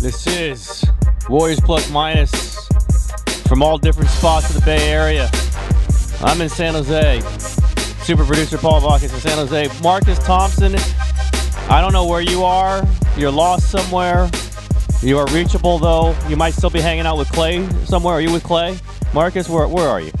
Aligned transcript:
This 0.00 0.26
is 0.26 0.84
Warriors 1.28 1.60
Plus 1.60 1.90
Minus 1.90 2.66
from 3.46 3.62
all 3.62 3.78
different 3.78 4.10
spots 4.10 4.48
of 4.50 4.56
the 4.56 4.62
Bay 4.64 4.90
Area. 4.90 5.30
I'm 6.20 6.40
in 6.40 6.48
San 6.48 6.74
Jose. 6.74 7.20
Super 8.04 8.24
producer 8.24 8.58
Paul 8.58 8.80
Bach 8.80 9.02
in 9.02 9.08
San 9.08 9.36
Jose. 9.38 9.68
Marcus 9.82 10.18
Thompson, 10.18 10.74
I 11.70 11.80
don't 11.80 11.92
know 11.92 12.06
where 12.06 12.20
you 12.20 12.44
are. 12.44 12.86
You're 13.16 13.30
lost 13.30 13.70
somewhere. 13.70 14.30
You 15.02 15.18
are 15.18 15.26
reachable 15.28 15.78
though. 15.78 16.16
You 16.28 16.36
might 16.36 16.54
still 16.54 16.70
be 16.70 16.80
hanging 16.80 17.06
out 17.06 17.18
with 17.18 17.28
Klay 17.28 17.70
somewhere. 17.86 18.14
Are 18.14 18.20
you 18.20 18.32
with 18.32 18.44
Klay? 18.44 18.78
Marcus, 19.12 19.48
where 19.48 19.68
where 19.68 19.88
are 19.88 20.00
you? 20.00 20.12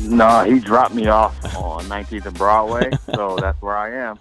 No, 0.00 0.44
he 0.44 0.58
dropped 0.58 0.94
me 0.94 1.06
off 1.06 1.45
19th 1.86 2.26
and 2.26 2.38
Broadway, 2.38 2.90
so 3.14 3.36
that's 3.40 3.60
where 3.62 3.76
I 3.76 3.92
am. 4.10 4.18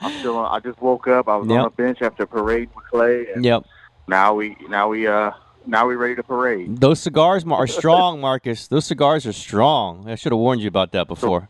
I'm 0.00 0.12
still. 0.18 0.36
On, 0.36 0.46
I 0.54 0.60
just 0.60 0.80
woke 0.80 1.08
up. 1.08 1.28
I 1.28 1.36
was 1.36 1.48
Yep. 1.48 1.58
on 1.58 1.66
a 1.66 1.70
bench 1.70 1.98
after 2.02 2.26
parade 2.26 2.68
with 2.74 2.84
Klay, 2.92 3.34
and 3.34 3.44
Yep. 3.44 3.64
now 4.08 4.34
we 4.34 4.56
now 4.68 4.88
we 4.88 5.06
uh 5.06 5.30
now 5.66 5.86
we're 5.86 5.96
ready 5.96 6.14
to 6.16 6.22
parade. 6.22 6.80
Those 6.80 7.00
cigars 7.00 7.44
are 7.46 7.66
strong, 7.80 8.20
Marcus. 8.20 8.68
Those 8.68 8.84
cigars 8.86 9.26
are 9.26 9.32
strong. 9.32 10.08
I 10.08 10.14
should 10.14 10.32
have 10.32 10.38
warned 10.38 10.60
you 10.60 10.68
about 10.68 10.92
that 10.92 11.08
before. 11.08 11.48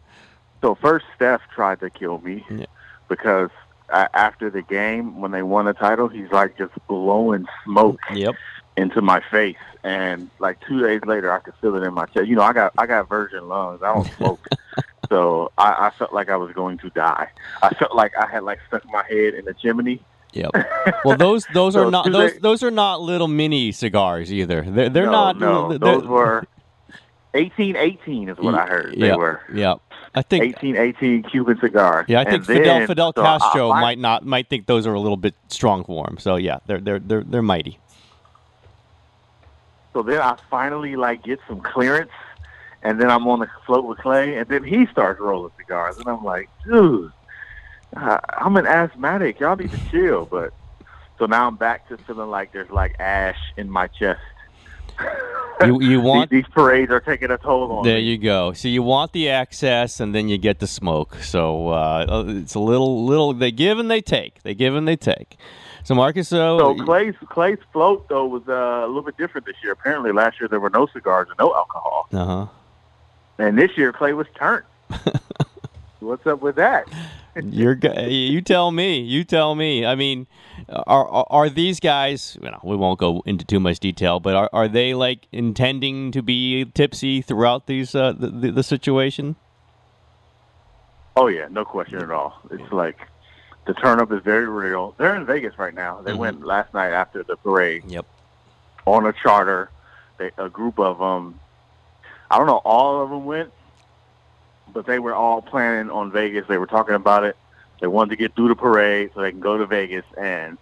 So 0.65 0.74
first, 0.74 1.05
Steph 1.15 1.43
tried 1.55 1.80
to 1.80 1.91
kill 1.91 2.19
me 2.19 2.45
Yeah. 2.51 2.65
because 3.09 3.51
uh, 3.93 4.09
after 4.15 4.48
the 4.51 4.62
game 4.62 5.21
when 5.21 5.30
they 5.33 5.43
won 5.43 5.66
the 5.66 5.74
title, 5.74 6.09
he's 6.09 6.30
like 6.33 6.57
just 6.57 6.73
blowing 6.88 7.45
smoke 7.65 8.01
Yep. 8.15 8.35
into 8.77 9.02
my 9.02 9.21
face, 9.30 9.57
and 9.85 10.30
like 10.38 10.59
two 10.66 10.80
days 10.80 11.01
later, 11.07 11.30
I 11.33 11.41
could 11.41 11.55
feel 11.60 11.74
it 11.77 11.83
in 11.83 11.93
my 11.95 12.07
chest. 12.07 12.27
You 12.27 12.37
know, 12.37 12.43
I 12.43 12.52
got 12.52 12.73
I 12.79 12.87
got 12.87 13.09
virgin 13.09 13.48
lungs. 13.48 13.80
I 13.83 13.93
don't 13.95 14.09
smoke. 14.16 14.41
So 15.09 15.52
I, 15.59 15.87
I 15.87 15.91
felt 15.98 16.12
like 16.12 16.28
I 16.28 16.37
was 16.37 16.52
going 16.52 16.78
to 16.78 16.91
die. 16.91 17.28
I 17.62 17.70
felt 17.74 17.95
like 17.95 18.12
I 18.16 18.27
had 18.27 18.42
like 18.45 18.59
stuck 18.69 18.85
my 18.87 19.04
head 19.09 19.35
in 19.35 19.45
the 19.45 19.54
chimney. 19.54 20.01
Yep. 20.32 20.51
Well, 21.04 21.16
those 21.16 21.46
those 21.54 21.74
So 21.74 21.87
are 21.87 21.90
not 21.90 22.10
those 22.13 22.32
they- 22.35 22.38
those 22.38 22.63
are 22.63 22.71
not 22.71 23.01
little 23.01 23.29
mini 23.29 23.73
cigars 23.73 24.32
either. 24.32 24.63
They're 24.63 24.88
they're 24.88 25.07
no, 25.07 25.10
not. 25.13 25.38
No, 25.38 25.68
they're- 25.68 25.79
those 25.79 26.04
were 26.07 26.46
eighteen 27.35 27.76
eighteen 27.76 28.29
is 28.29 28.38
what 28.38 28.54
I 28.54 28.66
heard. 28.66 28.95
They 28.98 29.07
Yep, 29.09 29.18
were 29.18 29.40
Yep. 29.52 29.80
I 30.15 30.23
think. 30.23 30.45
eighteen 30.45 30.76
eighteen 30.76 31.23
Cuban 31.23 31.59
cigars. 31.60 32.07
Yeah, 32.09 32.20
I 32.20 32.24
think 32.24 32.37
And 32.37 32.46
Fidel 32.46 32.79
then- 32.79 32.87
Fidel 32.87 33.13
so 33.16 33.23
I- 33.23 33.38
Castro 33.38 33.70
I- 33.70 33.80
might 33.80 33.98
not 33.98 34.24
might 34.26 34.48
think 34.48 34.66
those 34.66 34.87
are 34.87 34.95
a 34.95 35.01
little 35.01 35.16
bit 35.16 35.35
strong 35.48 35.85
for 35.85 36.09
him. 36.09 36.18
So 36.18 36.37
yeah, 36.37 36.59
they're 36.66 36.80
they're 36.80 36.98
they're 36.98 37.24
they're 37.24 37.43
mighty. 37.43 37.79
So 39.93 40.02
then 40.02 40.20
I 40.20 40.37
finally 40.51 40.96
like 40.96 41.23
get 41.24 41.41
some 41.48 41.60
clearance, 41.60 42.10
and 42.87 43.01
then 43.01 43.10
I'm 43.10 43.26
on 43.26 43.40
the 43.40 43.48
float 43.66 43.84
with 43.84 43.98
Klay, 43.98 44.40
and 44.40 44.48
then 44.48 44.62
he 44.62 44.87
starts 44.87 45.18
rolling 45.20 45.51
cigars, 45.59 45.96
and 45.98 46.06
I'm 46.06 46.23
like, 46.23 46.48
dude, 46.65 47.10
I'm 47.95 48.56
an 48.56 48.66
asthmatic. 48.66 49.40
Y'all 49.40 49.56
need 49.56 49.73
to 49.73 49.80
chill. 49.90 50.26
But 50.26 50.52
so 51.18 51.26
now 51.26 51.48
I'm 51.48 51.57
back 51.57 51.88
to 51.88 51.98
feeling 51.98 52.30
like 52.30 52.52
there's 52.52 52.70
like 52.70 52.95
ash 53.01 53.38
in 53.57 53.68
my 53.68 53.88
chest. 53.88 54.20
You 55.64 55.80
you 55.82 56.01
want 56.10 56.30
these, 56.30 56.45
these 56.45 56.52
parades 56.52 56.92
are 56.92 57.01
taking 57.01 57.30
a 57.32 57.38
toll 57.38 57.73
on 57.73 57.84
There 57.84 57.96
me. 57.96 58.02
you 58.02 58.18
go. 58.18 58.52
So 58.52 58.68
you 58.68 58.82
want 58.84 59.12
the 59.12 59.30
access, 59.30 59.98
and 59.98 60.14
then 60.14 60.29
you 60.29 60.38
get 60.38 60.60
the 60.60 60.68
smoke. 60.68 61.16
So 61.16 61.68
uh, 61.68 62.24
it's 62.29 62.54
a 62.54 62.60
little, 62.60 63.04
little. 63.04 63.32
They 63.32 63.51
give 63.51 63.80
and 63.80 63.90
they 63.90 64.00
take. 64.00 64.42
They 64.44 64.54
give 64.54 64.76
and 64.76 64.87
they 64.87 64.97
take. 64.97 65.37
So 65.82 65.94
Marcus, 65.94 66.32
uh, 66.32 66.59
So 66.59 66.75
Klay's 66.75 67.14
Klay's 67.16 67.62
float 67.72 68.09
though 68.09 68.26
was 68.26 68.42
uh, 68.48 68.53
a 68.84 68.87
little 68.87 69.03
bit 69.03 69.16
different 69.16 69.47
this 69.47 69.56
year. 69.62 69.72
Apparently, 69.72 70.12
last 70.12 70.41
year 70.41 70.48
there 70.48 70.60
were 70.60 70.70
no 70.70 70.87
cigars 70.92 71.28
and 71.28 71.38
no 71.38 71.54
alcohol, 71.54 72.09
uh 72.12 72.25
huh. 72.25 72.47
And 73.38 73.59
this 73.59 73.76
year 73.76 73.92
Klay 73.92 74.16
was 74.16 74.26
turned. 74.34 74.65
What's 76.00 76.26
up 76.26 76.41
with 76.41 76.56
that? 76.56 76.87
You're. 77.42 77.76
You 78.09 78.41
tell 78.41 78.70
me. 78.70 79.00
You 79.00 79.25
tell 79.25 79.54
me. 79.54 79.84
I 79.84 79.94
mean, 79.94 80.26
are 80.69 81.06
are, 81.09 81.26
are 81.28 81.48
these 81.50 81.81
guys? 81.81 82.38
You 82.41 82.50
know, 82.50 82.60
we 82.62 82.76
won't 82.76 82.98
go 82.98 83.22
into 83.26 83.44
too 83.44 83.60
much 83.60 83.78
detail, 83.80 84.20
but 84.20 84.34
are, 84.34 84.50
are 84.52 84.69
they 84.69 84.94
like 84.94 85.26
intending 85.32 86.12
to 86.12 86.22
be 86.22 86.64
tipsy 86.64 87.20
throughout 87.20 87.66
these 87.66 87.94
uh, 87.94 88.12
the, 88.12 88.28
the 88.28 88.50
the 88.52 88.62
situation? 88.62 89.36
Oh 91.16 91.26
yeah, 91.28 91.48
no 91.50 91.64
question 91.64 91.98
at 92.00 92.10
all. 92.10 92.38
It's 92.50 92.72
like 92.72 92.98
the 93.66 93.75
turn 93.75 94.00
up 94.00 94.12
is 94.12 94.22
very 94.22 94.48
real. 94.48 94.94
They're 94.98 95.16
in 95.16 95.26
Vegas 95.26 95.58
right 95.58 95.75
now. 95.75 96.00
They 96.02 96.12
Mhm. 96.12 96.19
went 96.19 96.46
last 96.46 96.72
night 96.72 96.92
after 96.92 97.22
the 97.22 97.36
parade 97.36 97.82
Yep. 97.86 98.06
on 98.86 99.06
a 99.06 99.12
charter. 99.12 99.70
They, 100.19 100.30
a 100.38 100.48
group 100.48 100.78
of 100.78 100.98
them. 100.98 101.41
I 102.31 102.38
don't 102.38 102.47
know. 102.47 102.60
All 102.64 103.03
of 103.03 103.10
them 103.10 103.25
went, 103.25 103.53
but 104.72 104.87
they 104.87 104.98
were 104.98 105.14
all 105.14 105.42
planning 105.42 105.91
on 105.91 106.10
Vegas. 106.10 106.44
They 106.48 106.59
were 106.59 106.66
talking 106.66 106.94
about 106.94 107.25
it. 107.25 107.37
They 107.81 107.87
wanted 107.87 108.10
to 108.10 108.16
get 108.16 108.34
through 108.34 108.48
the 108.48 108.54
parade 108.56 109.10
so 109.14 109.20
they 109.20 109.31
can 109.31 109.41
go 109.41 109.56
to 109.59 109.66
Vegas, 109.66 110.04
and 110.19 110.59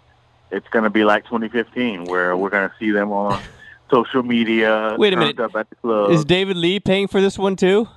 it's 0.51 0.69
going 0.69 0.83
to 0.85 0.91
be 0.91 1.05
like 1.05 1.25
2015, 1.25 2.05
where 2.05 2.37
we're 2.37 2.51
going 2.51 2.69
to 2.69 2.75
see 2.79 2.91
them 2.91 3.13
on 3.13 3.41
social 3.91 4.23
media. 4.23 4.97
Wait 4.99 5.13
a 5.13 5.17
minute. 5.17 5.39
Up 5.41 5.55
at 5.57 5.69
the 5.71 5.77
club. 5.77 6.11
Is 6.11 6.25
David 6.25 6.57
Lee 6.57 6.81
paying 6.81 7.07
for 7.09 7.21
this 7.21 7.39
one 7.39 7.57
too? 7.57 7.89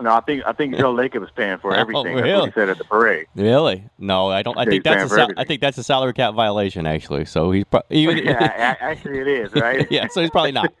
no, 0.00 0.12
I 0.14 0.20
think 0.20 0.42
I 0.46 0.52
think 0.52 0.76
Joe 0.76 0.92
Lacob 0.94 1.20
was 1.20 1.30
paying 1.30 1.58
for 1.58 1.70
Oh, 1.76 1.80
everything. 1.80 2.16
That's 2.16 2.24
really? 2.24 2.40
what 2.40 2.48
he 2.48 2.52
said 2.52 2.68
at 2.68 2.78
the 2.78 2.84
parade. 2.84 3.26
Really? 3.34 3.88
No, 3.98 4.28
I 4.30 4.42
don't. 4.42 4.58
I 4.58 4.64
think 4.64 4.84
that's 4.84 5.10
a 5.10 5.14
sal- 5.14 5.30
I 5.36 5.44
think 5.44 5.60
that's 5.60 5.78
a 5.78 5.84
salary 5.84 6.12
cap 6.12 6.34
violation 6.34 6.86
actually. 6.86 7.24
So 7.24 7.50
he's 7.52 7.64
pro- 7.64 7.82
even 7.90 8.18
yeah, 8.24 8.76
actually, 8.80 9.20
it 9.20 9.28
is 9.28 9.52
right. 9.54 9.86
yeah. 9.90 10.08
So 10.08 10.20
he's 10.20 10.30
probably 10.30 10.52
not. 10.52 10.72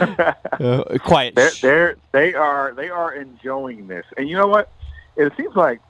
Uh, 0.00 0.98
quiet. 1.04 1.34
they're, 1.34 1.50
they're 1.62 1.96
they 2.12 2.34
are 2.34 2.72
they 2.74 2.88
are 2.88 3.12
enjoying 3.12 3.86
this, 3.88 4.04
and 4.16 4.28
you 4.28 4.36
know 4.36 4.46
what? 4.46 4.70
It 5.16 5.32
seems 5.36 5.54
like 5.56 5.80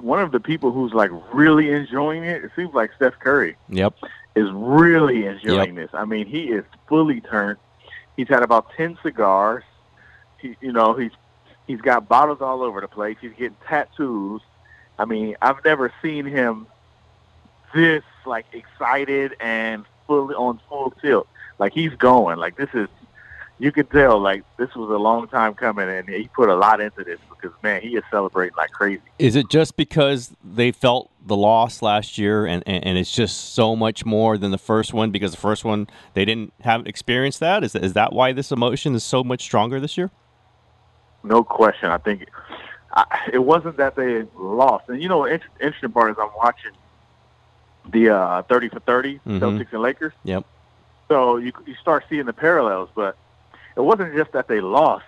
one 0.00 0.20
of 0.20 0.32
the 0.32 0.40
people 0.40 0.70
who's 0.72 0.92
like 0.92 1.10
really 1.32 1.70
enjoying 1.70 2.24
it. 2.24 2.44
It 2.44 2.50
seems 2.56 2.74
like 2.74 2.90
Steph 2.96 3.18
Curry 3.18 3.56
Yep. 3.68 3.94
is 4.34 4.48
really 4.52 5.26
enjoying 5.26 5.74
this. 5.76 5.90
I 5.94 6.04
mean, 6.04 6.26
he 6.26 6.44
is 6.44 6.64
fully 6.88 7.20
turned. 7.20 7.58
He's 8.16 8.28
had 8.28 8.42
about 8.42 8.72
ten 8.76 8.98
cigars. 9.02 9.64
He, 10.38 10.56
you 10.60 10.72
know, 10.72 10.94
he's 10.94 11.12
he's 11.66 11.80
got 11.80 12.08
bottles 12.08 12.40
all 12.40 12.62
over 12.62 12.80
the 12.80 12.88
place. 12.88 13.16
He's 13.20 13.32
getting 13.32 13.56
tattoos. 13.66 14.42
I 14.98 15.04
mean, 15.04 15.36
I've 15.40 15.64
never 15.64 15.92
seen 16.02 16.24
him 16.26 16.66
this 17.74 18.02
like 18.26 18.46
excited 18.52 19.36
and 19.40 19.84
fully 20.06 20.34
on 20.34 20.60
full 20.68 20.90
tilt. 21.02 21.28
Like 21.58 21.72
he's 21.72 21.94
going. 21.94 22.38
Like 22.38 22.56
this 22.56 22.70
is 22.74 22.88
you 23.60 23.72
can 23.72 23.86
tell 23.86 24.20
like 24.20 24.44
this 24.56 24.74
was 24.76 24.88
a 24.90 24.96
long 24.98 25.26
time 25.28 25.54
coming 25.54 25.88
and 25.88 26.08
he 26.08 26.28
put 26.28 26.48
a 26.48 26.54
lot 26.54 26.80
into 26.80 27.02
this 27.02 27.18
because 27.30 27.50
man, 27.62 27.82
he 27.82 27.96
is 27.96 28.04
celebrating 28.10 28.56
like 28.56 28.70
crazy. 28.70 29.02
Is 29.18 29.34
it 29.34 29.48
just 29.48 29.76
because 29.76 30.32
they 30.44 30.70
felt 30.70 31.10
the 31.26 31.36
loss 31.36 31.82
last 31.82 32.16
year, 32.16 32.46
and, 32.46 32.62
and, 32.66 32.84
and 32.86 32.96
it's 32.98 33.12
just 33.12 33.54
so 33.54 33.74
much 33.76 34.06
more 34.06 34.38
than 34.38 34.50
the 34.50 34.58
first 34.58 34.94
one 34.94 35.10
because 35.10 35.32
the 35.32 35.36
first 35.38 35.64
one 35.64 35.88
they 36.14 36.24
didn't 36.24 36.52
have 36.60 36.86
experienced 36.86 37.40
that? 37.40 37.64
Is 37.64 37.74
is 37.74 37.94
that 37.94 38.12
why 38.12 38.32
this 38.32 38.52
emotion 38.52 38.94
is 38.94 39.02
so 39.04 39.24
much 39.24 39.42
stronger 39.42 39.80
this 39.80 39.98
year? 39.98 40.10
No 41.24 41.42
question. 41.42 41.90
I 41.90 41.98
think 41.98 42.28
I, 42.92 43.28
it 43.32 43.38
wasn't 43.38 43.76
that 43.78 43.96
they 43.96 44.24
lost. 44.36 44.88
And 44.88 45.02
you 45.02 45.08
know, 45.08 45.24
inter- 45.24 45.48
interesting 45.60 45.90
part 45.90 46.12
is 46.12 46.16
I'm 46.20 46.30
watching 46.36 46.72
the 47.90 48.10
uh, 48.10 48.42
30 48.42 48.68
for 48.68 48.80
30 48.80 49.20
Mhm. 49.26 49.40
Celtics 49.40 49.72
and 49.72 49.82
Lakers. 49.82 50.12
Yep. 50.24 50.44
So 51.08 51.36
you 51.38 51.52
you 51.66 51.74
start 51.74 52.04
seeing 52.08 52.26
the 52.26 52.32
parallels, 52.32 52.90
but 52.94 53.16
it 53.76 53.80
wasn't 53.80 54.14
just 54.14 54.32
that 54.32 54.48
they 54.48 54.60
lost. 54.60 55.04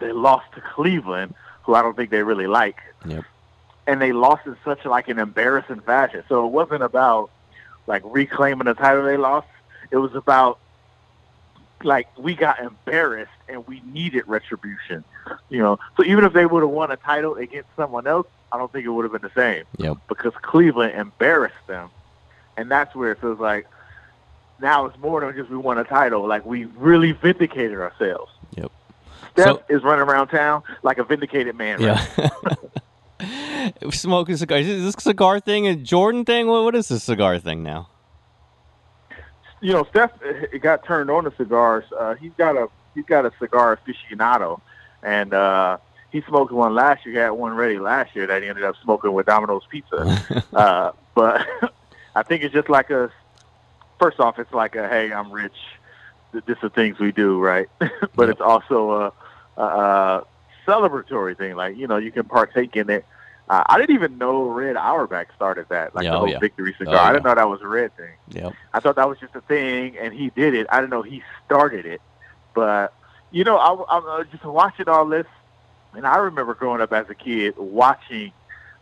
They 0.00 0.12
lost 0.12 0.52
to 0.54 0.60
Cleveland, 0.60 1.34
who 1.62 1.74
I 1.74 1.82
don't 1.82 1.96
think 1.96 2.10
they 2.10 2.22
really 2.22 2.46
like. 2.46 2.78
Yep. 3.06 3.24
And 3.86 4.00
they 4.00 4.12
lost 4.12 4.46
in 4.46 4.56
such 4.64 4.84
like 4.84 5.08
an 5.08 5.18
embarrassing 5.18 5.80
fashion. 5.80 6.24
So 6.28 6.46
it 6.46 6.50
wasn't 6.50 6.82
about 6.82 7.30
like 7.86 8.02
reclaiming 8.04 8.66
the 8.66 8.74
title 8.74 9.04
they 9.04 9.16
lost. 9.16 9.48
It 9.90 9.96
was 9.98 10.14
about 10.14 10.58
like 11.82 12.06
we 12.18 12.34
got 12.34 12.60
embarrassed 12.60 13.32
and 13.48 13.66
we 13.66 13.80
needed 13.92 14.24
retribution. 14.26 15.04
You 15.48 15.58
know, 15.58 15.78
so 15.96 16.04
even 16.04 16.24
if 16.24 16.32
they 16.32 16.46
would 16.46 16.62
have 16.62 16.70
won 16.70 16.90
a 16.90 16.96
title 16.96 17.34
against 17.36 17.68
someone 17.76 18.06
else, 18.06 18.26
I 18.52 18.58
don't 18.58 18.70
think 18.72 18.84
it 18.84 18.90
would 18.90 19.04
have 19.04 19.12
been 19.12 19.22
the 19.22 19.40
same 19.40 19.64
Yep. 19.78 19.98
because 20.08 20.32
Cleveland 20.42 20.94
embarrassed 20.98 21.66
them, 21.66 21.90
and 22.56 22.70
that's 22.70 22.94
where 22.94 23.12
it 23.12 23.20
feels 23.20 23.38
like 23.38 23.66
now 24.60 24.86
it's 24.86 24.98
more 24.98 25.20
than 25.20 25.34
just 25.36 25.50
we 25.50 25.56
won 25.56 25.78
a 25.78 25.84
title. 25.84 26.26
Like 26.26 26.44
we 26.44 26.64
really 26.64 27.12
vindicated 27.12 27.78
ourselves. 27.78 28.32
Yep. 28.56 28.72
Steph 29.32 29.46
So- 29.46 29.62
is 29.68 29.82
running 29.82 30.06
around 30.08 30.28
town 30.28 30.62
like 30.82 30.98
a 30.98 31.04
vindicated 31.04 31.56
man. 31.56 31.82
Right? 31.82 32.08
Yeah. 32.18 32.54
Smoking 33.90 34.36
cigars. 34.36 34.66
Is 34.66 34.94
this 34.94 35.02
cigar 35.04 35.40
thing 35.40 35.66
a 35.66 35.76
Jordan 35.76 36.24
thing? 36.24 36.46
What, 36.46 36.64
what 36.64 36.74
is 36.74 36.88
this 36.88 37.04
cigar 37.04 37.38
thing 37.38 37.62
now? 37.62 37.88
You 39.60 39.74
know, 39.74 39.84
Steph 39.90 40.12
uh, 40.22 40.56
got 40.58 40.84
turned 40.84 41.10
on 41.10 41.24
to 41.24 41.32
cigars. 41.36 41.84
Uh, 41.98 42.14
he's 42.14 42.32
got 42.38 42.56
a 42.56 42.68
he's 42.94 43.04
got 43.04 43.26
a 43.26 43.32
cigar 43.38 43.76
aficionado, 43.78 44.60
and 45.02 45.34
uh, 45.34 45.76
he 46.10 46.22
smoked 46.22 46.50
one 46.52 46.74
last 46.74 47.04
year. 47.04 47.14
He 47.14 47.20
had 47.20 47.30
one 47.30 47.54
ready 47.54 47.78
last 47.78 48.16
year 48.16 48.26
that 48.26 48.42
he 48.42 48.48
ended 48.48 48.64
up 48.64 48.74
smoking 48.82 49.12
with 49.12 49.26
Domino's 49.26 49.62
Pizza. 49.68 50.44
uh, 50.54 50.92
but 51.14 51.46
I 52.14 52.22
think 52.22 52.42
it's 52.42 52.54
just 52.54 52.70
like 52.70 52.88
a. 52.90 53.12
First 54.00 54.18
off, 54.18 54.38
it's 54.38 54.52
like 54.52 54.76
a 54.76 54.88
hey, 54.88 55.12
I'm 55.12 55.30
rich. 55.30 55.52
Th- 56.32 56.44
This 56.44 56.56
are 56.62 56.70
things 56.70 56.98
we 56.98 57.12
do, 57.12 57.38
right? 57.38 57.68
but 58.16 58.30
it's 58.30 58.40
also 58.40 58.90
a, 58.92 59.12
a, 59.60 59.62
a 59.62 60.26
celebratory 60.66 61.36
thing. 61.36 61.54
Like 61.54 61.76
you 61.76 61.86
know, 61.86 61.98
you 61.98 62.10
can 62.10 62.24
partake 62.24 62.76
in 62.76 62.88
it. 62.88 63.04
Uh, 63.48 63.64
I 63.66 63.78
didn't 63.78 63.94
even 63.96 64.16
know 64.16 64.44
Red 64.44 64.76
Auerbach 64.76 65.26
started 65.34 65.66
that, 65.70 65.94
like 65.94 66.04
Yeah, 66.04 66.12
the 66.12 66.16
oh, 66.16 66.20
whole 66.20 66.28
yeah. 66.30 66.38
victory 66.38 66.74
cigar. 66.78 66.94
Oh, 66.94 66.98
I 66.98 67.12
didn't 67.12 67.24
know 67.24 67.34
that 67.34 67.48
was 67.48 67.60
a 67.62 67.66
Red 67.66 67.94
thing. 67.96 68.12
Yeah, 68.30 68.50
I 68.72 68.80
thought 68.80 68.96
that 68.96 69.08
was 69.08 69.18
just 69.18 69.34
a 69.34 69.40
thing, 69.42 69.98
and 69.98 70.14
he 70.14 70.30
did 70.30 70.54
it. 70.54 70.66
I 70.70 70.76
didn't 70.76 70.90
know 70.90 71.02
he 71.02 71.22
started 71.44 71.84
it, 71.84 72.00
but 72.54 72.94
you 73.32 73.44
know, 73.44 73.56
I, 73.58 73.96
I'm 73.96 74.06
uh, 74.06 74.24
just 74.24 74.44
watching 74.44 74.88
all 74.88 75.04
this, 75.06 75.26
and 75.94 76.06
I 76.06 76.16
remember 76.18 76.54
growing 76.54 76.80
up 76.80 76.92
as 76.92 77.10
a 77.10 77.14
kid 77.14 77.54
watching 77.58 78.32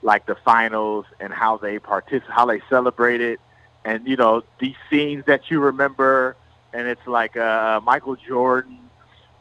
like 0.03 0.27
the 0.27 0.37
finals 0.37 1.07
and 1.19 1.33
how 1.33 1.57
they 1.57 1.81
participate, 1.81 2.31
how 2.31 2.47
they 2.47 2.61
celebrated, 2.71 3.41
and 3.89 4.07
you 4.07 4.17
know 4.17 4.43
these 4.59 4.77
scenes 4.91 5.25
that 5.27 5.51
you 5.51 5.61
remember, 5.61 6.37
and 6.73 6.87
it's 6.87 7.07
like 7.07 7.37
uh, 7.37 7.81
Michael 7.83 8.17
Jordan 8.17 8.79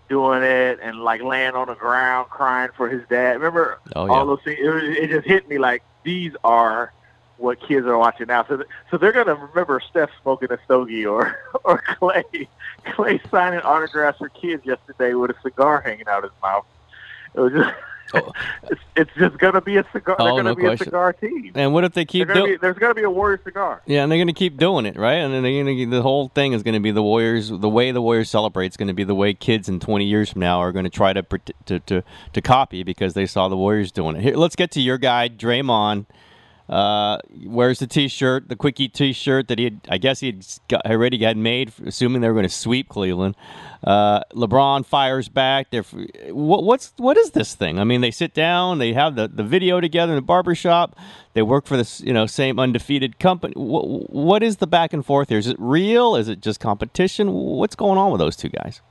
doing 0.08 0.42
it 0.42 0.80
and 0.82 1.02
like 1.02 1.22
laying 1.22 1.52
on 1.54 1.68
the 1.68 1.76
ground 1.76 2.30
crying 2.30 2.70
for 2.78 2.88
his 2.88 3.02
dad. 3.10 3.34
Remember 3.34 3.78
Oh 3.96 4.08
all 4.08 4.26
those 4.26 4.40
things? 4.44 4.60
It, 4.62 5.04
it 5.04 5.10
just 5.10 5.28
hit 5.28 5.50
me 5.50 5.58
like 5.58 5.84
these 6.04 6.32
are 6.46 6.94
what 7.36 7.60
kids 7.60 7.86
are 7.86 7.98
watching 7.98 8.28
now. 8.28 8.46
So, 8.48 8.58
th- 8.58 8.70
so 8.90 8.98
they're 8.98 9.12
gonna 9.12 9.36
remember 9.36 9.82
Steph 9.82 10.12
smoking 10.22 10.52
a 10.52 10.58
stogie 10.64 11.06
or 11.06 11.38
or 11.66 11.80
Klay 11.82 12.48
Klay 12.86 13.20
signing 13.30 13.60
autographs 13.60 14.20
for 14.20 14.30
kids 14.30 14.66
yesterday 14.66 15.14
with 15.14 15.32
a 15.32 15.36
cigar 15.44 15.82
hanging 15.82 16.08
out 16.08 16.24
his 16.24 16.32
mouth. 16.42 16.66
It 17.36 17.42
was 17.42 17.52
just. 17.52 17.76
Oh. 18.14 18.32
It's, 18.70 18.82
it's 18.96 19.12
just 19.18 19.38
gonna 19.38 19.62
be 19.62 19.78
a 19.78 19.86
cigar. 19.92 20.16
Oh, 20.20 20.26
they're 20.26 20.34
gonna 20.34 20.50
no 20.50 20.56
be 20.56 20.62
question. 20.62 20.84
a 20.84 20.86
cigar 20.86 21.14
team. 21.14 21.52
And 21.56 21.74
what 21.74 21.84
if 21.84 21.94
they 21.94 22.06
keep 22.06 22.28
doing? 22.28 22.54
be, 22.54 22.58
there's 22.58 22.78
gonna 22.78 22.94
be 22.94 23.04
a 23.04 23.10
Warrior 23.10 23.42
cigar. 23.44 23.82
Yeah, 23.86 24.04
and 24.04 24.12
they're 24.12 24.18
going 24.18 24.28
to 24.28 24.34
keep 24.34 24.58
doing 24.58 24.86
it, 24.86 24.96
right? 24.96 25.16
And 25.16 25.34
then 25.34 25.44
they're 25.44 25.64
gonna, 25.64 25.90
the 25.90 26.02
whole 26.02 26.30
thing 26.30 26.54
is 26.54 26.64
going 26.64 26.74
to 26.74 26.80
be 26.80 26.92
the 26.92 27.04
Warriors. 27.04 27.50
The 27.50 27.70
way 27.70 27.92
the 27.92 28.02
Warriors 28.02 28.30
celebrate 28.30 28.72
is 28.72 28.78
going 28.78 28.88
to 28.88 28.94
be 28.94 29.04
the 29.04 29.16
way 29.16 29.34
kids 29.34 29.68
in 29.68 29.80
20 29.80 30.06
years 30.06 30.32
from 30.32 30.42
now 30.42 30.60
are 30.60 30.72
going 30.72 30.86
to 30.86 30.92
try 30.92 31.14
to, 31.14 31.24
to 31.66 31.80
to 31.80 32.04
to 32.34 32.42
copy 32.42 32.84
because 32.84 33.14
they 33.14 33.26
saw 33.26 33.48
the 33.48 33.58
Warriors 33.58 33.92
doing 33.92 34.16
it. 34.16 34.22
Here, 34.22 34.36
let's 34.36 34.56
get 34.56 34.72
to 34.72 34.82
your 34.82 34.98
guy, 34.98 35.30
Draymond. 35.30 36.06
Uh, 36.70 37.18
wears 37.46 37.80
the 37.80 37.88
T-shirt, 37.88 38.50
the 38.50 38.56
quickie 38.56 38.90
T-shirt 38.90 39.48
that 39.48 39.58
he 39.58 39.64
had. 39.64 39.80
I 39.88 39.98
guess 39.98 40.20
he 40.20 40.28
had 40.28 40.46
got, 40.68 40.86
already 40.86 41.18
got 41.18 41.38
made, 41.38 41.72
assuming 41.86 42.22
they 42.22 42.28
were 42.28 42.34
going 42.34 42.44
to 42.44 42.50
sweep 42.50 42.90
Cleveland. 42.90 43.36
Uh, 43.84 44.20
LeBron 44.34 44.86
fires 44.86 45.30
back. 45.30 45.70
They're, 45.70 45.84
what, 45.84 46.64
what's 46.64 46.92
what 46.98 47.16
is 47.16 47.32
this 47.32 47.56
thing? 47.56 47.80
I 47.80 47.86
mean, 47.86 48.02
they 48.02 48.12
sit 48.12 48.34
down, 48.34 48.80
they 48.80 48.92
have 48.92 49.16
the, 49.16 49.30
the 49.30 49.44
video 49.44 49.80
together 49.80 50.12
in 50.12 50.18
the 50.18 50.22
barbershop. 50.22 50.98
They 51.34 51.42
work 51.42 51.66
for 51.68 51.78
this, 51.78 52.02
you 52.02 52.12
know, 52.12 52.26
same 52.26 52.60
undefeated 52.60 53.18
company. 53.18 53.54
What, 53.56 54.10
what 54.10 54.44
is 54.44 54.58
the 54.58 54.68
back 54.68 54.92
and 54.92 55.06
forth 55.06 55.30
here? 55.30 55.38
Is 55.38 55.48
it 55.48 55.56
real? 55.60 56.16
Is 56.18 56.28
it 56.28 56.42
just 56.42 56.60
competition? 56.60 57.32
What's 57.32 57.76
going 57.76 57.98
on 57.98 58.12
with 58.12 58.20
those 58.20 58.36
two 58.36 58.50
guys? 58.50 58.82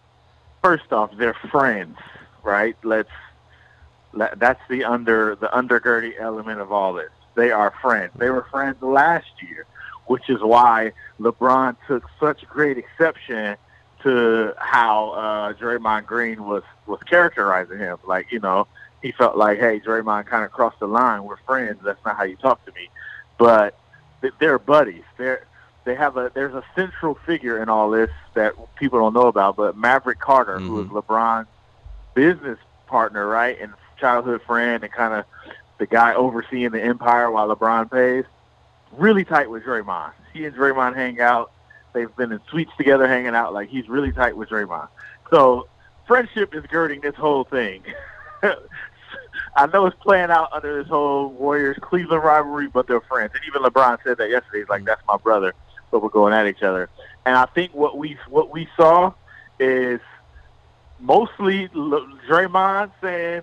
First 0.62 0.93
off, 0.93 1.11
they're 1.19 1.34
friends, 1.50 1.99
right? 2.43 2.76
Let's. 2.82 3.11
Let, 4.12 4.38
that's 4.38 4.62
the 4.70 4.82
under 4.82 5.34
the 5.34 5.49
undergirding 5.49 6.19
element 6.19 6.61
of 6.61 6.72
all 6.72 6.94
this. 6.94 7.11
They 7.37 7.53
are 7.53 7.73
friends. 7.83 8.12
They 8.17 8.31
were 8.31 8.47
friends 8.50 8.83
last 8.83 9.31
year, 9.49 9.67
which 10.06 10.29
is 10.29 10.41
why 10.41 10.93
LeBron 11.21 11.77
took 11.87 12.05
such 12.19 12.47
great 12.49 12.79
exception 12.79 13.56
to 14.03 14.55
how 14.59 15.11
uh, 15.11 15.53
Draymond 15.53 16.06
Green 16.06 16.44
was 16.44 16.62
was 16.87 17.00
characterizing 17.09 17.79
him. 17.79 17.99
Like 18.06 18.33
you 18.33 18.41
know, 18.41 18.67
he 19.03 19.12
felt 19.12 19.37
like, 19.37 19.59
hey, 19.59 19.81
Draymond 19.81 20.27
kind 20.27 20.44
of 20.44 20.50
crossed 20.50 20.81
the 20.81 20.88
line. 20.88 21.25
We're 21.25 21.37
friends. 21.38 21.81
That's 21.85 22.05
not 22.05 22.17
how 22.17 22.25
you 22.25 22.37
talk 22.37 22.65
to 22.65 22.73
me. 22.73 22.88
But 23.39 23.79
they're 24.41 24.59
buddies. 24.59 25.05
They're 25.19 25.47
they 25.85 25.94
have 25.94 26.17
a 26.17 26.31
there's 26.35 26.55
a 26.55 26.65
central 26.75 27.15
figure 27.27 27.62
in 27.62 27.69
all 27.69 27.91
this 27.91 28.11
that 28.35 28.55
people 28.77 28.99
don't 28.99 29.15
know 29.15 29.29
about. 29.29 29.56
But 29.56 29.77
Maverick 29.77 30.19
Carter, 30.19 30.59
who 30.59 30.81
is 30.82 30.89
LeBron's 30.89 31.49
business 32.15 32.59
partner, 32.87 33.27
right, 33.27 33.59
and 33.61 33.73
childhood 33.99 34.43
friend, 34.43 34.82
and 34.82 34.93
kind 34.93 35.15
of 35.15 35.25
the 35.78 35.87
guy 35.87 36.14
overseeing 36.14 36.70
the 36.70 36.82
empire 36.82 37.31
while 37.31 37.55
LeBron 37.55 37.90
pays, 37.90 38.25
really 38.93 39.25
tight 39.25 39.50
with 39.50 39.64
Draymond. 39.64 40.12
He 40.32 40.44
and 40.44 40.55
Draymond 40.55 40.94
hang 40.94 41.20
out. 41.20 41.52
They've 41.93 42.14
been 42.17 42.32
in 42.32 42.40
suites 42.50 42.73
together, 42.76 43.06
hanging 43.08 43.34
out. 43.34 43.52
Like 43.52 43.69
he's 43.69 43.88
really 43.88 44.12
tight 44.12 44.37
with 44.37 44.49
Draymond. 44.50 44.88
So 45.31 45.69
friendship 46.06 46.55
is 46.55 46.64
girding 46.67 47.00
this 47.00 47.14
whole 47.14 47.44
thing. 47.44 47.82
I 49.56 49.67
know 49.67 49.87
it's 49.87 49.96
playing 50.00 50.31
out 50.31 50.52
under 50.52 50.82
this 50.82 50.88
whole 50.88 51.31
Warriors 51.31 51.79
Cleveland 51.81 52.22
rivalry, 52.22 52.69
but 52.69 52.87
they're 52.87 53.00
friends. 53.00 53.32
And 53.34 53.43
even 53.46 53.62
LeBron 53.62 53.99
said 54.05 54.19
that 54.19 54.29
yesterday. 54.29 54.61
He's 54.61 54.69
like, 54.69 54.84
"That's 54.84 55.00
my 55.08 55.17
brother," 55.17 55.55
but 55.90 56.02
we're 56.02 56.11
going 56.11 56.34
at 56.34 56.46
each 56.46 56.62
other. 56.62 56.90
And 57.25 57.37
I 57.37 57.46
think 57.46 57.75
what 57.75 57.96
we 57.96 58.19
what 58.29 58.50
we 58.50 58.69
saw 58.76 59.14
is 59.58 60.00
mostly 61.00 61.69
Draymond 61.69 62.90
saying, 63.00 63.43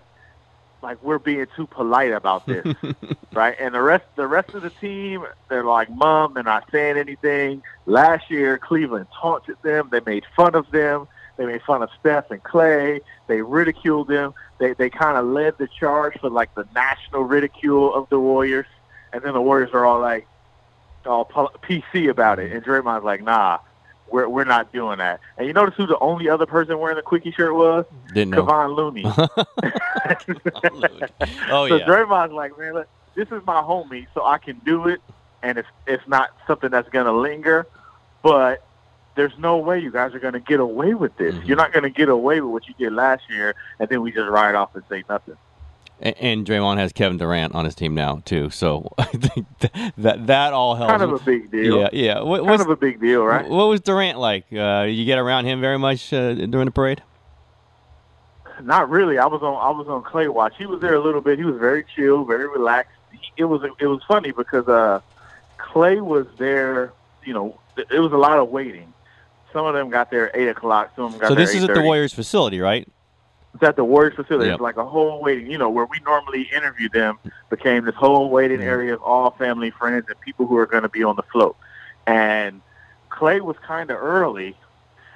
like, 0.83 1.01
we're 1.01 1.17
being 1.17 1.47
too 1.55 1.65
polite 1.65 2.11
about 2.11 2.45
this, 2.45 2.75
right? 3.33 3.55
And 3.59 3.73
the 3.73 3.81
rest 3.81 4.03
the 4.15 4.27
rest 4.27 4.53
of 4.53 4.61
the 4.61 4.69
team, 4.69 5.25
they're 5.49 5.63
like, 5.63 5.89
"Mom, 5.89 6.33
they're 6.33 6.43
not 6.43 6.69
saying 6.71 6.97
anything." 6.97 7.63
Last 7.85 8.29
year, 8.29 8.57
Cleveland 8.57 9.07
taunted 9.19 9.55
them. 9.63 9.89
They 9.91 10.01
made 10.05 10.25
fun 10.35 10.55
of 10.55 10.69
them. 10.71 11.07
They 11.37 11.45
made 11.45 11.63
fun 11.63 11.81
of 11.81 11.89
Steph 11.99 12.29
and 12.29 12.43
Klay. 12.43 12.99
They 13.27 13.41
ridiculed 13.41 14.09
them. 14.09 14.33
They 14.59 14.73
they 14.73 14.89
kind 14.89 15.17
of 15.17 15.25
led 15.25 15.57
the 15.57 15.67
charge 15.67 16.19
for 16.19 16.29
like 16.29 16.53
the 16.53 16.67
national 16.75 17.23
ridicule 17.23 17.93
of 17.95 18.09
the 18.09 18.19
Warriors. 18.19 18.67
And 19.13 19.23
then 19.23 19.33
the 19.33 19.41
Warriors 19.41 19.71
are 19.73 19.85
all 19.85 20.01
like 20.01 20.27
all 21.05 21.25
PC 21.25 22.09
about 22.09 22.39
it. 22.39 22.51
And 22.51 22.63
Draymond's 22.63 23.05
like, 23.05 23.23
"Nah, 23.23 23.59
we're 24.13 24.29
we're 24.29 24.45
not 24.45 24.71
doing 24.71 24.99
that." 24.99 25.19
And 25.37 25.47
you 25.47 25.53
notice 25.53 25.75
who 25.75 25.87
the 25.87 25.97
only 25.99 26.29
other 26.29 26.45
person 26.45 26.79
wearing 26.79 26.95
the 26.95 27.01
quickie 27.01 27.31
shirt 27.31 27.55
was? 27.55 27.85
Didn't 28.13 28.31
know. 28.31 28.45
Kevon 28.45 28.75
Looney. 28.75 29.03
Oh 31.49 31.67
so 31.67 31.75
yeah. 31.75 31.85
So 31.85 31.91
Draymond's 31.91 32.33
like, 32.33 32.57
man, 32.57 32.73
look, 32.73 32.87
this 33.15 33.27
is 33.31 33.41
my 33.45 33.61
homie, 33.61 34.07
so 34.13 34.25
I 34.25 34.37
can 34.37 34.59
do 34.65 34.87
it, 34.87 35.01
and 35.41 35.57
it's 35.57 35.67
it's 35.87 36.07
not 36.07 36.29
something 36.47 36.69
that's 36.69 36.89
gonna 36.89 37.13
linger, 37.13 37.67
but 38.21 38.65
there's 39.15 39.37
no 39.37 39.57
way 39.57 39.79
you 39.79 39.91
guys 39.91 40.13
are 40.13 40.19
gonna 40.19 40.39
get 40.39 40.59
away 40.59 40.93
with 40.93 41.15
this. 41.17 41.35
Mhm. 41.35 41.47
You're 41.47 41.57
not 41.57 41.73
gonna 41.73 41.89
get 41.89 42.09
away 42.09 42.41
with 42.41 42.51
what 42.51 42.67
you 42.67 42.73
did 42.77 42.93
last 42.93 43.23
year, 43.29 43.55
and 43.79 43.89
then 43.89 44.01
we 44.01 44.11
just 44.11 44.29
ride 44.29 44.55
off 44.55 44.75
and 44.75 44.83
say 44.89 45.03
nothing. 45.09 45.37
And, 45.99 46.15
and 46.19 46.45
Draymond 46.45 46.77
has 46.77 46.91
Kevin 46.91 47.17
Durant 47.17 47.55
on 47.55 47.65
his 47.65 47.75
team 47.75 47.95
now 47.95 48.21
too, 48.25 48.49
so 48.49 48.93
I 48.97 49.03
think 49.05 49.47
that 49.97 50.27
that, 50.27 50.53
all 50.53 50.75
helps. 50.75 50.91
Kind 50.91 51.03
of 51.03 51.13
a 51.13 51.23
big 51.23 51.51
deal. 51.51 51.79
yeah, 51.79 51.89
yeah. 51.93 52.21
What, 52.21 52.39
Kind 52.39 52.49
what's- 52.49 52.63
of 52.63 52.69
a 52.69 52.75
big 52.75 52.99
deal, 52.99 53.23
right? 53.23 53.47
What 53.47 53.65
was 53.67 53.81
Durant 53.81 54.19
like? 54.19 54.45
Uh, 54.51 54.85
you 54.89 55.05
get 55.05 55.17
around 55.19 55.45
him 55.45 55.61
very 55.61 55.77
much 55.79 56.11
uh, 56.11 56.33
during 56.33 56.65
the 56.65 56.71
parade? 56.71 57.01
Not 58.61 58.89
really. 58.89 59.17
I 59.17 59.25
was 59.25 59.41
on 59.41 59.55
I 59.55 59.77
was 59.77 59.87
on 59.87 60.03
Klay 60.03 60.31
watch. 60.31 60.53
He 60.57 60.65
was 60.65 60.79
there 60.79 60.93
a 60.93 61.01
little 61.01 61.21
bit. 61.21 61.39
He 61.39 61.45
was 61.45 61.57
very 61.57 61.85
chill, 61.95 62.23
very 62.23 62.47
relaxed. 62.47 62.91
It 63.35 63.45
was 63.45 63.61
it 63.79 63.87
was 63.87 64.01
funny 64.07 64.31
because 64.31 64.67
uh, 64.67 65.01
Klay 65.57 65.99
was 66.01 66.27
there. 66.37 66.93
You 67.25 67.33
know, 67.33 67.59
it 67.77 67.99
was 67.99 68.11
a 68.11 68.17
lot 68.17 68.37
of 68.37 68.49
waiting. 68.49 68.93
Some 69.51 69.65
of 69.65 69.73
them 69.73 69.89
got 69.89 70.11
there 70.11 70.29
at 70.29 70.35
eight 70.39 70.47
o'clock. 70.49 70.91
Some 70.95 71.05
of 71.05 71.11
them 71.11 71.21
got 71.21 71.27
So 71.29 71.35
this 71.35 71.53
is 71.53 71.63
at 71.63 71.73
the 71.73 71.81
Warriors 71.81 72.13
facility, 72.13 72.59
right? 72.59 72.87
It's 73.53 73.63
at 73.63 73.75
the 73.75 73.83
Warriors 73.83 74.15
facility. 74.15 74.47
Yep. 74.47 74.55
It's 74.55 74.61
like 74.61 74.77
a 74.77 74.85
whole 74.85 75.21
waiting, 75.21 75.49
you 75.49 75.57
know, 75.57 75.69
where 75.69 75.85
we 75.85 75.99
normally 75.99 76.49
interview 76.55 76.89
them 76.89 77.19
became 77.49 77.85
this 77.85 77.95
whole 77.95 78.29
waiting 78.29 78.61
area 78.61 78.95
of 78.95 79.03
all 79.03 79.31
family, 79.31 79.69
friends, 79.69 80.05
and 80.07 80.19
people 80.21 80.47
who 80.47 80.57
are 80.57 80.65
going 80.65 80.83
to 80.83 80.89
be 80.89 81.03
on 81.03 81.15
the 81.15 81.23
float. 81.23 81.55
And 82.07 82.61
Klay 83.11 83.41
was 83.41 83.55
kind 83.59 83.91
of 83.91 83.97
early, 83.97 84.55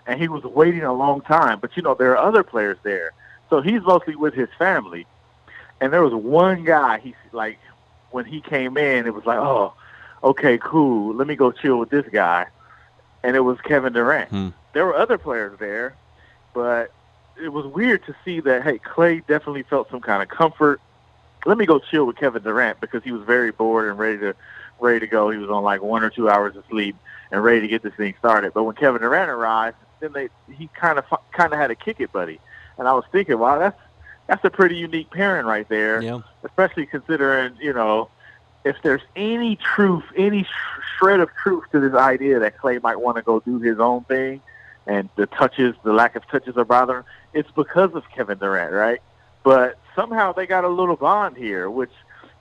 and 0.05 0.21
he 0.21 0.27
was 0.27 0.43
waiting 0.43 0.83
a 0.83 0.93
long 0.93 1.21
time. 1.21 1.59
But, 1.59 1.75
you 1.75 1.81
know, 1.81 1.95
there 1.95 2.15
are 2.15 2.27
other 2.27 2.43
players 2.43 2.77
there. 2.83 3.11
So 3.49 3.61
he's 3.61 3.81
mostly 3.81 4.15
with 4.15 4.35
his 4.35 4.49
family. 4.59 5.07
And 5.81 5.91
there 5.91 6.03
was 6.03 6.13
one 6.13 6.63
guy, 6.63 6.99
He 6.99 7.15
like, 7.31 7.59
when 8.11 8.25
he 8.25 8.39
came 8.41 8.77
in, 8.77 9.07
it 9.07 9.13
was 9.13 9.25
like, 9.25 9.39
oh, 9.39 9.73
okay, 10.23 10.59
cool. 10.59 11.15
Let 11.15 11.27
me 11.27 11.35
go 11.35 11.51
chill 11.51 11.77
with 11.77 11.89
this 11.89 12.05
guy. 12.11 12.45
And 13.23 13.35
it 13.35 13.41
was 13.41 13.59
Kevin 13.61 13.93
Durant. 13.93 14.29
Hmm. 14.29 14.49
There 14.73 14.85
were 14.85 14.95
other 14.95 15.17
players 15.17 15.57
there, 15.59 15.95
but 16.53 16.91
it 17.41 17.49
was 17.49 17.65
weird 17.65 18.05
to 18.05 18.15
see 18.25 18.39
that 18.41 18.63
hey 18.63 18.79
Klay 18.79 19.25
definitely 19.27 19.63
felt 19.63 19.89
some 19.89 20.01
kind 20.01 20.21
of 20.23 20.29
comfort. 20.29 20.81
Let 21.45 21.57
me 21.57 21.65
go 21.65 21.79
chill 21.79 22.05
with 22.05 22.17
Kevin 22.17 22.43
Durant 22.43 22.81
because 22.81 23.03
he 23.03 23.11
was 23.11 23.23
very 23.23 23.51
bored 23.51 23.89
and 23.89 23.97
ready 23.97 24.17
to 24.19 24.35
ready 24.79 24.99
to 24.99 25.07
go. 25.07 25.29
He 25.29 25.37
was 25.37 25.49
on 25.49 25.63
like 25.63 25.81
one 25.81 26.03
or 26.03 26.09
two 26.09 26.29
hours 26.29 26.55
of 26.55 26.63
sleep 26.69 26.95
and 27.31 27.43
ready 27.43 27.61
to 27.61 27.67
get 27.67 27.83
this 27.83 27.93
thing 27.95 28.15
started. 28.19 28.53
But 28.53 28.63
when 28.63 28.75
Kevin 28.75 29.01
Durant 29.01 29.29
arrived, 29.29 29.77
then 29.99 30.13
they 30.13 30.29
he 30.51 30.69
kind 30.73 30.99
of 30.99 31.05
kind 31.31 31.53
of 31.53 31.59
had 31.59 31.71
a 31.71 31.75
kick 31.75 31.99
it 31.99 32.11
buddy, 32.11 32.39
and 32.77 32.87
I 32.87 32.93
was 32.93 33.05
thinking, 33.11 33.37
wow, 33.39 33.59
that's 33.59 33.79
that's 34.27 34.43
a 34.43 34.49
pretty 34.49 34.75
unique 34.75 35.09
pairing 35.09 35.45
right 35.45 35.67
there 35.69 36.01
Yeah. 36.01 36.19
especially 36.43 36.85
considering 36.85 37.55
you 37.61 37.71
know 37.71 38.09
if 38.65 38.75
there's 38.83 39.01
any 39.15 39.55
truth, 39.55 40.03
any 40.17 40.43
sh- 40.43 40.47
shred 40.97 41.21
of 41.21 41.29
truth 41.41 41.63
to 41.71 41.79
this 41.79 41.93
idea 41.93 42.39
that 42.39 42.57
Klay 42.57 42.81
might 42.83 42.99
want 42.99 43.15
to 43.15 43.23
go 43.23 43.39
do 43.39 43.59
his 43.59 43.79
own 43.79 44.03
thing, 44.03 44.41
and 44.87 45.09
the 45.15 45.25
touches, 45.27 45.75
the 45.83 45.93
lack 45.93 46.15
of 46.15 46.27
touches 46.27 46.57
are 46.57 46.65
bothering, 46.65 47.03
it's 47.33 47.51
because 47.51 47.93
of 47.93 48.03
Kevin 48.15 48.37
Durant, 48.37 48.73
right? 48.73 49.01
But 49.43 49.77
somehow 49.95 50.33
they 50.33 50.47
got 50.47 50.63
a 50.63 50.69
little 50.69 50.95
bond 50.95 51.37
here, 51.37 51.69
which 51.69 51.91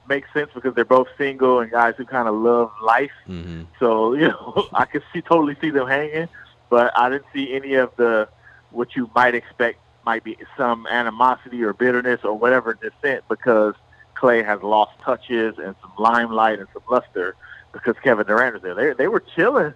makes 0.09 0.33
sense 0.33 0.51
because 0.55 0.75
they're 0.75 0.85
both 0.85 1.09
single 1.19 1.61
and 1.61 1.71
guys 1.71 1.95
who 1.97 2.05
kind 2.05 2.29
of 2.29 2.35
love 2.35 2.71
life. 2.83 3.11
hmm 3.27 3.63
So 3.79 4.15
you 4.21 4.29
know, 4.29 4.69
I 4.73 4.85
could 4.85 5.03
see 5.13 5.21
totally 5.21 5.57
see 5.61 5.71
them 5.71 5.89
hanging, 5.89 6.29
but 6.71 6.93
I 6.99 7.11
didn't 7.11 7.27
see 7.35 7.55
any 7.55 7.75
of 7.75 7.91
the 7.97 8.29
what 8.71 8.97
you 8.97 9.11
might 9.15 9.35
expect 9.35 9.79
might 10.05 10.23
be 10.23 10.37
some 10.57 10.87
animosity 10.87 11.63
or 11.63 11.73
bitterness 11.73 12.21
or 12.23 12.39
whatever 12.39 12.75
dissent 12.75 13.25
because 13.29 13.75
Klay 14.17 14.45
has 14.45 14.63
lost 14.63 14.93
touches 15.03 15.59
and 15.59 15.75
some 15.81 15.93
limelight 15.99 16.59
and 16.61 16.69
some 16.73 16.83
luster 16.89 17.35
because 17.73 17.97
Kevin 18.03 18.27
Durant 18.27 18.57
is 18.57 18.63
there. 18.63 18.75
They 18.75 18.93
they 18.93 19.09
were 19.09 19.21
chilling, 19.35 19.75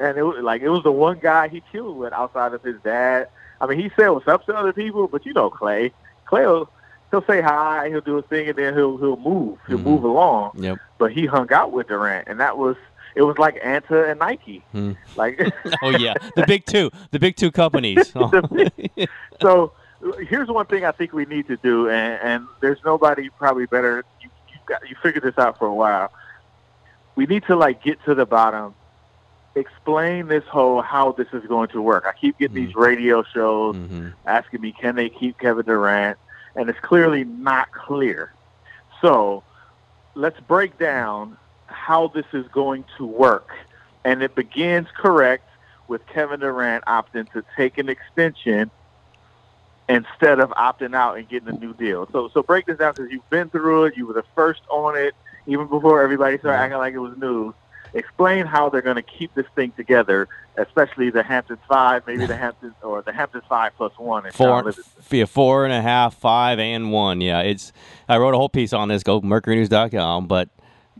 and 0.00 0.18
it 0.18 0.22
was 0.22 0.42
like 0.42 0.62
it 0.62 0.68
was 0.68 0.82
the 0.82 0.92
one 0.92 1.18
guy 1.18 1.48
he 1.48 1.62
killed 1.72 1.96
with 1.96 2.12
outside 2.12 2.54
of 2.54 2.62
his 2.62 2.76
dad. 2.82 3.28
I 3.60 3.66
mean, 3.66 3.78
he 3.78 3.90
said 3.96 4.08
what's 4.08 4.28
up 4.28 4.44
to 4.46 4.56
other 4.56 4.72
people, 4.72 5.08
but 5.08 5.24
you 5.24 5.32
know 5.32 5.50
Clay. 5.50 5.92
Klay 6.26 6.46
will 6.46 6.68
he'll 7.12 7.24
say 7.26 7.40
hi, 7.40 7.88
he'll 7.90 8.00
do 8.00 8.18
a 8.18 8.22
thing, 8.22 8.48
and 8.48 8.58
then 8.58 8.74
he'll 8.74 8.96
he'll 8.96 9.16
move, 9.16 9.58
he'll 9.68 9.78
mm-hmm. 9.78 9.88
move 9.88 10.02
along. 10.02 10.52
Yep. 10.56 10.78
But 10.98 11.12
he 11.12 11.26
hung 11.26 11.52
out 11.52 11.70
with 11.70 11.86
Durant, 11.86 12.26
and 12.26 12.40
that 12.40 12.58
was 12.58 12.76
it 13.14 13.22
was 13.22 13.38
like 13.38 13.62
Anta 13.62 14.10
and 14.10 14.18
Nike. 14.18 14.64
Hmm. 14.72 14.92
Like 15.14 15.40
oh 15.82 15.90
yeah, 15.90 16.14
the 16.36 16.44
big 16.46 16.64
two, 16.64 16.90
the 17.12 17.20
big 17.20 17.36
two 17.36 17.52
companies. 17.52 18.12
so 19.40 19.72
here's 20.28 20.48
one 20.48 20.66
thing 20.66 20.84
I 20.84 20.90
think 20.90 21.12
we 21.12 21.26
need 21.26 21.46
to 21.46 21.56
do, 21.58 21.88
and, 21.88 22.20
and 22.22 22.46
there's 22.60 22.78
nobody 22.84 23.28
probably 23.38 23.66
better. 23.66 24.04
You 24.20 24.30
you, 24.48 24.58
got, 24.66 24.88
you 24.88 24.96
figured 25.02 25.22
this 25.22 25.38
out 25.38 25.58
for 25.58 25.66
a 25.66 25.74
while. 25.74 26.10
We 27.14 27.26
need 27.26 27.44
to 27.44 27.56
like 27.56 27.84
get 27.84 28.02
to 28.06 28.14
the 28.14 28.26
bottom. 28.26 28.74
Explain 29.54 30.28
this 30.28 30.44
whole 30.44 30.80
how 30.80 31.12
this 31.12 31.28
is 31.32 31.44
going 31.46 31.68
to 31.68 31.82
work. 31.82 32.04
I 32.06 32.12
keep 32.18 32.38
getting 32.38 32.56
mm-hmm. 32.56 32.66
these 32.66 32.74
radio 32.74 33.22
shows 33.22 33.76
mm-hmm. 33.76 34.08
asking 34.26 34.60
me, 34.60 34.72
can 34.72 34.96
they 34.96 35.10
keep 35.10 35.38
Kevin 35.38 35.66
Durant? 35.66 36.18
And 36.56 36.68
it's 36.68 36.80
clearly 36.80 37.24
not 37.24 37.70
clear. 37.72 38.32
So 39.00 39.42
let's 40.14 40.38
break 40.40 40.78
down 40.78 41.36
how 41.66 42.08
this 42.08 42.26
is 42.32 42.46
going 42.48 42.84
to 42.96 43.06
work. 43.06 43.50
And 44.04 44.22
it 44.22 44.34
begins 44.34 44.88
correct 44.96 45.48
with 45.88 46.06
Kevin 46.06 46.40
Durant 46.40 46.84
opting 46.86 47.30
to 47.32 47.44
take 47.56 47.78
an 47.78 47.88
extension 47.88 48.70
instead 49.88 50.40
of 50.40 50.50
opting 50.50 50.94
out 50.94 51.18
and 51.18 51.28
getting 51.28 51.48
a 51.48 51.58
new 51.58 51.74
deal. 51.74 52.08
So 52.12 52.30
so 52.32 52.42
break 52.42 52.66
this 52.66 52.78
down 52.78 52.94
because 52.94 53.10
you've 53.10 53.28
been 53.30 53.50
through 53.50 53.84
it. 53.84 53.96
You 53.96 54.06
were 54.06 54.14
the 54.14 54.24
first 54.34 54.62
on 54.70 54.96
it, 54.96 55.14
even 55.46 55.66
before 55.66 56.02
everybody 56.02 56.38
started 56.38 56.58
acting 56.58 56.78
like 56.78 56.94
it 56.94 56.98
was 56.98 57.16
news. 57.18 57.54
Explain 57.94 58.46
how 58.46 58.70
they're 58.70 58.80
going 58.80 58.96
to 58.96 59.02
keep 59.02 59.34
this 59.34 59.46
thing 59.54 59.72
together, 59.72 60.28
especially 60.56 61.10
the 61.10 61.22
Hamptons 61.22 61.58
five, 61.68 62.06
maybe 62.06 62.24
the 62.24 62.36
Hamptons 62.36 62.74
or 62.82 63.02
the 63.02 63.12
Hamptons 63.12 63.44
five 63.48 63.72
plus 63.76 63.92
one. 63.98 64.30
Four, 64.32 64.72
yeah, 65.10 65.26
four 65.26 65.64
and 65.64 65.74
a 65.74 65.82
half, 65.82 66.14
five 66.14 66.58
and 66.58 66.90
one. 66.90 67.20
Yeah, 67.20 67.40
it's. 67.40 67.72
I 68.08 68.16
wrote 68.16 68.34
a 68.34 68.38
whole 68.38 68.48
piece 68.48 68.72
on 68.72 68.88
this. 68.88 69.02
Go 69.02 69.20
mercurynews.com, 69.20 70.26
but 70.26 70.48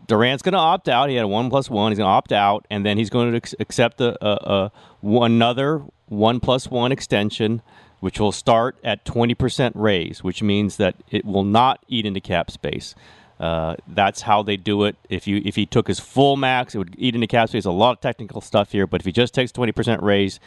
Durant's 0.06 0.42
going 0.42 0.52
to 0.52 0.58
opt 0.58 0.88
out. 0.88 1.08
He 1.08 1.16
had 1.16 1.24
a 1.24 1.28
one 1.28 1.48
plus 1.48 1.70
one. 1.70 1.92
He's 1.92 1.98
going 1.98 2.08
to 2.08 2.12
opt 2.12 2.32
out, 2.32 2.66
and 2.70 2.84
then 2.84 2.98
he's 2.98 3.10
going 3.10 3.32
to 3.32 3.56
accept 3.58 4.00
a, 4.00 4.16
a, 4.24 4.70
a 5.02 5.20
another 5.20 5.82
one 6.06 6.40
plus 6.40 6.68
one 6.68 6.92
extension, 6.92 7.62
which 8.00 8.20
will 8.20 8.32
start 8.32 8.76
at 8.84 9.04
twenty 9.04 9.34
percent 9.34 9.74
raise, 9.76 10.22
which 10.22 10.42
means 10.42 10.76
that 10.76 10.96
it 11.10 11.24
will 11.24 11.44
not 11.44 11.82
eat 11.88 12.04
into 12.04 12.20
cap 12.20 12.50
space. 12.50 12.94
Uh, 13.42 13.74
that's 13.88 14.20
how 14.20 14.40
they 14.40 14.56
do 14.56 14.84
it. 14.84 14.94
If 15.10 15.26
you 15.26 15.42
if 15.44 15.56
he 15.56 15.66
took 15.66 15.88
his 15.88 15.98
full 15.98 16.36
max, 16.36 16.76
it 16.76 16.78
would 16.78 16.94
eat 16.96 17.16
into 17.16 17.26
cap 17.26 17.48
space. 17.48 17.64
A 17.64 17.72
lot 17.72 17.90
of 17.90 18.00
technical 18.00 18.40
stuff 18.40 18.70
here, 18.70 18.86
but 18.86 19.00
if 19.00 19.04
he 19.04 19.10
just 19.10 19.34
takes 19.34 19.50
twenty 19.50 19.72
percent 19.72 20.00
raise, 20.00 20.38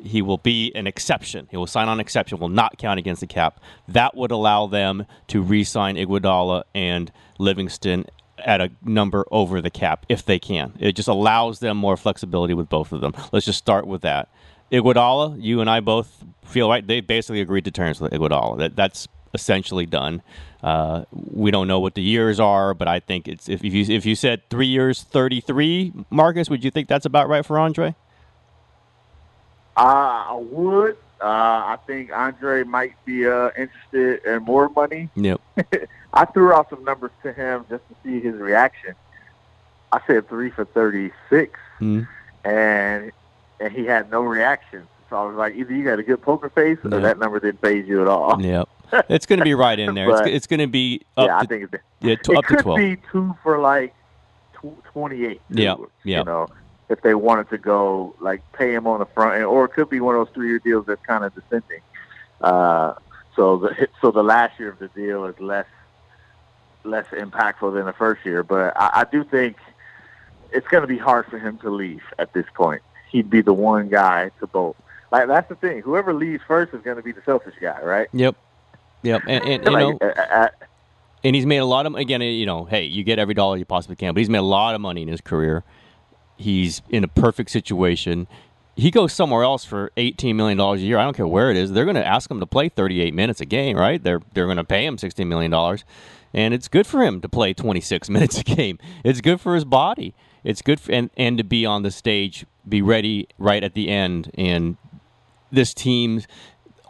he 0.00 0.22
will 0.22 0.38
be 0.38 0.70
an 0.76 0.86
exception. 0.86 1.48
He 1.50 1.56
will 1.56 1.66
sign 1.66 1.88
on 1.88 1.98
exception. 1.98 2.38
Will 2.38 2.48
not 2.48 2.78
count 2.78 3.00
against 3.00 3.22
the 3.22 3.26
cap. 3.26 3.58
That 3.88 4.16
would 4.16 4.30
allow 4.30 4.68
them 4.68 5.06
to 5.28 5.42
re-sign 5.42 5.96
Iguodala 5.96 6.62
and 6.76 7.10
Livingston 7.38 8.04
at 8.38 8.60
a 8.60 8.70
number 8.84 9.24
over 9.32 9.60
the 9.60 9.70
cap 9.70 10.06
if 10.08 10.24
they 10.24 10.38
can. 10.38 10.74
It 10.78 10.92
just 10.94 11.08
allows 11.08 11.58
them 11.58 11.76
more 11.76 11.96
flexibility 11.96 12.54
with 12.54 12.68
both 12.68 12.92
of 12.92 13.00
them. 13.00 13.14
Let's 13.32 13.46
just 13.46 13.58
start 13.58 13.84
with 13.84 14.02
that. 14.02 14.28
Iguodala, 14.70 15.42
you 15.42 15.60
and 15.60 15.68
I 15.68 15.80
both 15.80 16.24
feel 16.44 16.68
right. 16.68 16.86
They 16.86 17.00
basically 17.00 17.40
agreed 17.40 17.64
to 17.64 17.72
terms 17.72 18.00
with 18.00 18.12
Iguodala. 18.12 18.58
That 18.58 18.76
that's 18.76 19.08
essentially 19.34 19.84
done. 19.84 20.22
Uh, 20.62 21.04
we 21.12 21.50
don't 21.50 21.68
know 21.68 21.80
what 21.80 21.94
the 21.94 22.02
years 22.02 22.40
are, 22.40 22.72
but 22.72 22.88
I 22.88 23.00
think 23.00 23.28
it's 23.28 23.48
if 23.48 23.62
you 23.62 23.84
if 23.94 24.06
you 24.06 24.14
said 24.14 24.48
three 24.48 24.66
years, 24.66 25.02
thirty 25.02 25.40
three, 25.40 25.92
Marcus, 26.08 26.48
would 26.48 26.64
you 26.64 26.70
think 26.70 26.88
that's 26.88 27.04
about 27.04 27.28
right 27.28 27.44
for 27.44 27.58
Andre? 27.58 27.94
Uh, 29.76 29.80
I 29.80 30.34
would. 30.50 30.96
Uh, 31.20 31.26
I 31.26 31.78
think 31.86 32.12
Andre 32.12 32.64
might 32.64 32.94
be 33.04 33.26
uh, 33.26 33.50
interested 33.56 34.24
in 34.24 34.42
more 34.42 34.68
money. 34.68 35.10
Yep. 35.14 35.40
I 36.12 36.24
threw 36.26 36.52
out 36.52 36.70
some 36.70 36.84
numbers 36.84 37.12
to 37.22 37.32
him 37.32 37.64
just 37.68 37.82
to 37.88 37.94
see 38.02 38.20
his 38.20 38.36
reaction. 38.36 38.94
I 39.92 40.00
said 40.06 40.28
three 40.28 40.50
for 40.50 40.64
thirty 40.64 41.12
six, 41.28 41.58
mm. 41.80 42.06
and 42.44 43.12
and 43.60 43.72
he 43.72 43.84
had 43.84 44.10
no 44.10 44.22
reaction. 44.22 44.86
So 45.14 45.18
I 45.20 45.26
was 45.26 45.36
like, 45.36 45.54
either 45.54 45.72
you 45.72 45.84
got 45.84 46.00
a 46.00 46.02
good 46.02 46.20
poker 46.22 46.48
face, 46.48 46.76
or 46.82 46.98
that 46.98 47.20
number 47.20 47.38
didn't 47.38 47.60
phase 47.60 47.86
you 47.86 48.02
at 48.02 48.08
all. 48.08 48.42
Yep. 48.42 48.68
It's 49.08 49.26
going 49.26 49.38
to 49.38 49.44
be 49.44 49.54
right 49.54 49.78
in 49.78 49.94
there. 49.94 50.08
but, 50.10 50.26
it's, 50.26 50.38
it's 50.38 50.46
going 50.48 50.58
to 50.58 50.66
be 50.66 51.02
up 51.16 51.28
yeah, 51.28 51.34
to, 51.34 51.38
I 51.38 51.46
think 51.46 51.72
it's, 51.72 51.84
yeah, 52.00 52.16
to, 52.16 52.32
it 52.32 52.38
up 52.38 52.44
could 52.44 52.56
to 52.58 52.62
12. 52.64 52.78
be 52.78 52.96
two 53.12 53.36
for 53.40 53.60
like 53.60 53.94
twenty 54.92 55.24
eight. 55.24 55.40
Yeah, 55.50 55.76
yeah. 56.02 56.18
You 56.18 56.24
know, 56.24 56.48
if 56.88 57.00
they 57.02 57.14
wanted 57.14 57.48
to 57.50 57.58
go 57.58 58.16
like 58.18 58.42
pay 58.54 58.74
him 58.74 58.88
on 58.88 58.98
the 58.98 59.06
front 59.06 59.36
end, 59.36 59.44
or 59.44 59.66
it 59.66 59.68
could 59.68 59.88
be 59.88 60.00
one 60.00 60.16
of 60.16 60.26
those 60.26 60.34
three 60.34 60.48
year 60.48 60.58
deals 60.58 60.86
that's 60.86 61.04
kind 61.06 61.22
of 61.22 61.32
descending. 61.32 61.80
Uh, 62.40 62.94
so 63.36 63.58
the 63.58 63.88
so 64.00 64.10
the 64.10 64.24
last 64.24 64.58
year 64.58 64.70
of 64.70 64.80
the 64.80 64.88
deal 64.88 65.26
is 65.26 65.38
less 65.38 65.66
less 66.82 67.06
impactful 67.12 67.72
than 67.72 67.86
the 67.86 67.92
first 67.92 68.26
year. 68.26 68.42
But 68.42 68.76
I, 68.76 68.90
I 68.94 69.04
do 69.04 69.22
think 69.22 69.58
it's 70.50 70.66
going 70.66 70.82
to 70.82 70.88
be 70.88 70.98
hard 70.98 71.26
for 71.26 71.38
him 71.38 71.56
to 71.58 71.70
leave 71.70 72.02
at 72.18 72.32
this 72.32 72.46
point. 72.54 72.82
He'd 73.12 73.30
be 73.30 73.42
the 73.42 73.54
one 73.54 73.88
guy 73.88 74.32
to 74.40 74.48
bolt. 74.48 74.76
Like 75.14 75.28
that's 75.28 75.48
the 75.48 75.54
thing. 75.54 75.80
Whoever 75.82 76.12
leaves 76.12 76.42
first 76.46 76.74
is 76.74 76.82
going 76.82 76.96
to 76.96 77.02
be 77.02 77.12
the 77.12 77.22
selfish 77.24 77.54
guy, 77.60 77.80
right? 77.82 78.08
Yep. 78.12 78.34
Yep. 79.02 79.22
And, 79.28 79.44
and 79.44 79.64
you 79.64 79.70
like, 79.70 80.00
know. 80.00 80.08
Uh, 80.08 80.20
uh, 80.20 80.48
and 81.22 81.36
he's 81.36 81.46
made 81.46 81.58
a 81.58 81.64
lot 81.64 81.86
of 81.86 81.94
again. 81.94 82.20
You 82.20 82.46
know, 82.46 82.64
hey, 82.64 82.82
you 82.82 83.04
get 83.04 83.20
every 83.20 83.34
dollar 83.34 83.56
you 83.56 83.64
possibly 83.64 83.94
can, 83.94 84.12
but 84.12 84.18
he's 84.18 84.28
made 84.28 84.38
a 84.38 84.42
lot 84.42 84.74
of 84.74 84.80
money 84.80 85.02
in 85.02 85.08
his 85.08 85.20
career. 85.20 85.62
He's 86.36 86.82
in 86.90 87.04
a 87.04 87.08
perfect 87.08 87.50
situation. 87.50 88.26
He 88.76 88.90
goes 88.90 89.12
somewhere 89.12 89.44
else 89.44 89.64
for 89.64 89.92
eighteen 89.96 90.36
million 90.36 90.58
dollars 90.58 90.80
a 90.80 90.84
year. 90.84 90.98
I 90.98 91.04
don't 91.04 91.16
care 91.16 91.28
where 91.28 91.48
it 91.50 91.56
is. 91.56 91.70
They're 91.70 91.84
going 91.84 91.94
to 91.94 92.04
ask 92.04 92.28
him 92.28 92.40
to 92.40 92.46
play 92.46 92.68
thirty-eight 92.68 93.14
minutes 93.14 93.40
a 93.40 93.46
game, 93.46 93.76
right? 93.76 94.02
They're 94.02 94.20
they're 94.32 94.46
going 94.46 94.56
to 94.56 94.64
pay 94.64 94.84
him 94.84 94.98
sixteen 94.98 95.28
million 95.28 95.52
dollars 95.52 95.84
and 96.34 96.52
it's 96.52 96.66
good 96.66 96.86
for 96.86 97.02
him 97.02 97.20
to 97.20 97.28
play 97.28 97.54
26 97.54 98.10
minutes 98.10 98.38
a 98.38 98.42
game. 98.42 98.78
It's 99.04 99.20
good 99.20 99.40
for 99.40 99.54
his 99.54 99.64
body. 99.64 100.14
It's 100.42 100.60
good 100.60 100.80
for, 100.80 100.92
and 100.92 101.08
and 101.16 101.38
to 101.38 101.44
be 101.44 101.64
on 101.64 101.84
the 101.84 101.90
stage, 101.90 102.44
be 102.68 102.82
ready 102.82 103.28
right 103.38 103.64
at 103.64 103.72
the 103.72 103.88
end, 103.88 104.30
and 104.34 104.76
this 105.54 105.74
team's 105.74 106.26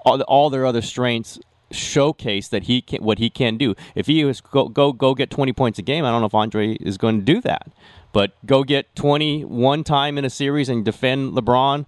all, 0.05 0.21
all 0.23 0.51
their 0.51 0.67
other 0.67 0.83
strengths 0.83 1.39
showcase 1.71 2.49
that 2.49 2.65
he 2.65 2.81
can 2.81 3.03
what 3.03 3.19
he 3.19 3.31
can 3.31 3.57
do. 3.57 3.75
If 3.95 4.07
he 4.07 4.25
was 4.25 4.41
go 4.41 4.69
go 4.69 4.93
go 4.93 5.15
get 5.15 5.31
20 5.31 5.53
points 5.53 5.79
a 5.79 5.83
game, 5.83 6.05
I 6.05 6.11
don't 6.11 6.21
know 6.21 6.27
if 6.27 6.35
Andre 6.35 6.75
is 6.75 6.99
going 6.99 7.19
to 7.19 7.25
do 7.25 7.41
that. 7.43 7.69
But 8.13 8.33
go 8.47 8.63
get 8.63 8.95
20 8.95 9.45
one 9.45 9.83
time 9.83 10.19
in 10.19 10.25
a 10.25 10.31
series 10.31 10.69
and 10.69 10.85
defend 10.85 11.33
LeBron 11.33 11.87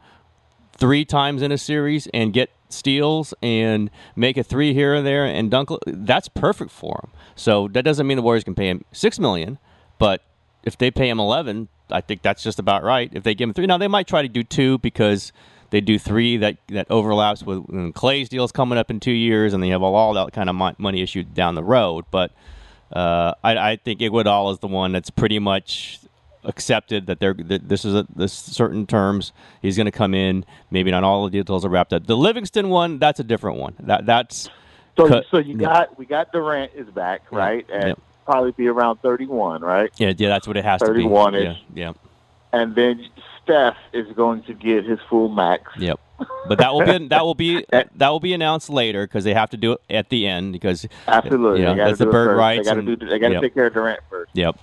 three 0.73 1.04
times 1.04 1.40
in 1.40 1.52
a 1.52 1.59
series 1.59 2.09
and 2.12 2.33
get 2.33 2.50
steals 2.68 3.33
and 3.42 3.90
make 4.16 4.37
a 4.37 4.42
three 4.42 4.75
here 4.75 4.95
and 4.95 5.06
there 5.06 5.25
and 5.25 5.50
dunk. 5.50 5.71
That's 5.87 6.28
perfect 6.28 6.73
for 6.73 7.00
him. 7.04 7.12
So 7.37 7.68
that 7.68 7.85
doesn't 7.85 8.06
mean 8.06 8.16
the 8.16 8.23
Warriors 8.23 8.45
can 8.45 8.54
pay 8.54 8.68
him 8.68 8.85
six 8.92 9.18
million, 9.18 9.59
but 9.99 10.23
if 10.64 10.76
they 10.76 10.90
pay 10.90 11.09
him 11.09 11.21
eleven, 11.21 11.68
I 11.90 12.00
think 12.00 12.23
that's 12.23 12.42
just 12.42 12.59
about 12.59 12.83
right. 12.83 13.09
If 13.12 13.23
they 13.23 13.35
give 13.35 13.49
him 13.49 13.54
three, 13.54 13.66
now 13.66 13.78
they 13.78 13.88
might 13.88 14.09
try 14.09 14.23
to 14.23 14.28
do 14.28 14.42
two 14.42 14.78
because 14.78 15.33
they 15.71 15.81
do 15.81 15.99
three 15.99 16.37
that 16.39 16.59
that 16.69 16.91
overlaps 16.91 17.43
with 17.43 17.67
Klay's 17.95 18.29
deals 18.29 18.53
coming 18.53 18.79
up 18.79 18.91
in 18.91 19.01
two 19.01 19.13
years, 19.13 19.53
and 19.53 19.63
they 19.63 19.69
have 19.69 19.83
all 19.83 20.15
that 20.15 20.33
kind 20.33 20.49
of 20.49 20.79
money 20.79 21.03
issue 21.03 21.23
down 21.23 21.55
the 21.55 21.65
road. 21.65 22.05
But 22.11 22.33
uh, 22.93 23.35
I, 23.43 23.73
I 23.73 23.77
think 23.77 24.01
Iguodala 24.01 24.53
is 24.53 24.59
the 24.61 24.69
one 24.69 24.93
that's 24.93 25.11
pretty 25.11 25.39
much 25.39 26.01
accepted 26.45 27.07
that 27.07 27.19
they're 27.19 27.35
that 27.35 27.69
this 27.69 27.85
is 27.85 27.95
a, 27.95 28.07
this 28.15 28.33
certain 28.33 28.87
terms. 28.87 29.33
He's 29.61 29.77
going 29.77 29.87
to 29.87 29.93
come 29.93 30.15
in. 30.15 30.45
Maybe 30.71 30.91
not 30.91 31.05
all 31.05 31.25
the 31.25 31.31
details 31.31 31.65
are 31.65 31.69
wrapped 31.69 31.93
up. 31.93 32.07
The 32.07 32.17
Livingston 32.17 32.69
one, 32.69 32.99
that's 32.99 33.21
a 33.21 33.25
different 33.25 33.59
one. 33.59 33.75
That 33.81 34.07
that's 34.07 34.49
so. 34.97 35.23
So 35.31 35.39
you 35.39 35.55
yeah. 35.59 35.67
got 35.67 35.99
we 35.99 36.07
got 36.07 36.33
Durant 36.33 36.73
is 36.75 36.89
back, 36.89 37.31
right? 37.33 37.67
And 37.71 37.89
yeah. 37.89 37.95
probably 38.25 38.53
be 38.53 38.69
around 38.69 38.99
thirty 39.03 39.27
one, 39.27 39.63
right? 39.63 39.91
Yeah, 39.99 40.13
yeah, 40.17 40.29
that's 40.29 40.47
what 40.47 40.57
it 40.57 40.65
has 40.65 40.81
31 40.81 40.93
to 40.93 40.95
be. 40.95 41.03
Thirty 41.03 41.13
one 41.13 41.35
is. 41.35 41.57
Yeah, 41.75 41.87
yeah. 41.87 41.93
And 42.57 42.75
then 42.75 43.07
Steph 43.43 43.77
is 43.93 44.11
going 44.17 44.43
to 44.45 44.55
get 44.55 44.85
his 44.85 44.99
full 45.11 45.29
max. 45.29 45.71
Yep. 45.79 46.01
But 46.49 46.59
that 46.59 46.73
will 46.73 46.87
be 46.87 47.09
that 47.09 47.25
will 47.25 47.35
be 47.35 47.67
that 47.71 48.09
will 48.09 48.21
be 48.21 48.33
announced 48.33 48.71
later 48.71 49.07
because 49.07 49.25
they 49.25 49.35
have 49.35 49.51
to 49.51 49.59
do 49.59 49.73
it 49.73 49.81
at 49.91 50.09
the 50.09 50.27
end 50.27 50.53
because 50.53 50.87
absolutely 51.07 51.63
yeah, 51.63 51.75
that's 51.75 51.99
the 51.99 52.07
bird 52.07 52.37
rights. 52.37 52.67
They 52.67 52.75
got 52.75 52.81
to 52.81 52.97
do. 52.97 53.07
They 53.07 53.19
got 53.19 53.29
to 53.29 53.35
yep. 53.35 53.43
take 53.43 53.55
care 53.55 53.67
of 53.67 53.75
Durant 53.75 54.01
first. 54.09 54.31
Yep. 54.35 54.59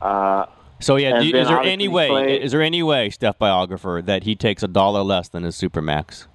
Uh, 0.00 0.46
so 0.78 0.96
yeah, 0.96 1.20
do, 1.20 1.36
is 1.36 1.48
there 1.48 1.60
any 1.60 1.88
way? 1.88 2.08
Play, 2.08 2.40
is 2.40 2.52
there 2.52 2.62
any 2.62 2.82
way, 2.82 3.10
Steph 3.10 3.38
biographer, 3.38 4.00
that 4.04 4.22
he 4.22 4.36
takes 4.36 4.62
a 4.62 4.68
dollar 4.68 5.02
less 5.02 5.28
than 5.28 5.42
his 5.42 5.56
supermax? 5.56 6.26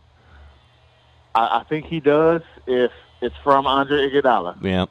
I, 1.33 1.59
I 1.59 1.63
think 1.69 1.85
he 1.85 2.01
does 2.01 2.41
if 2.65 2.91
it's 3.21 3.35
from 3.43 3.65
Andre 3.65 4.09
Iguodala. 4.09 4.61
Yeah. 4.61 4.85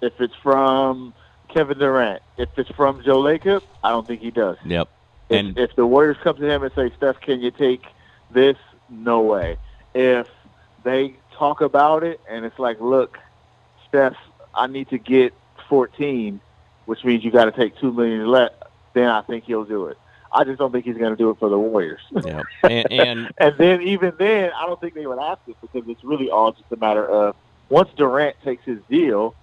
If 0.00 0.20
it's 0.20 0.34
from 0.42 1.12
Kevin 1.52 1.78
Durant, 1.78 2.22
if 2.38 2.48
it's 2.56 2.70
from 2.70 3.02
Joe 3.02 3.22
Lacob, 3.22 3.62
I 3.82 3.90
don't 3.90 4.06
think 4.06 4.20
he 4.20 4.30
does. 4.30 4.56
Yep. 4.64 4.88
And 5.30 5.58
if, 5.58 5.70
if 5.70 5.76
the 5.76 5.86
Warriors 5.86 6.16
come 6.22 6.36
to 6.36 6.48
him 6.48 6.62
and 6.62 6.72
say, 6.74 6.90
"Steph, 6.96 7.20
can 7.20 7.40
you 7.40 7.50
take 7.50 7.84
this?" 8.30 8.56
No 8.88 9.20
way. 9.20 9.58
If 9.94 10.28
they 10.84 11.14
talk 11.32 11.60
about 11.60 12.02
it, 12.02 12.20
and 12.28 12.44
it's 12.44 12.58
like, 12.58 12.80
look, 12.80 13.18
Steph, 13.88 14.16
I 14.54 14.66
need 14.66 14.88
to 14.90 14.98
get 14.98 15.32
14, 15.68 16.40
which 16.86 17.04
means 17.04 17.24
you 17.24 17.30
got 17.30 17.44
to 17.46 17.52
take 17.52 17.78
two 17.78 17.92
million 17.92 18.26
less. 18.26 18.52
Then 18.94 19.08
I 19.08 19.22
think 19.22 19.44
he'll 19.44 19.64
do 19.64 19.86
it. 19.86 19.98
I 20.32 20.44
just 20.44 20.58
don't 20.58 20.72
think 20.72 20.84
he's 20.84 20.96
going 20.96 21.10
to 21.10 21.16
do 21.16 21.30
it 21.30 21.38
for 21.38 21.48
the 21.48 21.58
Warriors. 21.58 22.00
Yeah. 22.24 22.42
And, 22.62 22.92
and 22.92 23.32
and 23.38 23.54
then 23.58 23.82
even 23.82 24.12
then, 24.18 24.50
I 24.54 24.66
don't 24.66 24.80
think 24.80 24.94
they 24.94 25.06
would 25.06 25.18
ask 25.18 25.40
it 25.46 25.56
because 25.60 25.88
it's 25.88 26.04
really 26.04 26.30
all 26.30 26.52
just 26.52 26.70
a 26.70 26.76
matter 26.76 27.06
of 27.06 27.36
once 27.68 27.88
Durant 27.96 28.36
takes 28.44 28.64
his 28.64 28.78
deal, 28.88 29.34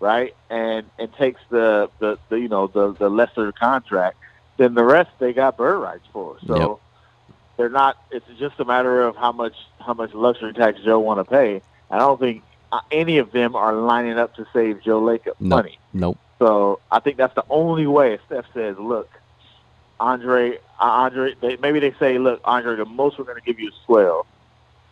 right, 0.00 0.34
and 0.50 0.86
and 0.98 1.12
takes 1.14 1.40
the 1.50 1.90
the, 1.98 2.18
the 2.28 2.40
you 2.40 2.48
know 2.48 2.66
the 2.66 2.92
the 2.92 3.08
lesser 3.08 3.52
contract, 3.52 4.16
then 4.58 4.74
the 4.74 4.84
rest 4.84 5.10
they 5.18 5.32
got 5.32 5.56
bird 5.56 5.78
rights 5.78 6.04
for. 6.12 6.36
So 6.46 6.56
Yep. 6.56 7.36
they're 7.56 7.68
not. 7.68 7.96
It's 8.10 8.26
just 8.38 8.58
a 8.60 8.64
matter 8.64 9.02
of 9.02 9.16
how 9.16 9.32
much 9.32 9.54
how 9.80 9.94
much 9.94 10.12
luxury 10.14 10.52
tax 10.52 10.80
Joe 10.84 10.98
want 11.00 11.20
to 11.20 11.24
pay. 11.24 11.62
I 11.90 11.98
don't 11.98 12.18
think 12.20 12.42
uh, 12.72 12.80
any 12.90 13.18
of 13.18 13.30
them 13.32 13.54
are 13.56 13.74
lining 13.74 14.18
up 14.18 14.34
to 14.34 14.46
save 14.52 14.82
Joe 14.82 15.00
Lacob 15.00 15.34
No. 15.40 15.56
money. 15.56 15.78
nope. 15.92 16.18
So 16.40 16.80
I 16.90 17.00
think 17.00 17.16
that's 17.16 17.34
the 17.34 17.44
only 17.48 17.86
way. 17.86 18.18
Steph 18.26 18.46
says, 18.52 18.76
"Look, 18.78 19.08
Andre, 20.00 20.54
uh, 20.80 20.84
Andre." 20.84 21.34
They, 21.40 21.56
maybe 21.56 21.78
they 21.80 21.94
say, 22.00 22.18
"Look, 22.18 22.40
Andre, 22.44 22.76
the 22.76 22.84
most 22.84 23.18
we're 23.18 23.24
going 23.24 23.36
to 23.36 23.42
give 23.42 23.58
you 23.60 23.68
is 23.68 23.74
12. 23.86 24.26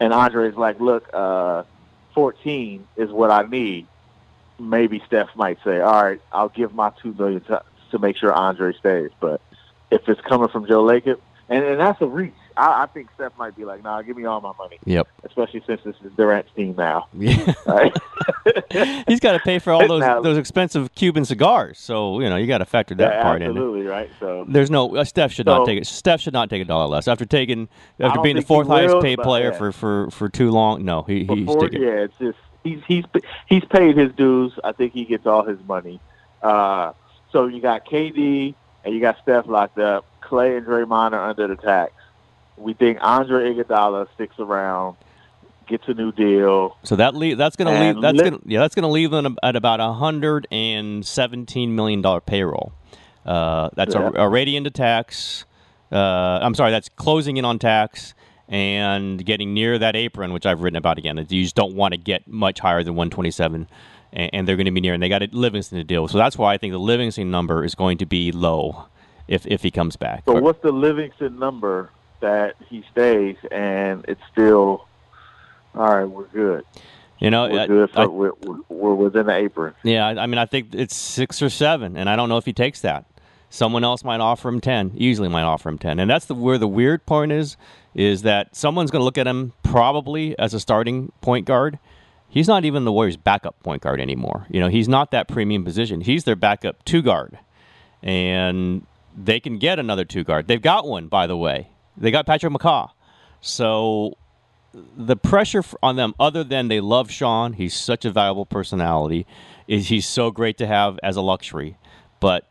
and 0.00 0.12
Andre's 0.12 0.54
like, 0.56 0.80
"Look, 0.80 1.08
uh, 1.12 1.64
14 2.14 2.86
is 2.96 3.10
what 3.10 3.30
I 3.30 3.42
need." 3.42 3.88
Maybe 4.60 5.02
Steph 5.06 5.30
might 5.34 5.58
say, 5.64 5.80
"All 5.80 6.02
right, 6.02 6.20
I'll 6.30 6.48
give 6.48 6.72
my 6.74 6.92
two 7.02 7.12
million 7.14 7.42
to, 7.44 7.62
to 7.90 7.98
make 7.98 8.16
sure 8.16 8.32
Andre 8.32 8.72
stays." 8.74 9.10
But 9.20 9.40
if 9.92 10.08
it's 10.08 10.20
coming 10.22 10.48
from 10.48 10.66
Joe 10.66 10.82
Lacob, 10.84 11.20
and, 11.48 11.64
and 11.64 11.80
that's 11.80 12.00
a 12.00 12.06
reach, 12.06 12.32
I, 12.56 12.84
I 12.84 12.86
think 12.86 13.08
Steph 13.14 13.36
might 13.36 13.54
be 13.54 13.64
like, 13.64 13.82
"Nah, 13.82 14.00
give 14.02 14.16
me 14.16 14.24
all 14.24 14.40
my 14.40 14.52
money." 14.58 14.78
Yep. 14.84 15.06
Especially 15.24 15.62
since 15.66 15.82
this 15.84 15.96
is 16.02 16.12
Durant's 16.16 16.50
team 16.54 16.74
now. 16.76 17.08
Yeah. 17.12 17.52
Right? 17.66 17.92
He's 19.06 19.20
got 19.20 19.32
to 19.32 19.38
pay 19.40 19.58
for 19.58 19.72
all 19.72 19.86
those 19.88 20.00
Now- 20.00 20.20
those 20.20 20.38
expensive 20.38 20.94
Cuban 20.94 21.24
cigars. 21.24 21.78
So 21.78 22.20
you 22.20 22.30
know 22.30 22.36
you 22.36 22.46
got 22.46 22.58
to 22.58 22.64
factor 22.64 22.94
that 22.96 23.14
yeah, 23.14 23.22
part 23.22 23.42
in. 23.42 23.50
absolutely, 23.50 23.82
right? 23.82 24.10
So 24.18 24.46
There's 24.48 24.70
no 24.70 24.96
uh, 24.96 25.04
Steph 25.04 25.32
should 25.32 25.46
not 25.46 25.66
take 25.66 25.78
it. 25.78 25.86
Steph 25.86 26.20
should 26.20 26.32
not 26.32 26.48
take 26.48 26.62
a 26.62 26.64
dollar 26.64 26.86
less 26.86 27.06
after 27.06 27.24
taking 27.24 27.68
after 28.00 28.20
being 28.22 28.36
the 28.36 28.42
fourth 28.42 28.68
highest 28.68 28.94
will, 28.94 29.02
paid 29.02 29.18
player 29.18 29.50
yeah. 29.52 29.58
for, 29.58 29.72
for, 29.72 30.10
for 30.10 30.28
too 30.28 30.50
long. 30.50 30.84
No, 30.84 31.02
he 31.02 31.24
he's 31.24 31.46
before, 31.46 31.68
taking. 31.68 31.82
yeah, 31.82 32.04
it's 32.04 32.16
just 32.18 32.38
he's 32.64 32.80
he's 32.86 33.04
he's 33.46 33.64
paid 33.66 33.96
his 33.96 34.12
dues. 34.12 34.52
I 34.64 34.72
think 34.72 34.92
he 34.92 35.04
gets 35.04 35.26
all 35.26 35.44
his 35.44 35.58
money. 35.66 36.00
Uh, 36.42 36.92
so 37.30 37.46
you 37.46 37.60
got 37.60 37.86
KD 37.86 38.54
and 38.84 38.94
you 38.94 39.00
got 39.00 39.18
Steph 39.22 39.46
locked 39.46 39.78
up. 39.78 40.04
Klay 40.22 40.56
and 40.58 40.66
Draymond 40.66 41.12
are 41.12 41.28
under 41.30 41.46
the 41.48 41.56
tax. 41.56 41.92
We 42.56 42.74
think 42.74 42.98
Andre 43.00 43.54
Iguodala 43.54 44.08
sticks 44.14 44.36
around, 44.38 44.96
gets 45.66 45.88
a 45.88 45.94
new 45.94 46.12
deal. 46.12 46.76
So 46.84 46.96
that 46.96 47.14
leave 47.14 47.38
that's 47.38 47.56
going 47.56 47.72
to 47.74 47.80
leave 47.80 48.00
that's 48.02 48.18
li- 48.18 48.30
going 48.30 48.42
yeah 48.46 48.60
that's 48.60 48.74
going 48.74 48.82
to 48.84 48.88
leave 48.88 49.10
them 49.10 49.36
at 49.42 49.56
about 49.56 49.80
a 49.80 49.92
hundred 49.92 50.46
and 50.52 51.04
seventeen 51.04 51.74
million 51.74 52.02
dollar 52.02 52.20
payroll. 52.20 52.72
Uh, 53.26 53.70
that's 53.74 53.94
Yeah. 53.94 54.10
already 54.16 54.56
into 54.56 54.70
tax. 54.70 55.44
Uh, 55.90 56.40
I'm 56.42 56.54
sorry, 56.54 56.70
that's 56.70 56.88
closing 56.88 57.36
in 57.36 57.44
on 57.44 57.58
tax 57.58 58.14
and 58.48 59.24
getting 59.24 59.54
near 59.54 59.78
that 59.78 59.94
apron, 59.96 60.32
which 60.32 60.46
I've 60.46 60.60
written 60.62 60.76
about 60.76 60.98
again. 60.98 61.16
You 61.16 61.42
just 61.42 61.54
don't 61.54 61.74
want 61.74 61.92
to 61.92 61.98
get 61.98 62.26
much 62.26 62.60
higher 62.60 62.82
than 62.82 62.94
127, 62.94 63.68
and, 64.12 64.30
and 64.32 64.48
they're 64.48 64.56
going 64.56 64.66
to 64.66 64.72
be 64.72 64.80
near, 64.80 64.94
and 64.94 65.02
they 65.02 65.08
got 65.08 65.22
a 65.22 65.28
Livingston 65.32 65.78
to 65.78 65.84
deal. 65.84 66.02
with. 66.02 66.12
So 66.12 66.18
that's 66.18 66.36
why 66.38 66.54
I 66.54 66.58
think 66.58 66.72
the 66.72 66.78
Livingston 66.78 67.30
number 67.30 67.64
is 67.64 67.74
going 67.74 67.98
to 67.98 68.06
be 68.06 68.32
low 68.32 68.86
if 69.28 69.46
if 69.46 69.62
he 69.62 69.70
comes 69.70 69.96
back. 69.96 70.22
So 70.26 70.34
But- 70.34 70.42
what's 70.42 70.62
the 70.62 70.72
Livingston 70.72 71.38
number 71.38 71.90
that 72.20 72.54
he 72.68 72.84
stays 72.92 73.36
and 73.50 74.04
it's 74.08 74.20
still 74.32 74.86
all 75.74 75.94
right? 75.96 76.04
We're 76.04 76.24
good. 76.26 76.64
you 77.18 77.30
know, 77.30 77.48
We're 77.48 77.60
I- 77.60 77.66
good. 77.66 77.90
I- 77.94 78.06
we're, 78.06 78.32
we're, 78.42 78.56
we're 78.68 78.94
within 78.94 79.26
the 79.26 79.34
apron. 79.36 79.74
Yeah, 79.82 80.06
I 80.06 80.22
I 80.22 80.26
mean, 80.26 80.38
I 80.38 80.46
think 80.46 80.74
it's 80.74 80.96
six 80.96 81.40
or 81.42 81.48
seven, 81.50 81.96
and 81.96 82.08
I 82.08 82.16
don't 82.16 82.28
know 82.28 82.36
if 82.38 82.44
he 82.44 82.52
takes 82.52 82.80
that. 82.82 83.04
Someone 83.50 83.84
else 83.84 84.02
might 84.02 84.20
offer 84.20 84.48
him 84.48 84.60
ten. 84.60 84.92
Easily 84.96 85.28
might 85.28 85.42
offer 85.42 85.68
him 85.68 85.78
ten, 85.78 85.98
and 85.98 86.10
that's 86.10 86.24
the 86.26 86.34
where 86.34 86.58
the 86.58 86.68
weird 86.68 87.04
point 87.06 87.32
is. 87.32 87.56
Is 87.94 88.22
that 88.22 88.56
someone's 88.56 88.90
going 88.90 89.00
to 89.00 89.04
look 89.04 89.18
at 89.18 89.26
him 89.26 89.52
probably 89.62 90.38
as 90.38 90.54
a 90.54 90.60
starting 90.60 91.12
point 91.20 91.44
guard. 91.44 91.78
He's 92.32 92.48
not 92.48 92.64
even 92.64 92.86
the 92.86 92.92
Warriors' 92.92 93.18
backup 93.18 93.62
point 93.62 93.82
guard 93.82 94.00
anymore. 94.00 94.46
You 94.48 94.58
know, 94.58 94.68
he's 94.68 94.88
not 94.88 95.10
that 95.10 95.28
premium 95.28 95.64
position. 95.64 96.00
He's 96.00 96.24
their 96.24 96.34
backup 96.34 96.82
two 96.86 97.02
guard, 97.02 97.38
and 98.02 98.86
they 99.14 99.38
can 99.38 99.58
get 99.58 99.78
another 99.78 100.06
two 100.06 100.24
guard. 100.24 100.48
They've 100.48 100.62
got 100.62 100.86
one, 100.86 101.08
by 101.08 101.26
the 101.26 101.36
way. 101.36 101.68
They 101.94 102.10
got 102.10 102.24
Patrick 102.24 102.50
McCaw. 102.54 102.92
So 103.42 104.16
the 104.96 105.14
pressure 105.14 105.62
on 105.82 105.96
them, 105.96 106.14
other 106.18 106.42
than 106.42 106.68
they 106.68 106.80
love 106.80 107.10
Sean, 107.10 107.52
he's 107.52 107.74
such 107.74 108.06
a 108.06 108.10
valuable 108.10 108.46
personality, 108.46 109.26
is 109.68 109.88
he's 109.88 110.06
so 110.06 110.30
great 110.30 110.56
to 110.56 110.66
have 110.66 110.98
as 111.02 111.16
a 111.16 111.20
luxury. 111.20 111.76
But 112.18 112.48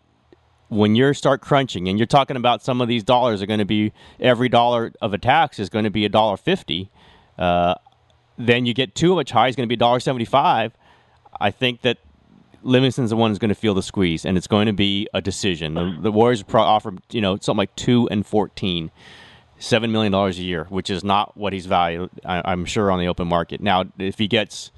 when 0.67 0.95
you 0.95 1.11
start 1.15 1.41
crunching 1.41 1.87
and 1.87 1.97
you're 1.97 2.05
talking 2.05 2.37
about 2.37 2.61
some 2.61 2.81
of 2.81 2.87
these 2.87 3.03
dollars 3.03 3.41
are 3.41 3.47
going 3.47 3.57
to 3.57 3.65
be 3.65 3.93
every 4.19 4.47
dollar 4.47 4.93
of 5.01 5.11
a 5.15 5.17
tax 5.17 5.57
is 5.57 5.69
going 5.69 5.85
to 5.85 5.89
be 5.89 6.05
a 6.05 6.09
dollar 6.09 6.37
fifty, 6.37 6.91
uh, 7.39 7.73
then 8.47 8.65
you 8.65 8.73
get 8.73 8.95
too 8.95 9.15
much 9.15 9.31
high 9.31 9.47
is 9.47 9.55
going 9.55 9.65
to 9.67 9.69
be 9.69 9.75
a 9.75 9.77
dollar 9.77 9.99
seventy 9.99 10.25
five. 10.25 10.73
I 11.39 11.51
think 11.51 11.81
that 11.81 11.97
Livingston's 12.63 13.09
the 13.09 13.15
one 13.15 13.31
who's 13.31 13.39
going 13.39 13.49
to 13.49 13.55
feel 13.55 13.73
the 13.73 13.81
squeeze, 13.83 14.25
and 14.25 14.37
it's 14.37 14.47
going 14.47 14.67
to 14.67 14.73
be 14.73 15.07
a 15.13 15.21
decision. 15.21 15.73
The, 15.73 15.97
the 15.99 16.11
Warriors 16.11 16.43
pro- 16.43 16.61
offer 16.61 16.93
you 17.11 17.21
know 17.21 17.35
something 17.37 17.57
like 17.57 17.75
two 17.75 18.07
and 18.09 18.25
fourteen 18.25 18.91
seven 19.57 19.91
million 19.91 20.11
dollars 20.11 20.37
a 20.39 20.43
year, 20.43 20.65
which 20.69 20.89
is 20.89 21.03
not 21.03 21.35
what 21.37 21.53
he's 21.53 21.65
valued. 21.65 22.09
I, 22.25 22.41
I'm 22.45 22.65
sure 22.65 22.91
on 22.91 22.99
the 22.99 23.07
open 23.07 23.27
market. 23.27 23.61
Now, 23.61 23.85
if 23.97 24.17
he 24.17 24.27
gets 24.27 24.71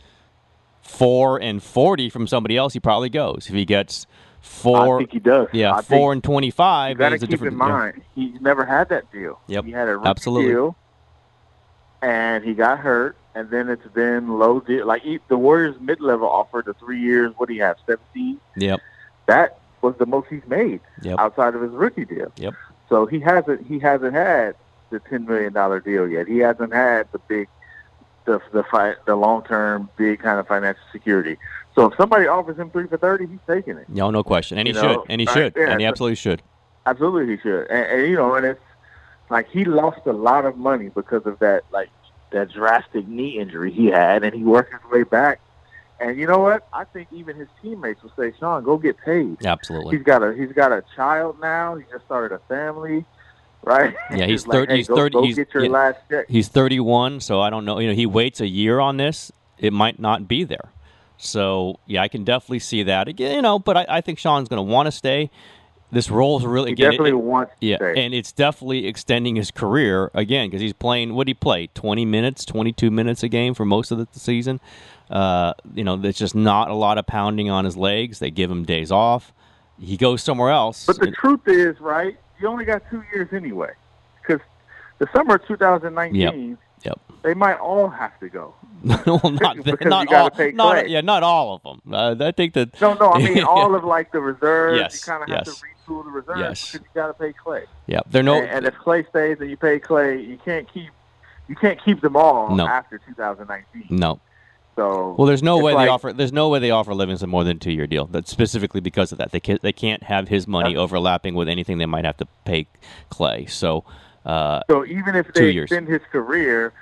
four 0.82 1.42
and 1.42 1.62
forty 1.62 2.10
from 2.10 2.28
somebody 2.28 2.58
else, 2.58 2.74
he 2.74 2.80
probably 2.80 3.10
goes. 3.10 3.48
If 3.48 3.54
he 3.56 3.66
gets 3.66 4.06
four, 4.42 4.96
I 4.98 5.00
think 5.00 5.12
he 5.14 5.20
does. 5.20 5.48
yeah, 5.54 5.74
I 5.76 5.82
four 5.82 6.14
and 6.14 6.24
twenty-five, 6.24 6.92
You 6.92 6.98
got 6.98 7.10
to 7.10 7.16
a 7.16 7.20
keep 7.20 7.30
different. 7.30 7.54
in 7.54 7.58
mind, 7.60 8.02
he's 8.16 8.40
never 8.42 8.66
had 8.66 8.90
that 8.90 9.12
deal. 9.12 9.40
Yep, 9.48 9.66
He 9.66 9.72
had 9.72 9.88
a 9.88 10.02
absolutely. 10.06 10.52
deal, 10.52 10.76
and 12.04 12.44
he 12.44 12.54
got 12.54 12.78
hurt, 12.80 13.16
and 13.34 13.50
then 13.50 13.70
it's 13.70 13.88
been 13.94 14.38
low 14.38 14.60
deal. 14.60 14.86
Like 14.86 15.02
he, 15.02 15.20
the 15.30 15.38
Warriors 15.38 15.76
mid-level 15.80 16.28
offered 16.28 16.66
the 16.66 16.74
three 16.76 17.00
years. 17.00 17.34
What 17.38 17.48
do 17.48 17.56
you 17.56 17.64
have? 17.64 17.78
Seventeen. 17.88 18.40
Yep, 18.58 18.80
That 19.26 19.58
was 19.82 19.96
the 19.98 20.06
most 20.06 20.28
he's 20.30 20.46
made 20.48 20.82
yep, 21.02 21.18
outside 21.20 21.56
of 21.56 21.62
his 21.62 21.72
rookie 21.72 22.06
deal. 22.06 22.32
Yep. 22.38 22.54
So 22.90 23.06
he 23.06 23.20
hasn't 23.20 23.66
he 23.66 23.80
hasn't 23.80 24.14
had 24.14 24.56
the 24.92 25.00
ten 25.00 25.26
million 25.26 25.54
dollar 25.54 25.80
deal 25.80 26.08
yet. 26.08 26.28
He 26.28 26.38
hasn't 26.40 26.74
had 26.74 27.08
the 27.12 27.20
big 27.20 27.48
the 28.26 28.40
the 28.52 28.64
fi- 28.64 28.96
the 29.06 29.16
long 29.16 29.44
term 29.44 29.90
big 29.98 30.20
kind 30.20 30.40
of 30.40 30.48
financial 30.48 30.84
security. 30.92 31.38
So 31.76 31.88
if 31.88 31.98
somebody 31.98 32.28
offers 32.28 32.58
him 32.58 32.70
three 32.70 32.88
for 32.88 32.98
thirty, 32.98 33.26
he's 33.26 33.40
taking 33.48 33.78
it. 33.78 33.90
no, 33.90 34.12
no 34.12 34.24
question, 34.24 34.58
and 34.60 34.68
he 34.68 34.74
You 34.74 34.80
should, 34.80 34.92
know, 34.98 35.06
and 35.10 35.22
he 35.22 35.26
right, 35.28 35.34
should, 35.34 35.54
yeah, 35.56 35.70
and 35.72 35.80
he 35.82 35.88
absolutely 35.88 36.16
should. 36.16 36.42
Absolutely, 36.86 37.36
he 37.36 37.42
should. 37.42 37.68
And, 37.68 37.86
and 38.02 38.12
you 38.12 38.16
know, 38.18 38.36
and 38.36 38.46
it's 38.46 38.62
like 39.30 39.50
he 39.50 39.66
lost 39.66 40.02
a 40.06 40.14
lot 40.14 40.46
of 40.46 40.58
money 40.58 40.90
because 40.90 41.26
of 41.26 41.40
that, 41.40 41.64
like 41.72 41.90
that 42.32 42.52
drastic 42.52 43.08
knee 43.08 43.40
injury 43.40 43.72
he 43.72 43.88
had, 43.88 44.24
and 44.24 44.34
he 44.36 44.44
worked 44.44 44.72
his 44.74 44.92
way 44.92 45.04
back. 45.04 45.40
And 46.00 46.18
you 46.18 46.28
know 46.28 46.40
what? 46.40 46.68
I 46.74 46.84
think 46.84 47.08
even 47.12 47.36
his 47.38 47.48
teammates 47.62 48.02
will 48.04 48.12
say, 48.18 48.34
"Sean, 48.40 48.64
go 48.64 48.78
get 48.78 48.98
paid." 48.98 49.46
Absolutely. 49.46 49.96
He's 49.98 50.06
got 50.06 50.24
a 50.24 50.34
he's 50.34 50.52
got 50.52 50.72
a 50.72 50.84
child 50.96 51.40
now. 51.40 51.76
He 51.76 51.84
just 51.92 52.04
started 52.06 52.36
a 52.36 52.40
family, 52.50 53.06
right? 53.64 53.96
Yeah, 54.12 54.26
he's 54.26 54.42
It's 54.42 54.48
like, 54.48 54.56
30 54.68 54.72
hey, 54.72 54.78
he's 54.78 54.88
go, 54.88 54.96
30 54.96 55.14
Go 55.14 55.24
he's- 55.24 55.36
get 55.36 55.54
your 55.54 55.64
yeah. 55.64 55.70
last 55.70 56.00
check. 56.10 56.26
He's 56.28 56.48
31, 56.50 57.22
so 57.22 57.40
I 57.42 57.50
don't 57.50 57.64
know. 57.64 57.80
You 57.80 57.88
know, 57.90 57.94
he 57.94 58.06
waits 58.06 58.42
a 58.42 58.48
year 58.48 58.80
on 58.80 58.98
this. 58.98 59.32
It 59.60 59.72
might 59.72 60.00
not 60.00 60.28
be 60.28 60.44
there. 60.44 60.70
So 61.18 61.80
yeah, 61.86 62.02
I 62.02 62.08
can 62.10 62.24
definitely 62.26 62.60
see 62.60 62.84
that 62.84 63.08
again. 63.08 63.36
You 63.36 63.42
know, 63.42 63.60
but 63.60 63.78
I, 63.78 63.86
I 63.88 64.02
think 64.02 64.20
Sean's 64.20 64.50
going 64.50 64.58
to 64.66 64.70
want 64.74 64.88
to 64.88 64.92
stay. 64.92 65.30
This 65.94 66.10
role's 66.10 66.46
really 66.46 66.70
He 66.72 66.74
again, 66.74 66.92
definitely 66.92 67.12
it- 67.12 67.14
wants 67.20 67.52
to 67.62 67.66
yeah, 67.66 67.76
stay. 67.78 68.04
and 68.06 68.14
it's 68.14 68.32
definitely 68.32 68.88
extending 68.88 69.36
his 69.36 69.52
career 69.52 70.10
again 70.14 70.48
because 70.50 70.62
he's 70.62 70.74
playing. 70.74 71.14
What 71.14 71.28
did 71.28 71.32
he 71.32 71.34
play? 71.36 71.68
20 71.76 72.04
minutes, 72.06 72.44
22 72.46 72.90
minutes 72.92 73.24
a 73.24 73.28
game 73.30 73.54
for 73.54 73.64
most 73.66 73.92
of 73.92 73.98
the 74.00 74.08
season. 74.20 74.60
Uh, 75.10 75.54
you 75.76 75.84
know, 75.84 75.96
there's 75.96 76.18
just 76.18 76.34
not 76.36 76.70
a 76.70 76.74
lot 76.74 76.98
of 76.98 77.06
pounding 77.06 77.50
on 77.50 77.66
his 77.66 77.78
legs. 77.78 78.20
They 78.20 78.32
give 78.32 78.50
him 78.50 78.64
days 78.66 78.92
off. 78.92 79.32
He 79.80 79.96
goes 79.98 80.24
somewhere 80.24 80.50
else. 80.52 80.86
But 80.86 81.00
the 81.00 81.08
and- 81.08 81.16
truth 81.16 81.42
is, 81.48 81.80
right? 81.80 82.18
You 82.40 82.48
only 82.48 82.66
got 82.66 82.82
two 82.90 83.04
years 83.14 83.30
anyway, 83.32 83.72
because 84.22 84.42
the 84.98 85.08
summer 85.14 85.36
of 85.36 85.46
2019, 85.48 86.50
Yep. 86.50 86.60
They 87.24 87.34
might 87.34 87.56
all 87.60 87.88
have 87.90 88.20
to 88.20 88.28
go. 88.30 88.54
well, 88.84 89.22
not 89.32 89.56
you 89.66 89.76
not 89.86 90.08
all, 90.14 90.30
not 90.34 90.34
Klay. 90.36 90.90
yeah, 90.90 91.00
not 91.00 91.24
all 91.24 91.56
of 91.56 91.64
them. 91.64 91.94
Uh, 91.94 92.16
I 92.20 92.32
think 92.32 92.54
that 92.56 92.80
No, 92.82 92.94
no, 92.96 93.12
I 93.12 93.20
mean 93.20 93.44
all 93.48 93.76
of 93.76 93.86
like 93.86 94.12
the 94.12 94.20
reserves. 94.20 94.78
Yes, 94.78 94.94
you 95.08 95.12
kind 95.14 95.24
of 95.24 95.30
have 95.30 95.48
yes. 95.48 95.56
to 95.62 95.66
retool 95.92 96.04
the 96.04 96.10
reserves 96.12 96.40
Yes. 96.42 96.72
because 96.74 96.86
you 96.86 96.92
got 97.02 97.08
to 97.08 97.14
pay 97.14 97.32
Klay. 97.32 97.64
yeah, 97.88 98.02
they're 98.12 98.24
no 98.24 98.34
and, 98.36 98.50
and 98.50 98.66
if 98.66 98.74
Klay 98.74 99.08
stays 99.08 99.38
and 99.40 99.50
you 99.50 99.56
pay 99.56 99.80
Klay, 99.80 100.28
you 100.28 100.38
can't 100.44 100.68
keep 100.74 100.90
you 101.48 101.56
can't 101.56 101.82
keep 101.84 102.02
them 102.02 102.18
all 102.18 102.54
No. 102.54 102.68
after 102.68 102.98
2019. 102.98 103.86
no. 103.90 104.20
So 104.76 105.14
Well, 105.18 105.28
there's 105.28 105.44
no 105.44 105.60
way 105.60 105.74
like- 105.76 105.86
they 105.86 105.90
offer. 105.90 106.12
There's 106.12 106.34
no 106.34 106.50
way 106.50 106.58
they 106.60 106.72
offer 106.72 106.94
Livingston 106.96 107.30
more 107.30 107.44
than 107.44 107.58
a 107.58 107.60
two 107.60 107.72
year 107.72 107.86
deal. 107.88 108.06
That's 108.08 108.32
specifically 108.32 108.82
because 108.82 109.12
of 109.12 109.18
that. 109.20 109.32
They 109.32 109.40
can't. 109.40 109.62
They 109.62 109.72
can't 109.72 110.02
have 110.04 110.28
his 110.30 110.48
money 110.48 110.76
overlapping 110.76 111.36
with 111.36 111.48
anything 111.48 111.78
they 111.78 111.86
might 111.86 112.06
have 112.06 112.18
to 112.18 112.28
pay 112.44 112.66
Klay. 113.12 113.48
So, 113.50 113.84
uh, 114.26 114.62
so 114.70 114.86
even 114.86 115.16
if 115.16 115.32
they 115.34 115.52
years. 115.52 115.72
extend 115.72 115.88
his 115.88 116.02
career, 116.12 116.74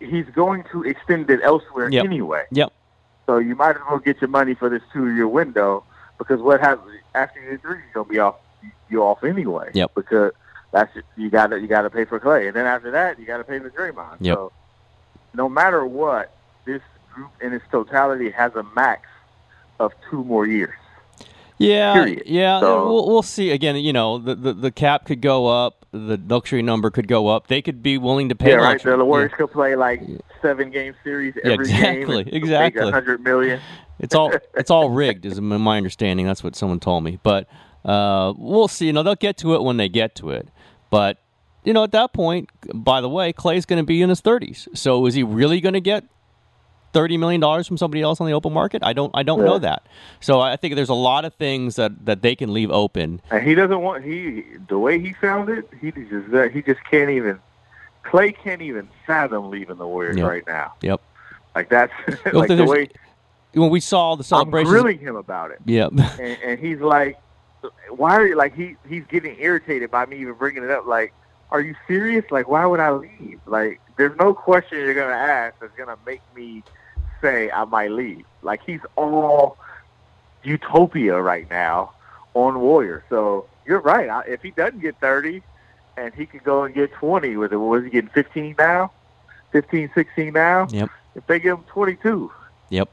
he's 0.00 0.26
going 0.34 0.64
to 0.72 0.82
extend 0.84 1.30
it 1.30 1.40
elsewhere 1.42 1.88
Yep. 1.90 2.04
anyway. 2.04 2.44
Yep. 2.52 2.72
So 3.26 3.38
you 3.38 3.54
might 3.54 3.76
as 3.76 3.82
well 3.88 3.98
get 3.98 4.20
your 4.20 4.28
money 4.28 4.54
for 4.54 4.68
this 4.68 4.82
two-year 4.92 5.28
window 5.28 5.84
because 6.18 6.40
what 6.40 6.60
happens 6.60 6.90
after 7.14 7.40
year 7.40 7.58
three, 7.62 7.78
you're 7.78 8.04
gonna 8.04 8.08
be 8.08 8.18
off. 8.18 8.36
You 8.90 9.02
off 9.04 9.22
anyway. 9.24 9.70
Yep. 9.72 9.92
Because 9.94 10.32
that's 10.72 10.92
you 11.16 11.30
got 11.30 11.48
to 11.48 11.60
you 11.60 11.66
got 11.68 11.82
to 11.82 11.90
pay 11.90 12.04
for 12.04 12.18
Klay, 12.20 12.48
and 12.48 12.56
then 12.56 12.66
after 12.66 12.90
that, 12.90 13.18
you 13.18 13.24
got 13.26 13.38
to 13.38 13.44
pay 13.44 13.58
for 13.60 13.70
Draymond. 13.70 14.16
Yep. 14.20 14.34
So 14.36 14.52
no 15.32 15.48
matter 15.48 15.86
what, 15.86 16.34
this 16.64 16.82
group 17.14 17.30
in 17.40 17.52
its 17.52 17.64
totality 17.70 18.30
has 18.30 18.54
a 18.56 18.64
max 18.74 19.06
of 19.78 19.92
two 20.10 20.24
more 20.24 20.46
years. 20.46 20.74
Yeah, 21.58 21.92
Period. 21.94 22.22
yeah. 22.26 22.58
So- 22.60 22.86
we'll, 22.86 23.06
we'll 23.08 23.22
see. 23.22 23.50
Again, 23.50 23.76
you 23.76 23.92
know, 23.92 24.18
the, 24.18 24.34
the 24.34 24.52
the 24.54 24.70
cap 24.70 25.04
could 25.04 25.20
go 25.20 25.46
up, 25.46 25.79
the 25.92 26.20
luxury 26.28 26.62
number 26.62 26.90
could 26.90 27.08
go 27.08 27.28
up. 27.28 27.48
They 27.48 27.62
could 27.62 27.82
be 27.82 27.98
willing 27.98 28.28
to 28.28 28.34
pay. 28.34 28.50
yeah, 28.50 28.56
right. 28.56 28.72
luxury. 28.72 28.96
The 28.96 29.04
Warriors 29.04 29.32
could 29.36 29.50
play 29.50 29.74
like 29.76 30.02
seven 30.40 30.70
game 30.70 30.94
series 31.02 31.34
Yeah, 31.36 31.52
every 31.52 31.64
exactly, 31.64 32.24
game. 32.24 32.34
exactly. 32.34 32.90
Hundred 32.90 33.22
million. 33.22 33.60
It's 33.98 34.14
all 34.14 34.32
it's 34.54 34.70
all 34.70 34.90
rigged, 34.90 35.26
is 35.26 35.40
my 35.40 35.76
understanding. 35.76 36.26
That's 36.26 36.44
what 36.44 36.54
someone 36.56 36.80
told 36.80 37.04
me. 37.04 37.18
But 37.22 37.48
uh, 37.84 38.32
we'll 38.36 38.68
see. 38.68 38.86
You 38.86 38.92
know, 38.92 39.02
they'll 39.02 39.14
get 39.14 39.36
to 39.38 39.54
it 39.54 39.62
when 39.62 39.76
they 39.78 39.88
get 39.88 40.14
to 40.16 40.30
it. 40.30 40.48
But 40.90 41.18
you 41.64 41.72
know, 41.72 41.82
at 41.82 41.92
that 41.92 42.12
point, 42.12 42.48
by 42.72 43.00
the 43.00 43.08
way, 43.08 43.32
Klay's 43.32 43.66
going 43.66 43.82
to 43.82 43.86
be 43.86 44.00
in 44.00 44.08
his 44.08 44.20
thirties. 44.20 44.68
So 44.74 45.06
is 45.06 45.14
he 45.14 45.22
really 45.22 45.60
going 45.60 45.74
to 45.74 45.80
get 45.80 46.04
thirty 46.92 47.16
million 47.16 47.40
dollars 47.40 47.66
from 47.66 47.76
somebody 47.76 48.02
else 48.02 48.20
on 48.20 48.26
the 48.26 48.32
open 48.32 48.52
market? 48.52 48.82
I 48.82 48.92
don't. 48.92 49.10
I 49.14 49.22
don't 49.22 49.44
know 49.44 49.58
that. 49.58 49.86
So 50.20 50.40
I 50.40 50.56
think 50.56 50.74
there's 50.74 50.88
a 50.88 50.94
lot 50.94 51.24
of 51.24 51.34
things 51.34 51.76
that 51.76 52.06
that 52.06 52.22
they 52.22 52.34
can 52.36 52.52
leave 52.52 52.70
open. 52.70 53.20
And 53.30 53.46
he 53.46 53.54
doesn't 53.54 53.80
want 53.80 54.04
he 54.04 54.44
the 54.68 54.78
way 54.78 54.98
he 54.98 55.12
found 55.14 55.48
it. 55.48 55.68
He 55.80 55.90
just 55.92 56.52
he 56.52 56.62
just 56.62 56.80
can't 56.90 57.10
even. 57.10 57.38
Klay 58.04 58.34
can't 58.36 58.62
even 58.62 58.88
fathom 59.06 59.50
leaving 59.50 59.76
the 59.76 59.86
Warriors 59.86 60.16
Yep. 60.16 60.26
right 60.26 60.46
now. 60.46 60.72
Yep. 60.80 61.00
Like 61.54 61.68
that's 61.68 61.92
like 62.32 62.48
the 62.48 62.64
way 62.64 62.88
When 63.52 63.70
we 63.70 63.80
saw 63.80 64.14
the 64.14 64.26
I'm 64.34 64.50
grilling 64.50 64.98
him 64.98 65.16
about 65.16 65.50
it, 65.50 65.58
Yep. 65.66 65.92
and, 66.18 66.38
and 66.42 66.58
he's 66.58 66.80
like, 66.80 67.20
"Why 67.90 68.12
are 68.16 68.26
you 68.26 68.36
like 68.36 68.54
he 68.54 68.76
he's 68.88 69.04
getting 69.04 69.36
irritated 69.38 69.90
by 69.90 70.06
me 70.06 70.16
even 70.20 70.34
bringing 70.34 70.62
it 70.64 70.70
up? 70.70 70.86
Like, 70.86 71.12
are 71.50 71.60
you 71.60 71.74
serious? 71.86 72.24
Like, 72.30 72.48
why 72.48 72.64
would 72.64 72.80
I 72.80 72.90
leave? 72.92 73.40
Like, 73.46 73.80
there's 73.96 74.16
no 74.18 74.32
question 74.32 74.78
you're 74.78 74.94
gonna 74.94 75.12
ask 75.12 75.56
that's 75.60 75.76
gonna 75.76 75.98
make 76.06 76.22
me 76.34 76.62
say 77.20 77.50
I 77.50 77.64
might 77.64 77.90
leave. 77.90 78.24
Like, 78.42 78.60
he's 78.64 78.80
all 78.96 79.58
utopia 80.42 81.20
right 81.20 81.48
now 81.50 81.92
on 82.34 82.60
Warrior. 82.60 83.04
So 83.08 83.46
you're 83.66 83.80
right. 83.80 84.08
I, 84.08 84.22
if 84.22 84.42
he 84.42 84.50
doesn't 84.50 84.80
get 84.80 84.98
30, 85.00 85.42
and 85.96 86.14
he 86.14 86.26
could 86.26 86.44
go 86.44 86.64
and 86.64 86.74
get 86.74 86.92
20 86.92 87.36
with 87.36 87.52
it, 87.52 87.56
was 87.56 87.84
he 87.84 87.90
getting 87.90 88.10
15 88.10 88.54
now? 88.58 88.90
15, 89.52 89.90
16 89.94 90.32
now. 90.32 90.66
Yep. 90.70 90.90
If 91.14 91.26
they 91.26 91.40
give 91.40 91.58
him 91.58 91.64
22, 91.64 92.30
Yep. 92.70 92.88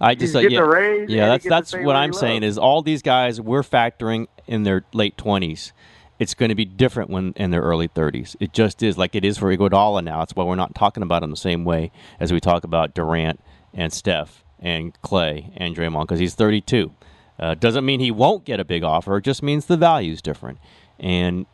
I 0.00 0.14
just 0.14 0.34
uh, 0.34 0.38
yeah. 0.38 0.60
a 0.60 0.64
raise. 0.64 1.10
Yeah, 1.10 1.26
that's 1.26 1.44
that's 1.46 1.72
what 1.74 1.94
I'm 1.94 2.14
saying 2.14 2.42
is 2.42 2.56
all 2.56 2.80
these 2.80 3.02
guys 3.02 3.38
we're 3.38 3.62
factoring 3.62 4.28
in 4.46 4.62
their 4.62 4.84
late 4.94 5.18
20s. 5.18 5.72
It's 6.20 6.34
going 6.34 6.50
to 6.50 6.54
be 6.54 6.64
different 6.64 7.10
when 7.10 7.32
in 7.34 7.50
their 7.50 7.62
early 7.62 7.88
30s. 7.88 8.36
It 8.38 8.52
just 8.52 8.82
is 8.82 8.96
like 8.96 9.16
it 9.16 9.24
is 9.24 9.38
for 9.38 9.54
Iguodala 9.54 10.04
now. 10.04 10.20
That's 10.20 10.36
why 10.36 10.44
we're 10.44 10.54
not 10.54 10.74
talking 10.76 11.02
about 11.02 11.24
him 11.24 11.30
the 11.30 11.36
same 11.36 11.64
way 11.64 11.90
as 12.20 12.32
we 12.32 12.38
talk 12.38 12.62
about 12.62 12.94
Durant 12.94 13.40
and 13.74 13.92
Steph 13.92 14.44
and 14.60 15.00
Klay 15.02 15.52
and 15.56 15.74
Draymond 15.74 16.02
because 16.02 16.20
he's 16.20 16.34
32. 16.34 16.92
Uh, 17.38 17.54
doesn't 17.54 17.86
mean 17.86 18.00
he 18.00 18.10
won't 18.10 18.44
get 18.44 18.60
a 18.60 18.64
big 18.64 18.84
offer. 18.84 19.16
It 19.16 19.24
just 19.24 19.42
means 19.42 19.64
the 19.64 19.78
value's 19.78 20.20
different. 20.20 20.58
And 20.98 21.46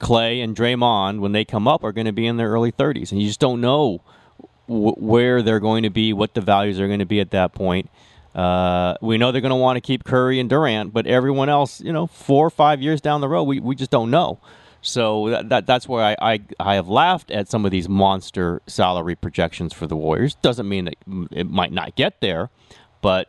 Klay 0.00 0.42
and 0.42 0.56
Draymond, 0.56 1.20
when 1.20 1.30
they 1.30 1.44
come 1.44 1.68
up, 1.68 1.84
are 1.84 1.92
going 1.92 2.06
to 2.06 2.12
be 2.12 2.26
in 2.26 2.36
their 2.36 2.50
early 2.50 2.72
30s, 2.72 3.12
and 3.12 3.22
you 3.22 3.28
just 3.28 3.38
don't 3.38 3.60
know 3.60 4.02
where 4.66 5.42
they're 5.42 5.60
going 5.60 5.84
to 5.84 5.90
be, 5.90 6.12
what 6.12 6.34
the 6.34 6.40
values 6.40 6.80
are 6.80 6.88
going 6.88 6.98
to 6.98 7.06
be 7.06 7.20
at 7.20 7.30
that 7.30 7.52
point. 7.52 7.88
Uh, 8.34 8.94
we 9.00 9.18
know 9.18 9.30
they're 9.30 9.40
going 9.40 9.50
to 9.50 9.56
want 9.56 9.76
to 9.76 9.80
keep 9.80 10.04
Curry 10.04 10.40
and 10.40 10.48
Durant, 10.48 10.92
but 10.92 11.06
everyone 11.06 11.48
else, 11.48 11.80
you 11.80 11.92
know, 11.92 12.06
four 12.06 12.46
or 12.46 12.50
five 12.50 12.80
years 12.80 13.00
down 13.00 13.20
the 13.20 13.28
road, 13.28 13.44
we, 13.44 13.60
we 13.60 13.74
just 13.74 13.90
don't 13.90 14.10
know. 14.10 14.38
So 14.80 15.28
that, 15.30 15.48
that 15.50 15.66
that's 15.66 15.88
where 15.88 16.02
I, 16.02 16.16
I 16.20 16.40
I 16.58 16.74
have 16.74 16.88
laughed 16.88 17.30
at 17.30 17.48
some 17.48 17.64
of 17.64 17.70
these 17.70 17.88
monster 17.88 18.60
salary 18.66 19.14
projections 19.14 19.72
for 19.72 19.86
the 19.86 19.94
Warriors. 19.96 20.34
Doesn't 20.36 20.68
mean 20.68 20.86
that 20.86 20.96
it 21.30 21.48
might 21.48 21.72
not 21.72 21.94
get 21.94 22.20
there, 22.20 22.50
but 23.00 23.28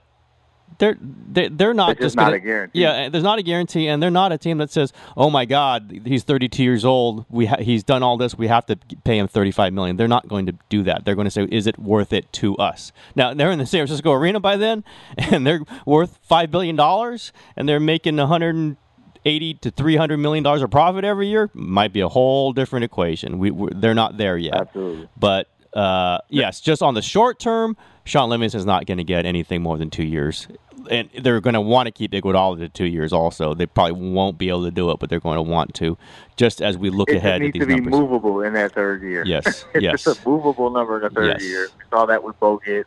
they're 0.77 0.97
they, 0.99 1.47
they're 1.49 1.73
not 1.73 1.97
just 1.97 2.15
gonna, 2.15 2.31
not 2.31 2.35
a 2.35 2.39
guarantee. 2.39 2.81
Yeah, 2.81 3.09
there's 3.09 3.23
not 3.23 3.39
a 3.39 3.43
guarantee, 3.43 3.87
and 3.87 4.01
they're 4.01 4.11
not 4.11 4.31
a 4.31 4.37
team 4.37 4.57
that 4.59 4.71
says, 4.71 4.93
"Oh 5.17 5.29
my 5.29 5.45
God, 5.45 6.01
he's 6.05 6.23
32 6.23 6.63
years 6.63 6.85
old. 6.85 7.25
We 7.29 7.45
ha- 7.47 7.57
he's 7.59 7.83
done 7.83 8.03
all 8.03 8.17
this. 8.17 8.37
We 8.37 8.47
have 8.47 8.65
to 8.67 8.77
pay 9.03 9.17
him 9.17 9.27
35 9.27 9.73
million." 9.73 9.97
They're 9.97 10.07
not 10.07 10.27
going 10.27 10.45
to 10.45 10.55
do 10.69 10.83
that. 10.83 11.05
They're 11.05 11.15
going 11.15 11.25
to 11.25 11.31
say, 11.31 11.47
"Is 11.51 11.67
it 11.67 11.77
worth 11.79 12.13
it 12.13 12.31
to 12.33 12.55
us?" 12.57 12.91
Now 13.15 13.33
they're 13.33 13.51
in 13.51 13.59
the 13.59 13.65
San 13.65 13.79
Francisco 13.79 14.11
arena 14.11 14.39
by 14.39 14.57
then, 14.57 14.83
and 15.17 15.45
they're 15.45 15.61
worth 15.85 16.19
five 16.21 16.51
billion 16.51 16.75
dollars, 16.75 17.33
and 17.55 17.67
they're 17.67 17.79
making 17.79 18.17
180 18.17 19.53
to 19.55 19.71
300 19.71 20.17
million 20.17 20.43
dollars 20.43 20.61
of 20.61 20.71
profit 20.71 21.03
every 21.03 21.27
year. 21.27 21.49
Might 21.53 21.93
be 21.93 22.01
a 22.01 22.09
whole 22.09 22.53
different 22.53 22.83
equation. 22.83 23.39
We 23.39 23.51
they're 23.75 23.93
not 23.93 24.17
there 24.17 24.37
yet. 24.37 24.55
Absolutely. 24.55 25.09
But 25.17 25.47
uh, 25.73 26.19
yes, 26.29 26.61
just 26.61 26.81
on 26.81 26.93
the 26.93 27.01
short 27.01 27.39
term, 27.39 27.75
Sean 28.05 28.29
Livingston's 28.29 28.65
not 28.65 28.85
going 28.85 28.97
to 28.97 29.03
get 29.03 29.25
anything 29.25 29.61
more 29.61 29.77
than 29.77 29.89
two 29.89 30.03
years. 30.03 30.47
And 30.91 31.09
they're 31.21 31.39
going 31.39 31.53
to 31.53 31.61
want 31.61 31.87
to 31.87 31.91
keep 31.91 32.11
Iguodala 32.11 32.57
to 32.59 32.67
two 32.67 32.85
years 32.85 33.13
also. 33.13 33.53
They 33.53 33.65
probably 33.65 33.93
won't 33.93 34.37
be 34.37 34.49
able 34.49 34.65
to 34.65 34.71
do 34.71 34.91
it, 34.91 34.99
but 34.99 35.09
they're 35.09 35.21
going 35.21 35.37
to 35.37 35.41
want 35.41 35.73
to, 35.75 35.97
just 36.35 36.61
as 36.61 36.77
we 36.77 36.89
look 36.89 37.09
It 37.09 37.17
ahead 37.17 37.41
just 37.41 37.41
at 37.41 37.41
needs 37.41 37.53
these 37.53 37.61
to 37.61 37.67
be 37.67 37.75
numbers. 37.75 37.99
movable 38.01 38.41
in 38.41 38.53
that 38.53 38.73
third 38.73 39.01
year. 39.01 39.23
Yes, 39.25 39.63
it's 39.73 39.81
yes. 39.83 40.03
just 40.03 40.25
a 40.25 40.29
movable 40.29 40.69
number 40.69 40.97
in 40.97 41.03
the 41.03 41.09
third 41.09 41.27
Yes. 41.39 41.43
year. 41.43 41.67
We 41.77 41.83
saw 41.89 42.05
that 42.07 42.21
with 42.23 42.37
Bogut. 42.41 42.83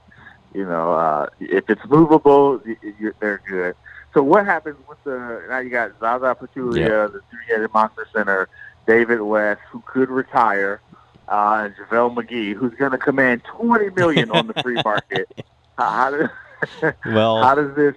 You 0.55 0.64
know, 0.66 0.92
uh, 0.92 1.26
if 1.40 1.68
it's 1.70 1.81
movable, 1.87 2.61
y- 2.66 2.76
y- 2.83 2.92
you're, 2.98 3.14
they're 3.20 3.40
good. 3.48 3.74
So 4.12 4.22
what 4.22 4.44
happens 4.44 4.76
with 4.88 5.02
the 5.05 5.42
now? 5.48 5.59
You 5.61 5.70
got 5.70 5.92
Zaza 5.98 6.37
Pachulia, 6.38 6.79
Yeah. 6.79 6.87
the 7.07 7.20
three-headed 7.31 7.72
monster 7.72 8.07
center, 8.12 8.48
David 8.87 9.20
West, 9.22 9.61
who 9.70 9.83
could 9.87 10.11
retire, 10.11 10.81
uh, 11.29 11.69
JaVale 11.69 12.15
McGee, 12.15 12.55
who's 12.55 12.75
going 12.75 12.93
to 12.93 12.99
command 12.99 13.43
twenty 13.45 13.91
million 13.91 14.31
on 14.31 14.47
the 14.47 14.55
free 14.62 14.81
market. 14.85 15.29
how, 15.79 15.85
how 15.85 16.11
does 16.11 16.95
Well, 17.07 17.43
how 17.43 17.55
does 17.55 17.75
this 17.77 17.95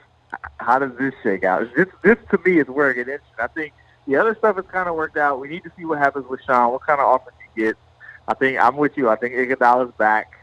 how 0.58 0.80
does 0.80 0.92
this 0.98 1.13
shake 1.24 1.44
out? 1.44 1.68
This 1.76 1.88
this 2.04 2.18
to 2.32 2.39
me 2.46 2.60
is 2.60 2.68
where 2.68 2.92
it 2.92 2.96
gets 2.96 3.10
interesting. 3.10 3.36
I 3.39 3.48
think 3.48 3.74
the 4.08 4.15
other 4.15 4.36
stuff 4.36 4.56
has 4.56 4.65
kind 4.72 4.89
of 4.89 4.96
worked 4.96 5.18
out. 5.18 5.39
We 5.39 5.50
need 5.50 5.63
to 5.63 5.72
see 5.78 5.86
what 5.86 6.00
happens 6.00 6.26
with 6.30 6.42
Sean. 6.46 6.72
What 6.72 6.82
kind 6.86 7.00
of 7.00 7.08
offers 7.08 7.34
he 7.54 7.62
gets. 7.63 7.80
I 8.28 8.34
think 8.34 8.60
I'm 8.60 8.78
with 8.78 8.98
you. 8.98 9.10
I 9.10 9.15
think 9.15 9.34
Iguodala's 9.36 9.94
back. 9.98 10.34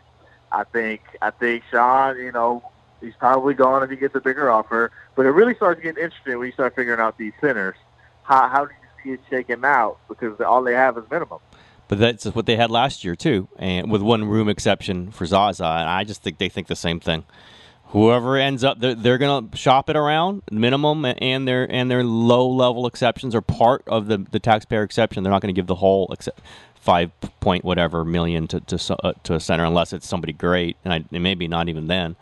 I 0.53 0.65
think 0.65 1.03
I 1.23 1.31
think 1.31 1.65
Sean. 1.71 2.17
You 2.17 2.33
know, 2.33 2.63
he's 3.01 3.15
probably 3.19 3.55
gone 3.55 3.83
if 3.83 3.91
he 3.91 3.97
gets 3.97 4.15
a 4.15 4.21
bigger 4.21 4.51
offer. 4.51 4.91
But 5.15 5.27
it 5.27 5.31
really 5.31 5.55
starts 5.55 5.81
getting 5.81 6.03
interesting 6.03 6.39
when 6.39 6.47
you 6.47 6.53
start 6.53 6.75
figuring 6.75 7.01
out 7.01 7.19
these 7.19 7.33
centers. 7.41 7.77
How 8.23 8.49
how 8.49 8.67
do 8.67 8.73
you 8.73 9.17
see 9.17 9.21
it 9.21 9.21
shaking 9.31 9.65
out? 9.65 9.99
Because 10.09 10.41
all 10.41 10.63
they 10.63 10.75
have 10.75 10.99
is 10.99 11.05
minimum. 11.11 11.39
But 11.89 11.99
that's 11.99 12.25
what 12.27 12.47
they 12.47 12.57
had 12.57 12.71
last 12.71 13.05
year 13.05 13.17
too, 13.17 13.49
and 13.59 13.91
with 13.91 14.03
one 14.03 14.25
room 14.25 14.49
exception 14.49 15.11
for 15.11 15.27
Zaza. 15.27 15.65
And 15.65 15.89
I 15.89 16.05
just 16.05 16.23
think 16.23 16.39
they 16.39 16.49
think 16.49 16.67
the 16.67 16.77
same 16.77 17.01
thing. 17.01 17.25
Whoever 17.91 18.37
ends 18.37 18.65
up, 18.65 18.81
they're, 18.81 18.97
they're 18.97 19.19
going 19.19 19.49
to 19.49 19.57
shop 19.57 19.89
it 19.89 19.97
around 19.97 20.43
minimum, 20.51 21.05
and 21.05 21.47
their 21.47 21.71
and 21.71 21.91
their 21.91 22.03
low 22.03 22.49
level 22.49 22.87
exceptions 22.87 23.35
are 23.35 23.41
part 23.41 23.83
of 23.87 24.09
the, 24.09 24.19
the 24.19 24.41
taxpayer 24.41 24.83
exception. 24.83 25.23
They're 25.23 25.31
not 25.33 25.41
going 25.41 25.55
to 25.55 25.59
give 25.59 25.69
the 25.69 25.77
whole 25.77 26.09
except 26.13 26.41
five 26.75 27.13
point 27.41 27.65
whatever 27.65 28.05
million 28.05 28.49
to 28.49 28.61
to, 28.61 28.97
uh, 29.05 29.13
to 29.23 29.35
a 29.35 29.41
center 29.41 29.65
unless 29.65 29.93
it's 29.93 30.09
somebody 30.09 30.33
great, 30.33 30.77
and, 30.85 30.93
I, 30.93 31.05
and 31.13 31.23
maybe 31.23 31.47
not 31.47 31.69
even 31.69 31.87
then. 31.87 32.17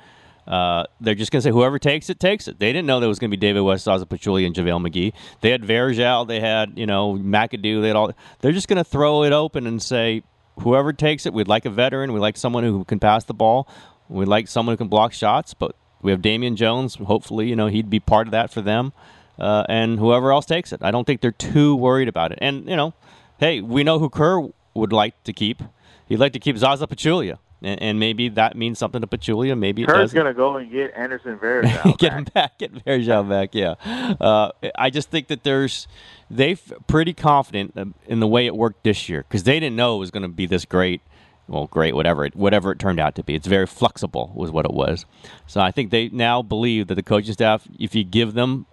Uh, 0.46 0.84
they're 1.00 1.14
just 1.14 1.32
going 1.32 1.40
to 1.40 1.42
say 1.42 1.50
whoever 1.50 1.78
takes 1.78 2.10
it 2.10 2.20
takes 2.20 2.48
it. 2.48 2.58
They 2.58 2.72
didn't 2.72 2.86
know 2.86 3.00
there 3.00 3.08
was 3.08 3.18
going 3.18 3.30
to 3.30 3.36
be 3.36 3.40
David 3.40 3.62
West, 3.62 3.84
Zaza 3.84 4.06
Pachulia, 4.06 4.46
and 4.46 4.54
JaVale 4.54 4.88
McGee. 4.88 5.12
They 5.40 5.50
had 5.50 5.62
Varejao, 5.62 6.26
they 6.26 6.40
had 6.40 6.78
you 6.78 6.86
know 6.86 7.14
McAdoo. 7.14 7.80
They 7.80 7.88
had 7.88 7.96
all. 7.96 8.12
They're 8.40 8.52
just 8.52 8.68
going 8.68 8.76
to 8.76 8.84
throw 8.84 9.24
it 9.24 9.32
open 9.32 9.66
and 9.66 9.82
say 9.82 10.22
whoever 10.60 10.92
takes 10.92 11.26
it. 11.26 11.32
We'd 11.32 11.48
like 11.48 11.64
a 11.64 11.70
veteran. 11.70 12.12
We 12.12 12.20
like 12.20 12.36
someone 12.36 12.64
who 12.64 12.84
can 12.84 12.98
pass 12.98 13.24
the 13.24 13.34
ball. 13.34 13.68
We 14.08 14.24
like 14.24 14.48
someone 14.48 14.74
who 14.74 14.78
can 14.78 14.88
block 14.88 15.12
shots. 15.12 15.54
But 15.54 15.74
we 16.02 16.10
have 16.10 16.20
Damian 16.20 16.56
Jones. 16.56 16.96
Hopefully, 16.96 17.48
you 17.48 17.56
know 17.56 17.68
he'd 17.68 17.90
be 17.90 18.00
part 18.00 18.26
of 18.26 18.32
that 18.32 18.52
for 18.52 18.60
them. 18.60 18.92
Uh, 19.38 19.64
and 19.68 19.98
whoever 19.98 20.30
else 20.30 20.46
takes 20.46 20.72
it, 20.72 20.80
I 20.82 20.92
don't 20.92 21.04
think 21.04 21.20
they're 21.20 21.32
too 21.32 21.74
worried 21.74 22.08
about 22.08 22.30
it. 22.30 22.38
And 22.40 22.68
you 22.68 22.76
know, 22.76 22.94
hey, 23.38 23.60
we 23.60 23.82
know 23.82 23.98
who 23.98 24.08
Kerr 24.08 24.48
would 24.74 24.92
like 24.92 25.22
to 25.24 25.32
keep. 25.32 25.62
He'd 26.06 26.18
like 26.18 26.34
to 26.34 26.38
keep 26.38 26.58
Zaza 26.58 26.86
Pachulia, 26.86 27.38
and, 27.64 27.80
and 27.82 28.00
maybe 28.00 28.28
that 28.30 28.56
means 28.56 28.78
something 28.78 29.00
to 29.00 29.06
Pachulia. 29.06 29.58
Maybe 29.58 29.82
it 29.82 29.88
Kerr's 29.88 30.12
going 30.12 30.26
to 30.26 30.34
go 30.34 30.56
and 30.56 30.70
get 30.70 30.92
Anderson 30.94 31.38
Varejao. 31.42 31.98
get 31.98 32.12
him 32.12 32.24
back, 32.24 32.58
get 32.58 32.72
Varejao 32.72 33.28
back. 33.28 33.54
Yeah, 33.54 33.74
uh, 34.20 34.52
I 34.76 34.90
just 34.90 35.10
think 35.10 35.28
that 35.28 35.42
there's 35.44 35.88
they 36.30 36.52
f- 36.52 36.72
pretty 36.86 37.12
confident 37.14 37.76
um, 37.76 37.94
in 38.06 38.20
the 38.20 38.28
way 38.28 38.46
it 38.46 38.56
worked 38.56 38.84
this 38.84 39.08
year 39.08 39.24
because 39.28 39.44
they 39.44 39.58
didn't 39.60 39.76
know 39.76 39.96
it 39.96 40.00
was 40.00 40.10
going 40.10 40.22
to 40.22 40.28
be 40.28 40.46
this 40.46 40.64
great. 40.64 41.00
Well, 41.46 41.66
great, 41.66 41.94
whatever 41.94 42.24
it 42.24 42.34
whatever 42.34 42.72
it 42.72 42.78
turned 42.78 42.98
out 42.98 43.14
to 43.16 43.22
be. 43.22 43.34
It's 43.34 43.46
very 43.46 43.66
flexible, 43.66 44.32
was 44.34 44.50
what 44.50 44.64
it 44.64 44.72
was. 44.72 45.04
So 45.46 45.60
I 45.60 45.72
think 45.72 45.90
they 45.90 46.08
now 46.08 46.40
believe 46.40 46.86
that 46.86 46.94
the 46.94 47.02
coaching 47.02 47.34
staff, 47.34 47.68
if 47.78 47.94
you 47.94 48.02
give 48.02 48.32
them 48.32 48.64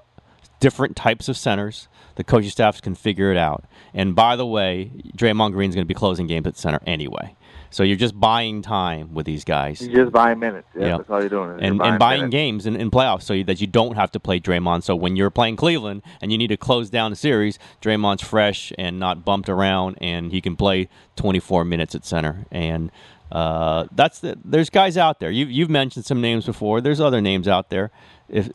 different 0.61 0.95
types 0.95 1.27
of 1.27 1.35
centers. 1.35 1.89
The 2.15 2.23
coaching 2.23 2.49
staffs 2.51 2.79
can 2.79 2.95
figure 2.95 3.31
it 3.31 3.37
out. 3.37 3.65
And 3.93 4.15
by 4.15 4.37
the 4.37 4.45
way, 4.45 4.91
Draymond 5.17 5.51
Green's 5.51 5.75
going 5.75 5.83
to 5.85 5.87
be 5.87 5.93
closing 5.93 6.27
games 6.27 6.47
at 6.47 6.55
center 6.55 6.79
anyway. 6.87 7.35
So 7.71 7.83
you're 7.83 7.97
just 7.97 8.19
buying 8.19 8.61
time 8.61 9.13
with 9.13 9.25
these 9.25 9.43
guys. 9.45 9.81
You're 9.81 10.03
just 10.03 10.13
buying 10.13 10.39
minutes. 10.39 10.67
Yeah, 10.75 10.87
yep. 10.87 10.97
that's 10.99 11.09
all 11.09 11.21
you're 11.21 11.29
doing. 11.29 11.59
and, 11.61 11.77
buying 11.77 11.91
and 11.91 11.99
buying 11.99 12.19
minutes. 12.19 12.31
games 12.33 12.65
in, 12.65 12.75
in 12.75 12.91
playoffs 12.91 13.23
so 13.23 13.41
that 13.43 13.61
you 13.61 13.67
don't 13.67 13.95
have 13.95 14.11
to 14.11 14.19
play 14.19 14.39
Draymond. 14.39 14.83
So 14.83 14.95
when 14.95 15.15
you're 15.15 15.29
playing 15.29 15.55
Cleveland 15.55 16.03
and 16.21 16.31
you 16.31 16.37
need 16.37 16.47
to 16.47 16.57
close 16.57 16.89
down 16.89 17.11
the 17.11 17.15
series, 17.15 17.57
Draymond's 17.81 18.21
fresh 18.21 18.73
and 18.77 18.99
not 18.99 19.23
bumped 19.23 19.47
around, 19.49 19.97
and 20.01 20.31
he 20.31 20.41
can 20.41 20.55
play 20.55 20.89
24 21.15 21.63
minutes 21.63 21.95
at 21.95 22.05
center. 22.05 22.45
And 22.51 22.91
uh, 23.31 23.85
that's 23.93 24.19
the, 24.19 24.37
there's 24.43 24.69
guys 24.69 24.97
out 24.97 25.21
there. 25.21 25.31
You've, 25.31 25.49
you've 25.49 25.69
mentioned 25.69 26.05
some 26.05 26.19
names 26.19 26.45
before. 26.45 26.81
There's 26.81 26.99
other 26.99 27.21
names 27.21 27.47
out 27.47 27.69
there. 27.69 27.91
If 28.27 28.49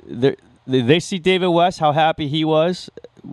they 0.67 1.01
see 1.01 1.19
David 1.19 1.49
West, 1.49 1.79
how 1.79 1.93
happy 1.93 2.29
he 2.29 2.45
was 2.45 2.91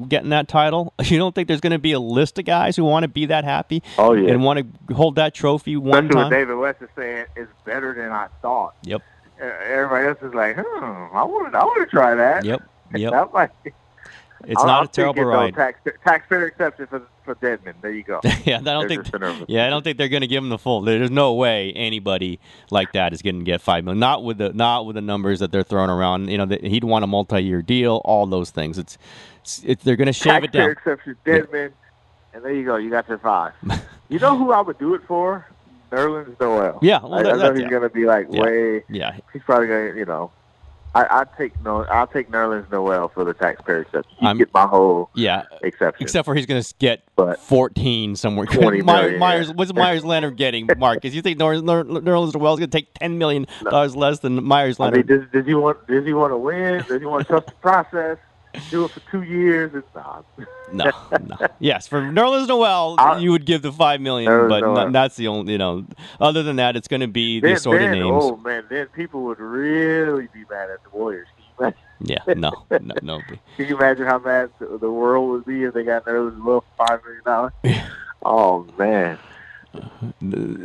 getting 0.08 0.30
that 0.30 0.48
title. 0.48 0.94
You 1.14 1.20
don't 1.20 1.36
think 1.36 1.48
there's 1.48 1.62
going 1.62 1.74
to 1.74 1.80
be 1.80 1.92
a 1.92 2.00
list 2.00 2.40
of 2.40 2.46
guys 2.46 2.76
who 2.76 2.84
want 2.86 3.04
to 3.04 3.08
be 3.08 3.28
that 3.28 3.44
happy? 3.44 3.84
Oh 4.00 4.14
yeah, 4.14 4.32
and 4.32 4.44
want 4.44 4.60
to 4.88 4.94
hold 4.96 5.16
that 5.18 5.36
trophy 5.36 5.78
one 5.78 6.06
Especially 6.06 6.22
time. 6.24 6.32
David 6.32 6.56
West 6.56 6.82
is 6.82 6.90
saying 6.96 7.26
it's 7.36 7.52
better 7.66 7.94
than 7.94 8.12
I 8.12 8.30
thought. 8.42 8.74
Yep. 8.84 9.04
Everybody 9.40 10.08
else 10.08 10.18
is 10.24 10.34
like, 10.34 10.56
hmm, 10.58 11.16
I 11.16 11.24
want, 11.24 11.54
I 11.54 11.64
want 11.64 11.88
to 11.88 11.96
try 11.96 12.16
that. 12.16 12.46
Yep. 12.46 12.64
Yep. 12.96 13.34
might, 13.34 13.50
it's 14.46 14.62
i 14.62 14.66
not 14.66 14.86
a 14.86 14.88
terrible 14.88 15.24
ride. 15.24 15.56
Tax, 15.56 15.80
taxpayer 16.04 16.48
exception 16.48 16.88
for 16.88 17.02
for 17.24 17.36
Dedmon. 17.36 17.74
There 17.82 17.92
you 17.92 18.04
go. 18.04 18.20
yeah, 18.46 18.58
I 18.58 18.62
don't 18.62 18.88
think. 18.88 19.08
Yeah, 19.48 19.66
I 19.66 19.70
don't 19.70 19.84
think 19.84 19.98
they're 19.98 20.10
going 20.10 20.22
to 20.22 20.28
give 20.28 20.44
him 20.44 20.50
the 20.50 20.58
full. 20.58 20.82
There's 20.82 21.12
no 21.12 21.34
way 21.34 21.72
anybody 21.74 22.40
like 22.70 22.92
that 22.94 23.14
is 23.14 23.22
going 23.22 23.40
to 23.40 23.46
get 23.46 23.62
five 23.62 23.84
million. 23.84 24.00
Not 24.00 24.24
with 24.24 24.38
the 24.38 24.54
not 24.54 24.86
with 24.86 24.96
the 24.96 25.02
numbers 25.02 25.40
that 25.40 25.52
they're 25.52 25.64
throwing 25.64 25.90
around. 25.90 26.30
You 26.30 26.38
know, 26.38 26.46
the, 26.46 26.58
he'd 26.58 26.84
want 26.84 27.04
a 27.04 27.08
multi-year 27.08 27.62
deal. 27.62 28.02
All 28.06 28.26
those 28.26 28.52
things. 28.52 28.78
It's, 28.78 28.98
it's, 29.42 29.64
it's 29.66 29.84
they're 29.84 29.96
going 29.96 30.08
to 30.08 30.14
shave 30.14 30.42
taxpayer 30.42 30.72
it 30.72 30.76
down. 30.76 30.94
exception, 30.94 31.18
Dedmon, 31.26 31.54
yeah. 31.54 32.36
and 32.36 32.44
there 32.44 32.54
you 32.54 32.66
go. 32.66 32.76
You 32.78 32.90
got 32.90 33.08
your 33.08 33.20
five. 33.20 33.54
you 34.10 34.20
know 34.20 34.38
who 34.38 34.52
I 34.52 34.62
would 34.62 34.78
do 34.78 34.94
it 34.94 35.02
for? 35.08 35.48
Nerlens 35.92 36.40
Noel. 36.40 36.80
Yeah, 36.82 37.02
well, 37.04 37.14
I, 37.14 37.20
I 37.20 37.38
know 37.38 37.54
he's 37.54 37.64
yeah. 37.64 37.70
going 37.70 37.84
to 37.84 37.90
be 37.90 38.06
like 38.06 38.28
yeah. 38.30 38.42
way. 38.42 38.84
Yeah, 38.90 39.18
he's 39.32 39.44
probably 39.44 39.68
going 39.68 39.94
to 39.94 40.00
you 40.00 40.06
know 40.06 40.32
I, 40.96 41.22
I 41.22 41.26
take 41.38 41.60
no. 41.64 41.84
I'll 41.86 42.06
take 42.06 42.30
Nerlens 42.30 42.72
Noel 42.72 43.10
for 43.10 43.24
the 43.24 43.34
taxpayer 43.34 43.82
exception. 43.82 44.16
You 44.22 44.28
I'm, 44.28 44.38
get 44.38 44.54
my 44.54 44.68
whole 44.68 45.10
yeah 45.16 45.46
exception. 45.64 46.04
Except 46.04 46.26
for 46.26 46.36
he's 46.36 46.46
going 46.46 46.62
to 46.62 46.74
get 46.78 47.04
but 47.16 47.40
fourteen 47.40 48.16
somewhere. 48.16 48.46
Twenty 48.52 48.82
Meyers, 48.82 49.52
what's 49.52 49.74
Meyers 49.74 50.06
Leonard 50.06 50.38
getting? 50.38 50.70
Marcus, 50.78 51.14
you 51.14 51.22
think 51.22 51.40
Nerlens 51.40 52.04
Noel 52.04 52.26
is 52.26 52.32
going 52.34 52.60
to 52.60 52.68
take 52.68 52.94
ten 52.94 53.18
million 53.18 53.48
dollars 53.64 53.96
less 53.96 54.20
than 54.20 54.44
Myers 54.44 54.80
Leonard? 54.80 55.10
I 55.10 55.14
mean, 55.14 55.22
does, 55.22 55.32
does 55.32 55.46
he 55.46 55.56
want? 55.56 55.86
Does 55.88 56.06
he 56.06 56.14
want 56.14 56.32
to 56.32 56.38
win? 56.38 56.84
Does 56.88 57.02
he 57.02 57.08
want 57.08 57.26
to 57.26 57.28
trust 57.28 57.48
the 57.48 57.54
process? 57.54 58.18
Do 58.70 58.86
it 58.86 58.92
for 58.92 59.00
two 59.12 59.24
years. 59.24 59.72
It's 59.74 59.96
not. 59.96 60.26
no, 60.72 60.92
no. 61.22 61.48
Yes, 61.60 61.88
for 61.88 62.02
Nerlens 62.02 62.48
Noel, 62.48 62.96
I, 62.98 63.18
you 63.18 63.32
would 63.32 63.46
give 63.46 63.62
the 63.62 63.72
five 63.72 64.02
million, 64.02 64.32
Nerlens 64.32 64.50
but 64.50 64.60
Noel. 64.62 64.92
that's 64.92 65.16
the 65.16 65.28
only. 65.28 65.54
You 65.54 65.58
know, 65.58 65.86
other 66.20 66.44
than 66.44 66.58
that, 66.58 66.76
it's 66.76 66.88
going 66.88 67.02
to 67.02 67.08
be 67.08 67.40
then, 67.40 67.54
the 67.54 67.60
sort 67.60 67.80
then, 67.80 67.90
of 67.90 68.00
names. 68.00 68.24
Oh 68.24 68.38
man, 68.38 68.66
then 68.70 68.88
people 68.88 69.24
would 69.24 69.40
really 69.40 70.28
be 70.34 70.44
mad 70.50 70.70
at 70.70 70.84
the 70.84 70.90
Warriors. 70.92 71.28
yeah, 72.02 72.18
no, 72.28 72.66
no, 72.70 72.96
no. 73.02 73.22
Can 73.58 73.68
you 73.68 73.78
imagine 73.78 74.06
how 74.06 74.20
mad 74.20 74.50
the 74.60 74.92
world 74.92 75.30
would 75.30 75.46
be 75.46 75.64
if 75.64 75.74
they 75.74 75.84
got 75.84 76.06
Nerlens 76.06 76.38
Noel 76.38 76.62
for 76.62 76.88
five 76.88 77.04
million 77.04 77.24
dollars? 77.24 77.54
oh 78.24 78.68
man. 78.78 79.18
Uh, 79.74 79.80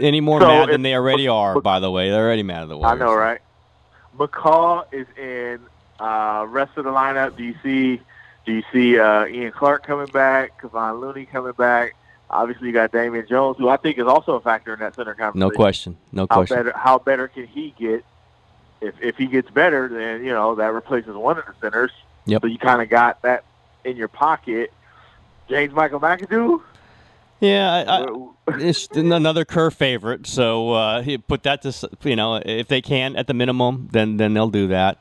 any 0.00 0.20
more 0.20 0.40
so 0.40 0.46
mad 0.46 0.68
than 0.68 0.82
they 0.82 0.94
already 0.94 1.28
are, 1.28 1.60
by 1.60 1.80
the 1.80 1.90
way. 1.90 2.10
They're 2.10 2.26
already 2.26 2.42
mad 2.42 2.64
at 2.64 2.68
the 2.68 2.76
Warriors. 2.76 3.00
I 3.00 3.04
know, 3.04 3.14
right? 3.14 3.40
McCaw 4.18 4.84
is 4.92 5.06
in 5.16 5.60
uh, 5.98 6.46
rest 6.48 6.76
of 6.76 6.84
the 6.84 6.90
lineup, 6.90 7.36
do 7.36 7.44
you 7.44 7.54
see 7.62 8.00
do 8.44 8.54
you 8.54 8.62
see 8.72 8.98
uh, 8.98 9.26
Ian 9.26 9.52
Clark 9.52 9.86
coming 9.86 10.06
back, 10.06 10.60
Kevon 10.62 11.00
Looney 11.00 11.26
coming 11.26 11.52
back? 11.52 11.94
Obviously, 12.30 12.68
you 12.68 12.72
got 12.72 12.92
Damian 12.92 13.26
Jones, 13.28 13.56
who 13.58 13.68
I 13.68 13.76
think 13.76 13.98
is 13.98 14.06
also 14.06 14.34
a 14.34 14.40
factor 14.40 14.72
in 14.72 14.80
that 14.80 14.94
center 14.94 15.14
conversation. 15.14 15.40
No 15.40 15.50
question. 15.50 15.96
No 16.12 16.26
how 16.30 16.36
question. 16.36 16.56
Better, 16.56 16.72
how 16.76 16.98
better 16.98 17.28
can 17.28 17.46
he 17.46 17.74
get? 17.78 18.04
If 18.80 18.94
if 19.02 19.16
he 19.16 19.26
gets 19.26 19.50
better, 19.50 19.88
then 19.88 20.24
you 20.24 20.32
know 20.32 20.54
that 20.54 20.72
replaces 20.72 21.14
one 21.14 21.38
of 21.38 21.46
the 21.46 21.54
centers. 21.60 21.90
Yep. 22.26 22.42
So 22.42 22.46
you 22.46 22.58
kind 22.58 22.80
of 22.80 22.88
got 22.88 23.22
that 23.22 23.44
in 23.84 23.96
your 23.96 24.08
pocket. 24.08 24.72
James 25.48 25.72
Michael 25.72 26.00
McAdoo. 26.00 26.62
Yeah, 27.40 27.72
I, 27.72 28.02
I, 28.02 28.06
it's 28.58 28.88
another 28.88 29.44
Kerr 29.44 29.70
favorite. 29.70 30.26
So 30.26 30.72
uh, 30.72 31.04
put 31.26 31.44
that 31.44 31.62
to 31.62 31.90
you 32.04 32.16
know 32.16 32.36
if 32.36 32.68
they 32.68 32.82
can 32.82 33.16
at 33.16 33.26
the 33.26 33.34
minimum, 33.34 33.88
then 33.92 34.16
then 34.16 34.34
they'll 34.34 34.50
do 34.50 34.68
that. 34.68 35.00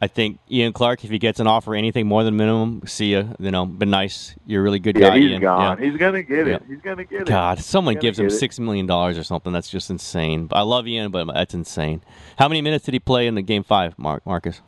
I 0.00 0.06
think 0.06 0.38
Ian 0.50 0.72
Clark, 0.72 1.04
if 1.04 1.10
he 1.10 1.18
gets 1.18 1.40
an 1.40 1.48
offer 1.48 1.74
anything 1.74 2.06
more 2.06 2.22
than 2.22 2.36
minimum, 2.36 2.82
see 2.86 3.10
you. 3.10 3.34
You 3.40 3.50
know, 3.50 3.66
been 3.66 3.90
nice. 3.90 4.36
You're 4.46 4.60
a 4.60 4.64
really 4.64 4.78
good 4.78 4.96
yeah, 4.96 5.08
guy. 5.10 5.18
He's 5.18 5.30
Ian. 5.32 5.40
gone. 5.40 5.78
Yeah. 5.78 5.90
He's 5.90 5.98
gonna 5.98 6.22
get 6.22 6.46
it. 6.46 6.62
He's 6.68 6.80
gonna 6.80 7.04
get 7.04 7.22
it. 7.22 7.26
God, 7.26 7.58
someone 7.58 7.96
gives 7.96 8.18
him 8.18 8.30
six 8.30 8.60
million 8.60 8.86
dollars 8.86 9.18
or 9.18 9.24
something. 9.24 9.52
That's 9.52 9.68
just 9.68 9.90
insane. 9.90 10.48
I 10.52 10.62
love 10.62 10.86
Ian, 10.86 11.10
but 11.10 11.26
that's 11.32 11.52
insane. 11.52 12.02
How 12.38 12.48
many 12.48 12.62
minutes 12.62 12.84
did 12.84 12.94
he 12.94 13.00
play 13.00 13.26
in 13.26 13.34
the 13.34 13.42
game 13.42 13.64
five, 13.64 13.98
Mark 13.98 14.24
Marcus? 14.24 14.60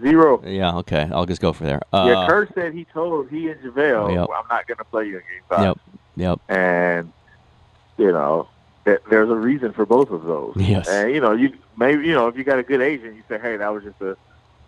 Zero. 0.00 0.42
Yeah. 0.44 0.78
Okay. 0.78 1.08
I'll 1.12 1.26
just 1.26 1.40
go 1.40 1.52
for 1.52 1.64
there. 1.64 1.80
Uh, 1.92 2.06
yeah. 2.08 2.26
Kerr 2.26 2.48
said 2.54 2.74
he 2.74 2.84
told 2.86 3.30
he 3.30 3.48
and 3.50 3.60
JaVale, 3.60 4.14
yep. 4.14 4.28
well, 4.28 4.42
"I'm 4.42 4.48
not 4.50 4.66
gonna 4.66 4.84
play 4.84 5.06
you 5.06 5.18
in 5.18 5.22
game 5.22 5.42
five. 5.48 5.60
Yep. 5.60 5.78
Yep. 6.16 6.40
And 6.48 7.12
you 7.98 8.10
know, 8.10 8.48
there's 8.84 9.30
a 9.30 9.34
reason 9.34 9.72
for 9.72 9.86
both 9.86 10.10
of 10.10 10.24
those. 10.24 10.54
Yes. 10.56 10.88
And 10.88 11.14
you 11.14 11.20
know, 11.20 11.32
you 11.32 11.52
maybe 11.76 12.06
you 12.06 12.14
know 12.14 12.28
if 12.28 12.36
you 12.36 12.44
got 12.44 12.58
a 12.58 12.62
good 12.62 12.80
agent, 12.80 13.16
you 13.16 13.22
say, 13.28 13.38
"Hey, 13.38 13.56
that 13.56 13.68
was 13.72 13.84
just 13.84 14.00
a 14.00 14.16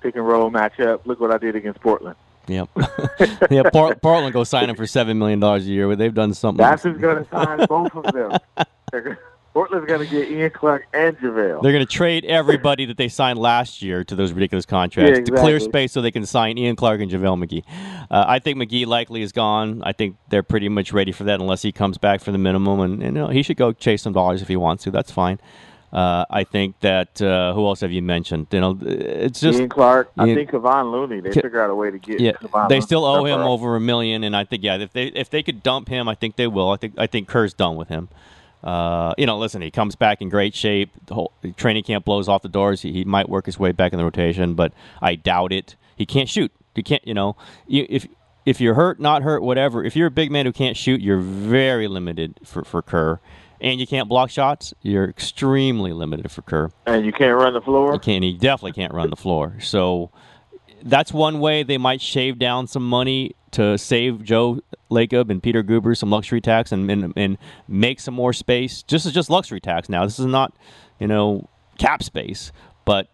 pick 0.01 0.17
and 0.17 0.27
roll 0.27 0.51
matchup. 0.51 1.01
Look 1.05 1.21
what 1.21 1.31
I 1.31 1.39
did 1.39 1.57
against 1.57 1.81
Portland." 1.81 2.17
Yep. 2.49 2.69
yeah, 3.51 3.63
Port- 3.71 4.01
Portland 4.01 4.33
go 4.33 4.45
sign 4.45 4.71
him 4.71 4.77
for 4.77 4.87
seven 4.87 5.19
million 5.19 5.41
dollars 5.41 5.67
a 5.67 5.71
year. 5.71 5.95
They've 5.97 6.15
done 6.15 6.33
something. 6.33 6.65
That's 6.65 6.83
who's 6.83 6.99
going 6.99 7.25
to 7.25 7.31
sign 7.31 7.67
both 7.67 7.95
of 7.95 8.13
them. 8.13 8.39
Portland's 9.57 9.87
going 9.87 10.01
to 10.01 10.07
get 10.07 10.31
Ian 10.31 10.51
Clark 10.51 10.87
and 10.93 11.17
JaVale. 11.17 11.63
They're 11.63 11.73
going 11.73 11.87
to 11.87 11.91
trade 11.91 12.27
everybody 12.27 12.85
that 12.85 12.99
they 12.99 13.09
signed 13.09 13.39
last 13.39 13.81
year 13.81 14.05
to 14.05 14.15
those 14.15 14.33
ridiculous 14.33 14.67
contracts 14.67 15.13
yeah, 15.13 15.21
exactly. 15.21 15.37
to 15.37 15.43
clear 15.43 15.61
space 15.61 15.93
so 15.93 16.03
they 16.03 16.11
can 16.11 16.27
sign 16.27 16.59
Ian 16.59 16.77
Clark 16.77 17.01
and 17.01 17.11
JaVale 17.11 17.43
McGee. 17.43 17.65
Uh, 18.11 18.27
I 18.29 18.39
think 18.39 18.59
McGee 18.59 18.85
likely 18.85 19.23
is 19.23 19.33
gone. 19.33 19.81
I 19.83 19.93
think 19.93 20.19
they're 20.29 20.43
pretty 20.43 20.69
much 20.69 20.93
ready 20.93 21.11
for 21.11 21.25
that 21.25 21.41
unless 21.41 21.63
he 21.63 21.73
comes 21.73 21.97
back 21.97 22.21
for 22.21 22.33
the 22.33 22.39
minimum. 22.39 22.81
And, 22.81 23.03
and 23.03 23.17
you 23.17 23.23
know, 23.23 23.29
he 23.29 23.43
should 23.43 23.57
go 23.57 23.73
chase 23.73 24.03
some 24.03 24.13
dollars 24.13 24.43
if 24.43 24.49
he 24.49 24.57
wants 24.57 24.85
to. 24.85 24.91
That's 24.91 25.11
fine. 25.11 25.41
Uh, 25.91 26.27
I 26.29 26.45
think 26.45 26.79
that 26.81 27.23
uh, 27.23 27.55
who 27.55 27.65
else 27.65 27.81
have 27.81 27.93
you 27.93 28.03
mentioned? 28.03 28.49
You 28.51 28.61
know, 28.61 28.79
it's 28.83 29.41
just 29.41 29.59
Ian 29.59 29.71
Clark. 29.71 30.13
I 30.19 30.35
think 30.35 30.51
Kevon 30.51 30.93
Looney. 30.93 31.21
They 31.21 31.33
figure 31.33 31.63
out 31.63 31.71
a 31.71 31.75
way 31.75 31.91
to 31.91 31.99
get. 31.99 32.21
Yeah, 32.21 32.33
Kevon 32.33 32.69
they 32.69 32.83
still 32.83 33.07
owe 33.07 33.25
him 33.25 33.41
over 33.41 33.75
a 33.75 33.81
million, 33.81 34.23
and 34.23 34.37
I 34.37 34.45
think 34.45 34.63
yeah, 34.65 34.77
if 34.77 34.93
they 34.93 35.07
if 35.07 35.31
they 35.31 35.43
could 35.43 35.63
dump 35.63 35.89
him, 35.89 36.09
I 36.09 36.15
think 36.15 36.37
they 36.37 36.47
will. 36.47 36.69
I 36.69 36.77
think 36.77 36.93
I 36.99 37.07
think 37.07 37.27
Kerr's 37.27 37.55
done 37.55 37.77
with 37.77 37.89
him. 37.89 38.11
Uh, 38.63 39.15
you 39.17 39.27
know, 39.27 39.39
listen, 39.39 39.63
he 39.63 39.71
comes 39.71 39.95
back 39.97 40.21
in 40.21 40.29
great 40.29 40.55
shape. 40.55 40.91
The 41.07 41.15
whole 41.15 41.33
training 41.57 41.85
camp 41.85 42.05
blows 42.05 42.29
off 42.29 42.43
the 42.43 42.49
doors. 42.49 42.83
He, 42.83 42.93
he 42.93 43.05
might 43.05 43.29
work 43.29 43.47
his 43.47 43.59
way 43.59 43.73
back 43.73 43.93
in 43.93 43.99
the 43.99 44.05
rotation, 44.05 44.55
but 44.55 44.73
I 45.01 45.15
doubt 45.15 45.53
it. 45.53 45.77
He 45.97 46.07
can't 46.07 46.29
shoot. 46.29 46.53
You 46.75 46.83
can't. 46.83 47.07
You 47.07 47.15
know, 47.15 47.37
if 47.69 48.07
if 48.45 48.61
you're 48.61 48.75
hurt, 48.75 49.01
not 49.01 49.23
hurt, 49.23 49.43
whatever. 49.43 49.85
If 49.85 49.97
you're 49.97 50.09
a 50.09 50.11
big 50.11 50.31
man 50.31 50.47
who 50.47 50.53
can't 50.53 50.77
shoot, 50.77 51.01
you're 51.01 51.21
very 51.21 51.89
limited 51.89 52.41
for 52.45 52.65
for 52.65 52.83
Kerr 52.83 53.21
and 53.61 53.81
you 53.81 53.87
can't 53.87 54.09
block 54.09 54.31
shots, 54.31 54.75
you're 54.83 55.09
extremely 55.09 55.93
limited 55.93 56.31
for 56.31 56.43
Kerr. 56.43 56.71
And 56.87 57.07
you 57.07 57.13
can't 57.13 57.37
run 57.37 57.55
the 57.55 57.61
floor. 57.61 57.93
You 57.93 57.99
can't. 57.99 58.23
He 58.23 58.35
definitely 58.35 58.73
can't 58.73 58.93
run 58.93 59.11
the 59.11 59.17
floor. 59.17 59.57
So 59.61 60.11
that's 60.83 61.13
one 61.13 61.41
way 61.41 61.63
they 61.63 61.79
might 61.79 62.01
shave 62.01 62.39
down 62.39 62.67
some 62.67 62.89
money 62.89 63.35
to 63.53 63.79
save 63.79 64.23
Joe 64.23 64.61
Lacob 64.91 65.31
and 65.31 65.43
Peter 65.43 65.63
Guber 65.63 65.97
some 65.97 66.11
luxury 66.11 66.41
tax 66.41 66.73
and, 66.73 66.91
and 66.91 67.13
and 67.17 67.39
make 67.69 68.01
some 68.01 68.15
more 68.15 68.33
space. 68.33 68.83
Just 68.83 69.07
as 69.07 69.13
just 69.13 69.31
luxury 69.31 69.61
tax 69.61 69.89
now. 69.89 70.05
This 70.05 70.19
is 70.19 70.27
not 70.27 70.55
you 70.99 71.07
know 71.07 71.49
cap 71.79 72.03
space, 72.03 72.53
but 72.85 73.09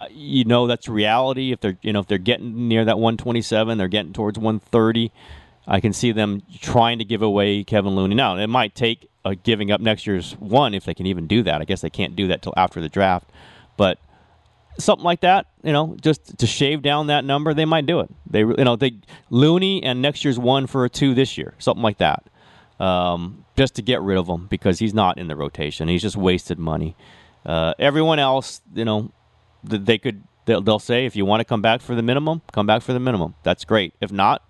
uh, 0.00 0.06
you 0.10 0.44
know 0.44 0.66
that's 0.66 0.88
reality. 0.88 1.52
If 1.52 1.60
they're 1.60 1.78
you 1.82 1.92
know 1.92 2.00
if 2.00 2.06
they're 2.06 2.18
getting 2.18 2.68
near 2.68 2.84
that 2.84 2.98
127, 2.98 3.78
they're 3.78 3.88
getting 3.88 4.12
towards 4.12 4.38
130. 4.38 5.12
I 5.66 5.80
can 5.80 5.92
see 5.92 6.10
them 6.10 6.42
trying 6.60 6.98
to 6.98 7.04
give 7.04 7.22
away 7.22 7.62
Kevon 7.62 7.94
Looney. 7.94 8.16
Now, 8.16 8.36
it 8.36 8.48
might 8.48 8.74
take 8.74 9.08
a 9.24 9.36
giving 9.36 9.70
up 9.70 9.80
next 9.80 10.08
year's 10.08 10.32
one 10.40 10.74
if 10.74 10.84
they 10.84 10.94
can 10.94 11.06
even 11.06 11.28
do 11.28 11.44
that. 11.44 11.60
I 11.60 11.64
guess 11.64 11.82
they 11.82 11.90
can't 11.90 12.16
do 12.16 12.26
that 12.28 12.42
till 12.42 12.54
after 12.56 12.80
the 12.80 12.88
draft, 12.88 13.28
but 13.76 13.98
something 14.78 15.04
like 15.04 15.20
that, 15.20 15.46
you 15.62 15.72
know, 15.72 15.96
just 16.00 16.38
to 16.38 16.46
shave 16.46 16.82
down 16.82 17.08
that 17.08 17.24
number, 17.24 17.54
they 17.54 17.64
might 17.64 17.86
do 17.86 18.00
it. 18.00 18.10
They, 18.28 18.40
you 18.40 18.64
know, 18.64 18.76
they 18.76 18.92
Looney 19.30 19.82
and 19.82 20.02
next 20.02 20.24
year's 20.24 20.38
one 20.38 20.66
for 20.66 20.84
a 20.84 20.90
two 20.90 21.14
this 21.14 21.36
year, 21.36 21.54
something 21.58 21.82
like 21.82 21.98
that, 21.98 22.24
um, 22.80 23.44
just 23.56 23.74
to 23.76 23.82
get 23.82 24.00
rid 24.00 24.18
of 24.18 24.26
him 24.26 24.46
because 24.46 24.78
he's 24.78 24.94
not 24.94 25.18
in 25.18 25.28
the 25.28 25.36
rotation. 25.36 25.88
He's 25.88 26.02
just 26.02 26.16
wasted 26.16 26.58
money. 26.58 26.96
Uh, 27.44 27.74
everyone 27.78 28.18
else, 28.18 28.60
you 28.74 28.84
know, 28.84 29.12
they 29.64 29.98
could 29.98 30.22
they'll, 30.44 30.60
they'll 30.60 30.78
say 30.78 31.06
if 31.06 31.16
you 31.16 31.24
want 31.24 31.40
to 31.40 31.44
come 31.44 31.62
back 31.62 31.80
for 31.80 31.94
the 31.94 32.02
minimum, 32.02 32.42
come 32.52 32.66
back 32.66 32.82
for 32.82 32.92
the 32.92 33.00
minimum. 33.00 33.34
That's 33.42 33.64
great. 33.64 33.94
If 34.00 34.12
not, 34.12 34.42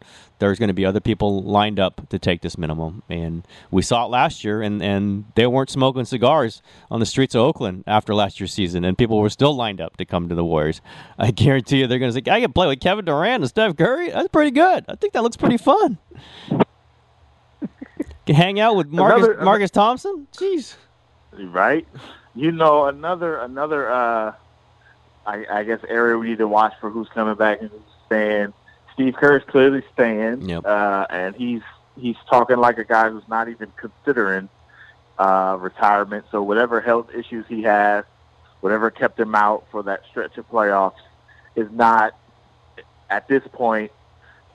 there's 0.43 0.59
going 0.59 0.69
to 0.69 0.75
be 0.75 0.85
other 0.85 1.01
people 1.01 1.43
lined 1.43 1.79
up 1.79 2.09
to 2.09 2.19
take 2.19 2.41
this 2.41 2.59
minimum. 2.59 3.05
And 3.09 3.47
we 3.71 3.81
saw 3.83 4.07
it 4.07 4.09
last 4.09 4.43
year, 4.43 4.61
and, 4.61 4.83
and 4.83 5.25
they 5.37 5.47
weren't 5.47 5.71
smoking 5.71 6.05
cigars 6.05 6.63
on 6.91 6.99
the 6.99 7.07
streets 7.07 7.35
of 7.35 7.43
Oakland 7.43 7.85
after 7.87 8.15
last 8.15 8.41
year's 8.41 8.53
season, 8.53 8.85
and 8.85 8.99
people 8.99 9.21
were 9.21 9.31
still 9.31 9.55
lined 9.55 9.81
up 9.81 9.97
to 9.99 10.05
come 10.05 10.29
to 10.29 10.35
the 10.35 10.45
Warriors. 10.45 10.81
I 11.17 11.31
guarantee 11.33 11.79
you 11.79 11.87
they're 11.87 12.01
going 12.01 12.13
to 12.13 12.15
say, 12.15 12.31
I 12.31 12.41
can 12.41 12.53
play 12.53 12.67
with 12.67 12.81
Kevin 12.81 13.05
Durant 13.05 13.43
and 13.43 13.49
Steph 13.49 13.77
Curry. 13.77 14.11
That's 14.11 14.29
pretty 14.29 14.51
good. 14.51 14.85
I 14.89 14.97
think 14.97 15.13
that 15.13 15.23
looks 15.23 15.37
pretty 15.37 15.59
fun. 15.59 15.99
can 18.27 18.35
hang 18.35 18.59
out 18.59 18.75
with 18.75 18.89
Marcus, 18.89 19.25
another, 19.25 19.45
Marcus 19.45 19.71
Thompson? 19.71 20.27
Jeez. 20.33 20.75
Right? 21.33 21.87
You 22.35 22.51
know, 22.51 22.87
another, 22.87 23.39
another, 23.39 23.93
uh, 23.93 24.33
I, 25.27 25.47
I 25.51 25.65
guess, 25.65 25.81
area 25.89 26.19
we 26.19 26.29
need 26.29 26.39
to 26.39 26.49
watch 26.49 26.75
for 26.81 26.91
who's 26.91 27.09
coming 27.09 27.35
back 27.35 27.61
and 27.61 27.71
who's 27.71 27.81
staying 28.07 28.53
Steve 28.95 29.15
Kerr 29.15 29.37
is 29.39 29.45
clearly 29.45 29.83
staying, 29.93 30.49
yep. 30.49 30.65
uh, 30.65 31.07
and 31.11 31.35
he's 31.35 31.63
he's 31.99 32.17
talking 32.29 32.57
like 32.57 32.79
a 32.79 32.85
guy 32.85 33.11
who's 33.11 33.27
not 33.29 33.49
even 33.49 33.73
considering 33.77 34.49
uh, 35.19 35.57
retirement. 35.61 36.27
So 36.31 36.43
whatever 36.43 36.81
health 36.81 37.09
issues 37.15 37.47
he 37.49 37.63
has, 37.63 38.05
whatever 38.61 38.91
kept 38.91 39.19
him 39.19 39.35
out 39.35 39.65
for 39.71 39.83
that 39.85 40.03
stretch 40.11 40.37
of 40.39 40.49
playoffs, 40.51 41.01
is 41.57 41.71
not 41.71 42.15
at 43.09 43.29
this 43.29 43.43
point 43.53 43.93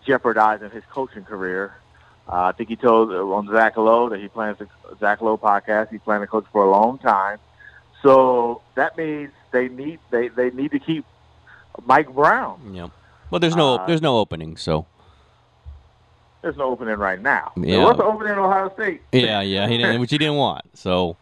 jeopardizing 0.06 0.70
his 0.70 0.84
coaching 0.92 1.24
career. 1.24 1.74
Uh, 2.28 2.46
I 2.46 2.52
think 2.52 2.70
he 2.70 2.76
told 2.76 3.12
uh, 3.12 3.26
on 3.26 3.48
Zach 3.48 3.78
Lowe 3.78 4.10
that 4.10 4.20
he 4.20 4.28
plans 4.28 4.58
to 4.60 4.68
Zach 5.00 5.22
Lowe 5.22 5.38
podcast. 5.38 5.90
He's 5.90 6.02
planning 6.02 6.24
to 6.24 6.32
coach 6.32 6.46
for 6.52 6.64
a 6.64 6.70
long 6.70 7.00
time. 7.00 7.40
So 8.02 8.62
that 8.76 8.98
means 8.98 9.32
they 9.52 9.70
need 9.70 10.00
they, 10.12 10.28
they 10.30 10.52
need 10.52 10.72
to 10.72 10.80
keep 10.80 11.06
Mike 11.86 12.14
Brown. 12.14 12.74
Yeah. 12.74 12.90
Well, 13.30 13.40
there's 13.40 13.56
no 13.56 13.76
uh, 13.76 13.88
there's 13.88 14.02
no 14.02 14.18
opening, 14.18 14.58
so 14.58 14.86
there's 16.42 16.58
no 16.58 16.66
opening 16.66 16.98
right 16.98 17.22
now. 17.22 17.52
Yeah. 17.58 17.78
There 17.78 17.82
was 17.82 17.96
an 17.96 18.02
opening 18.02 18.34
in 18.34 18.40
Ohio 18.40 18.72
State. 18.74 19.02
Yeah, 19.12 19.42
yeah, 19.42 19.68
he 19.68 19.78
didn't, 19.78 20.00
which 20.00 20.12
he 20.12 20.18
didn't 20.18 20.36
want. 20.36 20.66
So 20.76 21.18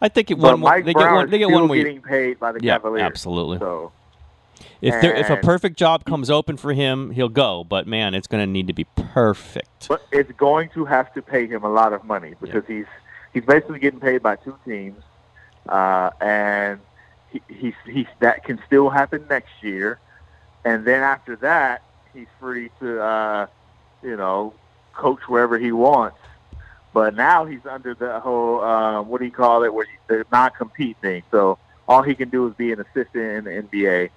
I 0.00 0.08
think 0.08 0.30
it 0.30 0.38
one 0.38 0.60
more, 0.60 0.80
they 0.80 0.92
Brown 0.92 1.04
get 1.04 1.14
one. 1.14 1.30
They 1.30 1.38
get 1.38 1.50
one 1.50 1.66
more. 1.66 1.76
Getting 1.76 2.00
paid 2.00 2.38
by 2.38 2.52
the 2.52 2.60
yeah, 2.62 2.74
Cavaliers. 2.74 3.02
absolutely. 3.02 3.58
So 3.58 3.92
if 4.80 5.00
there 5.02 5.14
if 5.14 5.28
a 5.28 5.36
perfect 5.36 5.76
job 5.76 6.04
comes 6.04 6.30
open 6.30 6.56
for 6.56 6.72
him, 6.72 7.10
he'll 7.10 7.28
go. 7.28 7.64
But 7.64 7.86
man, 7.86 8.14
it's 8.14 8.26
going 8.26 8.42
to 8.42 8.50
need 8.50 8.66
to 8.68 8.72
be 8.72 8.84
perfect. 8.84 9.88
But 9.88 10.06
it's 10.10 10.32
going 10.32 10.70
to 10.70 10.84
have 10.86 11.12
to 11.14 11.22
pay 11.22 11.46
him 11.46 11.64
a 11.64 11.70
lot 11.70 11.92
of 11.92 12.04
money 12.04 12.34
because 12.40 12.64
yeah. 12.68 12.76
he's 12.76 12.86
he's 13.34 13.44
basically 13.44 13.78
getting 13.78 14.00
paid 14.00 14.22
by 14.22 14.36
two 14.36 14.56
teams, 14.64 15.02
uh, 15.70 16.10
and 16.20 16.80
he, 17.30 17.40
he's 17.48 17.74
he's 17.86 18.06
that 18.18 18.44
can 18.44 18.60
still 18.66 18.90
happen 18.90 19.24
next 19.28 19.52
year 19.62 19.98
and 20.64 20.84
then 20.84 21.02
after 21.02 21.36
that, 21.36 21.82
he's 22.12 22.26
free 22.38 22.70
to, 22.80 23.02
uh, 23.02 23.46
you 24.02 24.16
know, 24.16 24.54
coach 24.94 25.20
wherever 25.26 25.58
he 25.58 25.72
wants. 25.72 26.18
But 26.92 27.14
now 27.14 27.44
he's 27.44 27.64
under 27.66 27.94
the 27.94 28.18
whole 28.20 28.60
uh, 28.60 29.02
what 29.02 29.18
do 29.18 29.24
you 29.24 29.30
call 29.30 29.62
it, 29.62 29.72
where 29.72 29.86
the 30.08 30.24
non-compete 30.32 30.96
thing. 31.00 31.22
So 31.30 31.58
all 31.88 32.02
he 32.02 32.14
can 32.14 32.30
do 32.30 32.48
is 32.48 32.54
be 32.54 32.72
an 32.72 32.80
assistant 32.80 33.14
in 33.16 33.44
the 33.44 33.50
NBA. 33.50 34.10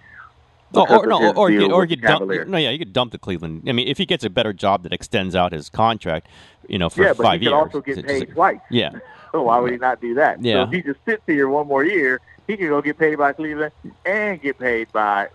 Oh, 0.76 0.88
or 0.88 1.06
no, 1.06 1.34
or, 1.34 1.38
or 1.38 1.52
get, 1.52 1.72
or 1.72 1.86
get 1.86 2.02
dumped. 2.02 2.48
No, 2.48 2.58
yeah, 2.58 2.72
you 2.72 2.80
could 2.80 2.94
dump 2.94 3.12
the 3.12 3.20
Cleveland. 3.20 3.70
I 3.70 3.74
mean, 3.74 3.88
if 3.88 4.00
he 4.00 4.08
gets 4.08 4.24
a 4.24 4.30
better 4.30 4.54
job 4.54 4.82
that 4.84 4.92
extends 4.92 5.36
out 5.36 5.52
his 5.52 5.70
contract, 5.70 6.28
you 6.68 6.80
know, 6.80 6.90
for 6.90 7.04
yeah, 7.04 7.14
five 7.14 7.44
years. 7.44 7.52
Yeah, 7.52 7.64
but 7.64 7.86
he 7.86 7.94
could 7.94 7.98
also 8.00 8.04
get 8.04 8.08
paid 8.08 8.34
twice. 8.34 8.60
Yeah. 8.72 8.94
So 9.34 9.44
why 9.44 9.60
would 9.60 9.72
he 9.72 9.78
not 9.78 10.00
do 10.00 10.14
that? 10.14 10.42
Yeah. 10.42 10.54
So 10.54 10.62
if 10.64 10.70
he 10.72 10.82
just 10.82 11.04
sits 11.04 11.24
here 11.26 11.50
one 11.50 11.68
more 11.68 11.84
year, 11.84 12.22
he 12.48 12.56
can 12.56 12.70
go 12.70 12.82
get 12.82 12.98
paid 12.98 13.18
by 13.18 13.34
Cleveland 13.34 13.74
and 14.06 14.42
get 14.42 14.58
paid 14.58 14.92
by 14.94 15.28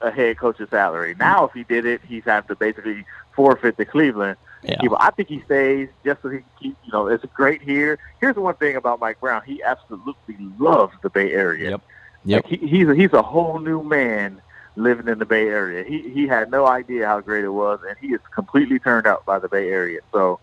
a 0.00 0.10
head 0.10 0.38
coach's 0.38 0.70
salary. 0.70 1.12
Mm-hmm. 1.12 1.22
Now, 1.22 1.46
if 1.46 1.52
he 1.52 1.64
did 1.64 1.84
it, 1.84 2.00
he's 2.06 2.24
have 2.24 2.46
to 2.46 2.54
basically 2.54 3.04
forfeit 3.34 3.76
to 3.78 3.84
Cleveland. 3.84 4.36
Yeah. 4.62 4.78
I 4.98 5.10
think 5.10 5.28
he 5.28 5.42
stays 5.42 5.88
just 6.04 6.22
so 6.22 6.28
he 6.28 6.38
can 6.38 6.46
keep. 6.60 6.76
You 6.84 6.92
know, 6.92 7.06
it's 7.06 7.24
great 7.34 7.62
here. 7.62 7.98
Here's 8.20 8.34
the 8.34 8.40
one 8.40 8.54
thing 8.54 8.76
about 8.76 9.00
Mike 9.00 9.20
Brown: 9.20 9.42
he 9.46 9.62
absolutely 9.62 10.36
loves 10.58 10.94
the 11.02 11.10
Bay 11.10 11.32
Area. 11.32 11.70
Yep. 11.70 11.82
Yep. 12.24 12.44
Like 12.44 12.60
he, 12.60 12.66
he's 12.66 12.88
a, 12.88 12.94
he's 12.94 13.12
a 13.12 13.22
whole 13.22 13.60
new 13.60 13.82
man 13.84 14.42
living 14.74 15.08
in 15.08 15.18
the 15.18 15.24
Bay 15.24 15.48
Area. 15.48 15.84
He 15.84 16.08
he 16.10 16.26
had 16.26 16.50
no 16.50 16.66
idea 16.66 17.06
how 17.06 17.20
great 17.20 17.44
it 17.44 17.50
was, 17.50 17.78
and 17.88 17.96
he 17.98 18.08
is 18.08 18.20
completely 18.34 18.80
turned 18.80 19.06
out 19.06 19.24
by 19.24 19.38
the 19.38 19.48
Bay 19.48 19.68
Area. 19.68 20.00
So 20.12 20.40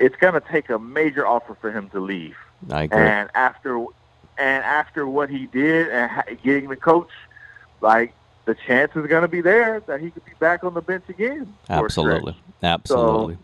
it's 0.00 0.16
going 0.16 0.34
to 0.34 0.40
take 0.40 0.70
a 0.70 0.78
major 0.78 1.26
offer 1.26 1.54
for 1.54 1.70
him 1.70 1.90
to 1.90 2.00
leave. 2.00 2.36
I 2.70 2.84
agree. 2.84 2.98
And 2.98 3.30
after 3.34 3.78
and 4.38 4.64
after 4.64 5.06
what 5.06 5.28
he 5.28 5.46
did 5.46 5.88
and 5.90 6.10
getting 6.42 6.70
the 6.70 6.76
coach, 6.76 7.10
like 7.80 8.14
the 8.46 8.54
chance 8.54 8.90
is 8.96 9.06
going 9.06 9.22
to 9.22 9.28
be 9.28 9.42
there 9.42 9.80
that 9.80 10.00
he 10.00 10.10
could 10.10 10.24
be 10.24 10.32
back 10.40 10.64
on 10.64 10.74
the 10.74 10.80
bench 10.80 11.04
again. 11.08 11.54
Absolutely, 11.68 12.34
absolutely. 12.62 13.34
So, 13.34 13.40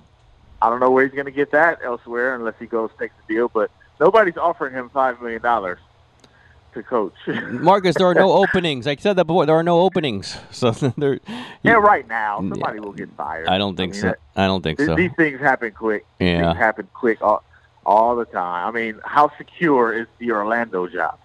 I 0.62 0.70
don't 0.70 0.80
know 0.80 0.90
where 0.90 1.04
he's 1.04 1.12
going 1.12 1.26
to 1.26 1.30
get 1.30 1.50
that 1.52 1.80
elsewhere 1.84 2.34
unless 2.34 2.54
he 2.58 2.66
goes 2.66 2.90
takes 2.98 3.14
the 3.26 3.34
deal. 3.34 3.48
But 3.48 3.70
nobody's 4.00 4.38
offering 4.38 4.72
him 4.72 4.88
five 4.88 5.20
million 5.20 5.42
dollars 5.42 5.78
to 6.76 6.82
coach. 6.82 7.14
Marcus, 7.50 7.96
there 7.96 8.06
are 8.06 8.14
no 8.14 8.32
openings. 8.32 8.86
I 8.86 8.96
said 8.96 9.16
that 9.16 9.24
before. 9.26 9.46
There 9.46 9.56
are 9.56 9.62
no 9.62 9.80
openings. 9.80 10.36
So 10.50 10.70
there. 10.96 11.18
Yeah, 11.62 11.72
right 11.72 12.06
now 12.08 12.38
mm, 12.40 12.50
somebody 12.50 12.76
yeah, 12.78 12.84
will 12.84 12.92
get 12.92 13.10
fired. 13.16 13.48
I 13.48 13.58
don't 13.58 13.76
think 13.76 13.92
I 13.92 13.96
mean, 13.96 14.02
so. 14.02 14.14
I 14.36 14.46
don't 14.46 14.62
think 14.62 14.78
th- 14.78 14.86
so. 14.86 14.94
These 14.94 15.10
things 15.16 15.40
happen 15.40 15.72
quick. 15.72 16.06
Yeah, 16.18 16.52
things 16.52 16.58
happen 16.58 16.88
quick 16.94 17.20
all, 17.20 17.42
all 17.84 18.16
the 18.16 18.24
time. 18.24 18.66
I 18.66 18.70
mean, 18.70 19.00
how 19.04 19.30
secure 19.36 19.92
is 19.92 20.06
the 20.18 20.30
Orlando 20.30 20.86
job? 20.86 21.18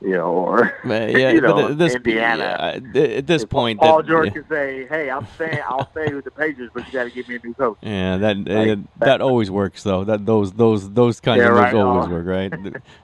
You 0.00 0.12
know, 0.12 0.32
or 0.32 0.78
yeah, 0.86 1.30
you 1.30 1.40
know, 1.40 1.72
this, 1.74 1.94
Indiana. 1.94 2.80
Yeah, 2.94 3.00
at 3.02 3.26
this 3.26 3.42
if 3.42 3.50
point, 3.50 3.80
Paul 3.80 3.98
that, 3.98 4.06
George 4.06 4.26
yeah. 4.28 4.32
can 4.32 4.48
say, 4.48 4.86
"Hey, 4.86 5.10
I'm 5.10 5.26
staying. 5.34 5.60
I'll 5.66 5.90
stay 5.90 6.12
with 6.12 6.24
the 6.24 6.30
Patriots, 6.30 6.72
but 6.74 6.86
you 6.86 6.92
got 6.92 7.04
to 7.04 7.10
give 7.10 7.28
me 7.28 7.36
a 7.36 7.46
new 7.46 7.54
coach." 7.54 7.78
Yeah, 7.82 8.16
that 8.18 8.36
like, 8.36 8.78
uh, 8.78 8.82
that 8.98 9.20
always 9.20 9.50
works 9.50 9.82
though. 9.82 10.04
That 10.04 10.26
those 10.26 10.52
those 10.52 10.90
those 10.90 11.20
kinds 11.20 11.40
yeah, 11.40 11.48
of 11.48 11.56
right, 11.56 11.72
moves 11.72 11.84
always 11.84 12.08
work, 12.08 12.26
right? 12.26 12.50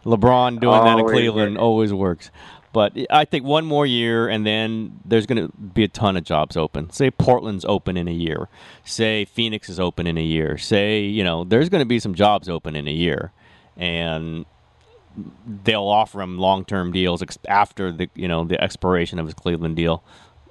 LeBron 0.04 0.60
doing 0.60 0.84
that 0.84 0.98
in 0.98 1.06
Cleveland 1.06 1.58
always 1.58 1.92
works. 1.92 2.30
But 2.72 2.96
I 3.10 3.24
think 3.24 3.44
one 3.44 3.64
more 3.64 3.84
year, 3.84 4.28
and 4.28 4.46
then 4.46 5.00
there's 5.04 5.26
going 5.26 5.44
to 5.44 5.52
be 5.56 5.82
a 5.82 5.88
ton 5.88 6.16
of 6.16 6.22
jobs 6.22 6.56
open. 6.56 6.90
Say 6.90 7.10
Portland's 7.10 7.64
open 7.64 7.96
in 7.96 8.06
a 8.06 8.12
year. 8.12 8.48
Say 8.84 9.24
Phoenix 9.24 9.68
is 9.68 9.80
open 9.80 10.06
in 10.06 10.16
a 10.16 10.22
year. 10.22 10.56
Say 10.56 11.00
you 11.02 11.24
know 11.24 11.44
there's 11.44 11.68
going 11.68 11.80
to 11.80 11.86
be 11.86 11.98
some 11.98 12.14
jobs 12.14 12.48
open 12.48 12.76
in 12.76 12.86
a 12.86 12.92
year, 12.92 13.32
and 13.76 14.44
they'll 15.64 15.82
offer 15.82 16.20
him 16.22 16.38
long 16.38 16.64
term 16.64 16.92
deals 16.92 17.22
after 17.48 17.92
the 17.92 18.08
you 18.14 18.28
know 18.28 18.44
the 18.44 18.60
expiration 18.62 19.18
of 19.18 19.26
his 19.26 19.34
Cleveland 19.34 19.76
deal. 19.76 20.02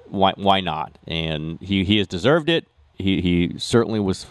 Why 0.06 0.32
why 0.36 0.60
not? 0.60 0.98
And 1.06 1.58
he 1.60 1.84
he 1.84 1.98
has 1.98 2.06
deserved 2.06 2.48
it. 2.48 2.66
He 2.94 3.20
he 3.20 3.58
certainly 3.58 4.00
was 4.00 4.26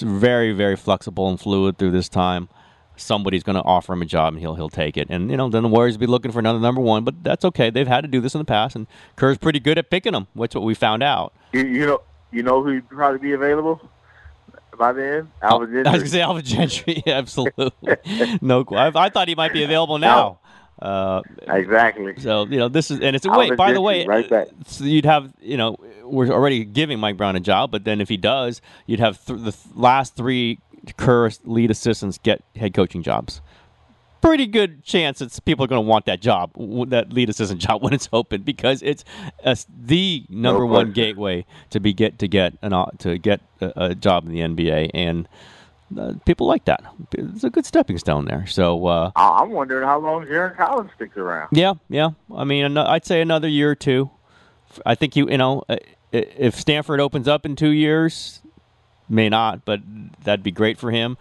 very 0.00 0.52
very 0.52 0.76
flexible 0.76 1.28
and 1.28 1.38
fluid 1.38 1.78
through 1.78 1.92
this 1.92 2.08
time. 2.08 2.48
Somebody's 2.96 3.42
going 3.42 3.56
to 3.56 3.62
offer 3.62 3.94
him 3.94 4.02
a 4.02 4.06
job 4.06 4.34
and 4.34 4.40
he'll 4.40 4.54
he'll 4.54 4.68
take 4.68 4.96
it. 4.96 5.08
And 5.08 5.30
you 5.30 5.36
know 5.36 5.48
then 5.48 5.62
the 5.62 5.68
Warriors 5.68 5.96
will 5.96 6.00
be 6.00 6.06
looking 6.06 6.32
for 6.32 6.38
another 6.38 6.60
number 6.60 6.80
one, 6.80 7.04
but 7.04 7.22
that's 7.22 7.44
okay. 7.46 7.70
They've 7.70 7.86
had 7.86 8.02
to 8.02 8.08
do 8.08 8.20
this 8.20 8.34
in 8.34 8.40
the 8.40 8.44
past, 8.44 8.76
and 8.76 8.86
Kerr's 9.16 9.38
pretty 9.38 9.60
good 9.60 9.78
at 9.78 9.90
picking 9.90 10.12
them. 10.12 10.26
That's 10.34 10.54
what 10.54 10.64
we 10.64 10.74
found 10.74 11.02
out. 11.02 11.32
You, 11.52 11.64
you 11.64 11.86
know 11.86 12.02
you 12.32 12.42
know 12.42 12.62
who'd 12.62 12.88
probably 12.88 13.18
be 13.18 13.32
available 13.32 13.80
by 14.80 14.92
then? 14.92 15.30
Alvin 15.40 15.72
Gentry. 15.72 15.86
I 15.86 15.92
was 15.92 16.00
going 16.00 16.04
to 16.04 16.10
say 16.10 16.20
Alvin 16.22 16.44
Gentry. 16.44 17.02
Absolutely. 17.06 17.70
no, 18.40 18.64
I, 18.72 18.90
I, 18.94 19.08
thought 19.10 19.28
he 19.28 19.36
might 19.36 19.52
be 19.52 19.62
available 19.62 19.98
now. 19.98 20.40
Uh, 20.80 21.20
exactly. 21.46 22.14
So 22.18 22.46
you 22.46 22.58
know 22.58 22.68
this 22.68 22.90
is 22.90 23.00
and 23.00 23.14
it's 23.14 23.26
a 23.26 23.30
wait. 23.30 23.54
By 23.54 23.74
the 23.74 23.82
way, 23.82 24.06
right 24.06 24.28
back. 24.28 24.48
So 24.66 24.84
you'd 24.84 25.04
have 25.04 25.32
you 25.38 25.58
know 25.58 25.76
we're 26.04 26.30
already 26.30 26.64
giving 26.64 26.98
Mike 26.98 27.18
Brown 27.18 27.36
a 27.36 27.40
job, 27.40 27.70
but 27.70 27.84
then 27.84 28.00
if 28.00 28.08
he 28.08 28.16
does, 28.16 28.62
you'd 28.86 28.98
have 28.98 29.22
th- 29.24 29.40
the 29.40 29.52
th- 29.52 29.76
last 29.76 30.16
three 30.16 30.58
Kerr 30.96 31.30
lead 31.44 31.70
assistants 31.70 32.16
get 32.16 32.42
head 32.56 32.72
coaching 32.72 33.02
jobs 33.02 33.42
pretty 34.20 34.46
good 34.46 34.84
chance 34.84 35.18
that 35.20 35.38
people 35.44 35.64
are 35.64 35.68
going 35.68 35.82
to 35.82 35.88
want 35.88 36.06
that 36.06 36.20
job, 36.20 36.52
that 36.90 37.12
lead 37.12 37.28
assistant 37.28 37.60
job 37.66 37.82
when 37.82 37.92
it's 37.92 38.08
open, 38.12 38.42
because 38.42 38.82
it's 38.82 39.04
a, 39.44 39.56
the 39.68 40.24
number 40.28 40.60
no 40.60 40.66
one 40.66 40.92
gateway 40.92 41.44
to 41.70 41.80
be 41.80 41.92
get 41.92 42.18
to 42.18 42.28
get 42.28 42.54
an 42.62 42.72
to 42.98 43.18
get 43.18 43.40
a, 43.60 43.72
a 43.76 43.94
job 43.94 44.26
in 44.26 44.32
the 44.32 44.40
NBA, 44.40 44.90
and 44.94 45.28
uh, 45.98 46.14
people 46.24 46.46
like 46.46 46.64
that. 46.66 46.82
It's 47.12 47.44
a 47.44 47.50
good 47.50 47.66
stepping 47.66 47.98
stone 47.98 48.26
there. 48.26 48.46
So 48.46 48.86
uh, 48.86 49.10
I'm 49.16 49.50
wondering 49.50 49.86
how 49.86 49.98
long 49.98 50.26
Jarron 50.26 50.56
Collins 50.56 50.90
sticks 50.94 51.16
around. 51.16 51.48
Yeah, 51.52 51.74
yeah. 51.88 52.10
I 52.34 52.44
mean, 52.44 52.76
I'd 52.76 53.04
say 53.04 53.20
another 53.20 53.48
year 53.48 53.70
or 53.70 53.74
two. 53.74 54.10
I 54.86 54.94
think 54.94 55.16
you, 55.16 55.28
you 55.28 55.38
know, 55.38 55.64
uh, 55.68 55.76
if 56.12 56.54
Stanford 56.54 57.00
opens 57.00 57.26
up 57.26 57.44
in 57.44 57.56
two 57.56 57.70
years, 57.70 58.40
may 59.08 59.28
not, 59.28 59.64
but 59.64 59.80
that'd 60.22 60.42
be 60.42 60.52
great 60.52 60.78
for 60.78 60.90
him. 60.90 61.16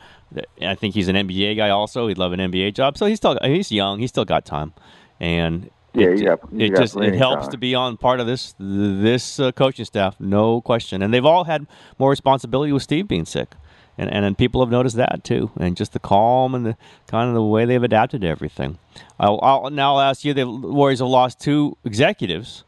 I 0.61 0.75
think 0.75 0.93
he's 0.93 1.07
an 1.07 1.15
NBA 1.15 1.57
guy. 1.57 1.69
Also, 1.69 2.07
he'd 2.07 2.17
love 2.17 2.33
an 2.33 2.39
NBA 2.39 2.75
job. 2.75 2.97
So 2.97 3.05
he's 3.05 3.17
still 3.17 3.37
he's 3.43 3.71
young. 3.71 3.99
He's 3.99 4.09
still 4.09 4.25
got 4.25 4.45
time, 4.45 4.73
and 5.19 5.69
yeah, 5.93 6.07
it, 6.07 6.19
you 6.19 6.25
got, 6.25 6.39
you 6.53 6.65
it 6.67 6.75
just 6.75 6.95
it 6.97 7.15
helps 7.15 7.45
time. 7.45 7.51
to 7.51 7.57
be 7.57 7.73
on 7.75 7.97
part 7.97 8.19
of 8.19 8.27
this 8.27 8.53
this 8.59 9.39
uh, 9.39 9.51
coaching 9.51 9.85
staff, 9.85 10.19
no 10.19 10.61
question. 10.61 11.01
And 11.01 11.13
they've 11.13 11.25
all 11.25 11.45
had 11.45 11.65
more 11.97 12.09
responsibility 12.09 12.71
with 12.71 12.83
Steve 12.83 13.07
being 13.07 13.25
sick, 13.25 13.55
and 13.97 14.11
and, 14.11 14.23
and 14.23 14.37
people 14.37 14.61
have 14.61 14.69
noticed 14.69 14.97
that 14.97 15.23
too. 15.23 15.51
And 15.59 15.75
just 15.75 15.93
the 15.93 15.99
calm 15.99 16.53
and 16.53 16.65
the 16.65 16.77
kind 17.07 17.27
of 17.27 17.33
the 17.33 17.43
way 17.43 17.65
they've 17.65 17.81
adapted 17.81 18.21
to 18.21 18.27
everything. 18.27 18.77
I'll, 19.19 19.39
I'll 19.41 19.69
now 19.71 19.95
I'll 19.95 20.01
ask 20.01 20.23
you: 20.23 20.33
the 20.33 20.47
Warriors 20.47 20.99
have 20.99 21.07
lost 21.07 21.39
two 21.39 21.75
executives 21.83 22.63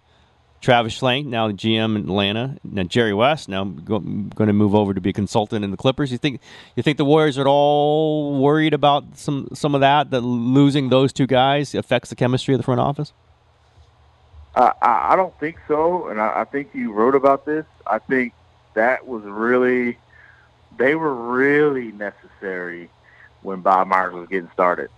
Travis 0.61 0.99
Schlenk, 0.99 1.25
now 1.25 1.47
the 1.47 1.53
GM 1.53 1.95
in 1.95 2.03
Atlanta. 2.03 2.55
Now 2.63 2.83
Jerry 2.83 3.15
West, 3.15 3.49
now 3.49 3.63
go, 3.63 3.99
going 3.99 4.47
to 4.47 4.53
move 4.53 4.75
over 4.75 4.93
to 4.93 5.01
be 5.01 5.09
a 5.09 5.13
consultant 5.13 5.65
in 5.65 5.71
the 5.71 5.77
Clippers. 5.77 6.11
You 6.11 6.19
think 6.19 6.39
you 6.75 6.83
think 6.83 6.97
the 6.97 7.05
Warriors 7.05 7.39
are 7.39 7.41
at 7.41 7.47
all 7.47 8.39
worried 8.39 8.75
about 8.75 9.17
some 9.17 9.47
some 9.53 9.73
of 9.73 9.81
that? 9.81 10.11
That 10.11 10.21
losing 10.21 10.89
those 10.89 11.11
two 11.11 11.25
guys 11.25 11.73
affects 11.73 12.09
the 12.09 12.15
chemistry 12.15 12.53
of 12.53 12.59
the 12.59 12.63
front 12.63 12.79
office. 12.79 13.11
Uh, 14.53 14.71
I, 14.81 15.13
I 15.13 15.15
don't 15.15 15.37
think 15.39 15.57
so, 15.67 16.07
and 16.09 16.21
I, 16.21 16.41
I 16.41 16.43
think 16.43 16.69
you 16.73 16.91
wrote 16.91 17.15
about 17.15 17.45
this. 17.45 17.65
I 17.87 17.97
think 17.97 18.33
that 18.75 19.07
was 19.07 19.23
really 19.23 19.97
they 20.77 20.93
were 20.93 21.13
really 21.13 21.91
necessary 21.91 22.89
when 23.41 23.61
Bob 23.61 23.87
Myers 23.87 24.13
was 24.13 24.27
getting 24.29 24.51
started, 24.53 24.91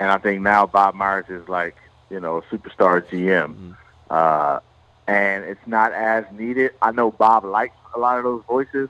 and 0.00 0.10
I 0.10 0.16
think 0.16 0.40
now 0.40 0.64
Bob 0.64 0.94
Myers 0.94 1.26
is 1.28 1.46
like 1.50 1.76
you 2.08 2.18
know 2.18 2.38
a 2.38 2.42
superstar 2.44 3.02
GM. 3.02 3.48
Mm-hmm. 3.48 3.72
Uh, 4.08 4.60
and 5.06 5.44
it's 5.44 5.66
not 5.66 5.92
as 5.92 6.24
needed. 6.32 6.72
I 6.82 6.90
know 6.92 7.10
Bob 7.10 7.44
likes 7.44 7.76
a 7.94 7.98
lot 7.98 8.18
of 8.18 8.24
those 8.24 8.42
voices, 8.46 8.88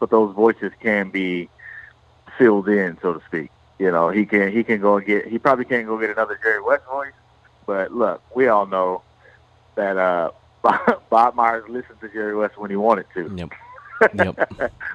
but 0.00 0.10
those 0.10 0.34
voices 0.34 0.72
can 0.80 1.10
be 1.10 1.48
filled 2.38 2.68
in, 2.68 2.98
so 3.00 3.14
to 3.14 3.22
speak. 3.26 3.50
You 3.78 3.90
know, 3.90 4.08
he 4.08 4.26
can 4.26 4.52
he 4.52 4.64
can 4.64 4.80
go 4.80 4.96
and 4.96 5.06
get 5.06 5.26
he 5.26 5.38
probably 5.38 5.64
can't 5.64 5.86
go 5.86 5.98
get 5.98 6.10
another 6.10 6.38
Jerry 6.42 6.62
West 6.62 6.84
voice, 6.90 7.12
but 7.66 7.92
look, 7.92 8.22
we 8.34 8.48
all 8.48 8.66
know 8.66 9.02
that 9.74 9.96
uh, 9.96 10.30
Bob 11.10 11.34
Myers 11.34 11.64
listened 11.68 12.00
to 12.00 12.08
Jerry 12.08 12.36
West 12.36 12.58
when 12.58 12.70
he 12.70 12.76
wanted 12.76 13.06
to. 13.14 13.32
Yep. 13.36 13.50
Yep. 14.12 14.50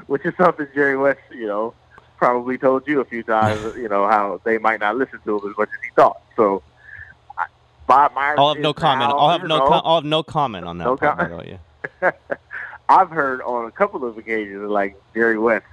Which 0.07 0.23
is 0.25 0.33
something 0.37 0.67
Jerry 0.75 0.95
West, 0.95 1.21
you 1.31 1.47
know, 1.47 1.73
probably 2.17 2.57
told 2.59 2.85
you 2.85 2.99
a 2.99 3.05
few 3.05 3.23
times. 3.23 3.75
you 3.75 3.87
know 3.87 4.07
how 4.07 4.39
they 4.43 4.59
might 4.59 4.81
not 4.81 4.97
listen 4.97 5.19
to 5.23 5.39
him 5.39 5.49
as 5.49 5.57
much 5.57 5.69
as 5.69 5.79
he 5.83 5.89
thought. 5.95 6.21
So 6.35 6.61
Bob 7.89 8.13
Myers. 8.13 8.37
I'll 8.39 8.53
have 8.53 8.61
no 8.61 8.71
comment. 8.71 9.09
Now, 9.09 9.17
I'll 9.17 9.31
have 9.31 9.47
no. 9.47 9.67
Com- 9.67 9.81
I'll 9.83 9.95
have 9.95 10.05
no 10.05 10.21
comment 10.21 10.65
on 10.65 10.77
that. 10.77 10.83
No 10.85 10.95
comment. 10.95 11.59
Yeah. 12.01 12.11
I've 12.89 13.09
heard 13.09 13.41
on 13.41 13.65
a 13.65 13.71
couple 13.71 14.05
of 14.05 14.15
occasions 14.15 14.69
like 14.69 14.95
Jerry 15.15 15.39
West 15.39 15.65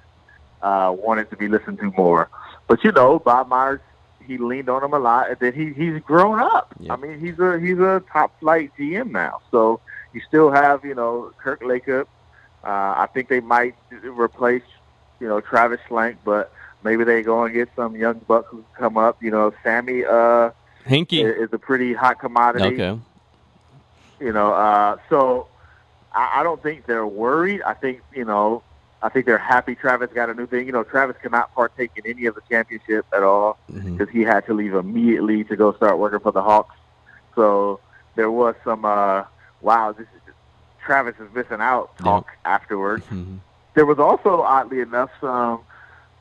uh, 0.62 0.96
wanted 0.98 1.28
to 1.30 1.36
be 1.36 1.46
listened 1.46 1.78
to 1.80 1.92
more, 1.92 2.30
but 2.68 2.82
you 2.82 2.90
know 2.90 3.18
Bob 3.18 3.48
Myers 3.48 3.80
he 4.26 4.38
leaned 4.38 4.70
on 4.70 4.82
him 4.82 4.94
a 4.94 4.98
lot, 4.98 5.30
and 5.30 5.38
then 5.40 5.52
he 5.52 5.74
he's 5.74 6.00
grown 6.00 6.40
up. 6.40 6.74
Yep. 6.80 6.90
I 6.90 6.96
mean 6.96 7.20
he's 7.20 7.38
a 7.38 7.60
he's 7.60 7.78
a 7.78 8.02
top 8.10 8.38
flight 8.40 8.72
GM 8.78 9.10
now. 9.10 9.42
So 9.50 9.80
you 10.14 10.22
still 10.26 10.50
have 10.50 10.86
you 10.86 10.94
know 10.94 11.32
Kirk 11.38 11.60
Lacob. 11.60 12.06
Uh, 12.64 12.94
I 12.96 13.08
think 13.12 13.28
they 13.28 13.40
might 13.40 13.74
replace 14.02 14.62
you 15.20 15.28
know 15.28 15.42
Travis 15.42 15.80
Schlenk, 15.86 16.16
but 16.24 16.50
maybe 16.82 17.04
they 17.04 17.22
go 17.22 17.44
and 17.44 17.52
get 17.52 17.68
some 17.76 17.94
young 17.94 18.20
buck 18.26 18.46
who 18.46 18.64
come 18.78 18.96
up. 18.96 19.22
You 19.22 19.30
know 19.30 19.52
Sammy. 19.62 20.06
Uh, 20.06 20.50
Hinkie 20.86 21.24
is 21.24 21.52
a 21.52 21.58
pretty 21.58 21.94
hot 21.94 22.18
commodity. 22.20 22.80
Okay. 22.80 23.00
You 24.20 24.32
know, 24.32 24.52
uh, 24.52 24.96
so 25.10 25.48
I, 26.14 26.40
I 26.40 26.42
don't 26.42 26.62
think 26.62 26.86
they're 26.86 27.06
worried. 27.06 27.62
I 27.62 27.74
think 27.74 28.02
you 28.14 28.24
know, 28.24 28.62
I 29.02 29.08
think 29.08 29.26
they're 29.26 29.36
happy. 29.38 29.74
Travis 29.74 30.10
got 30.14 30.30
a 30.30 30.34
new 30.34 30.46
thing. 30.46 30.66
You 30.66 30.72
know, 30.72 30.84
Travis 30.84 31.16
cannot 31.20 31.54
partake 31.54 31.90
in 31.96 32.06
any 32.06 32.26
of 32.26 32.34
the 32.34 32.42
championship 32.48 33.04
at 33.12 33.22
all 33.22 33.58
because 33.66 33.84
mm-hmm. 33.84 34.18
he 34.18 34.22
had 34.22 34.46
to 34.46 34.54
leave 34.54 34.74
immediately 34.74 35.44
to 35.44 35.56
go 35.56 35.72
start 35.74 35.98
working 35.98 36.20
for 36.20 36.32
the 36.32 36.42
Hawks. 36.42 36.76
So 37.34 37.80
there 38.14 38.30
was 38.30 38.54
some 38.64 38.84
uh, 38.84 39.24
wow, 39.60 39.92
this 39.92 40.06
is, 40.06 40.34
Travis 40.84 41.16
is 41.20 41.32
missing 41.34 41.60
out 41.60 41.96
talk 41.98 42.26
yep. 42.28 42.38
afterwards. 42.44 43.04
Mm-hmm. 43.06 43.36
There 43.74 43.84
was 43.84 43.98
also, 43.98 44.40
oddly 44.40 44.80
enough, 44.80 45.10
some 45.20 45.60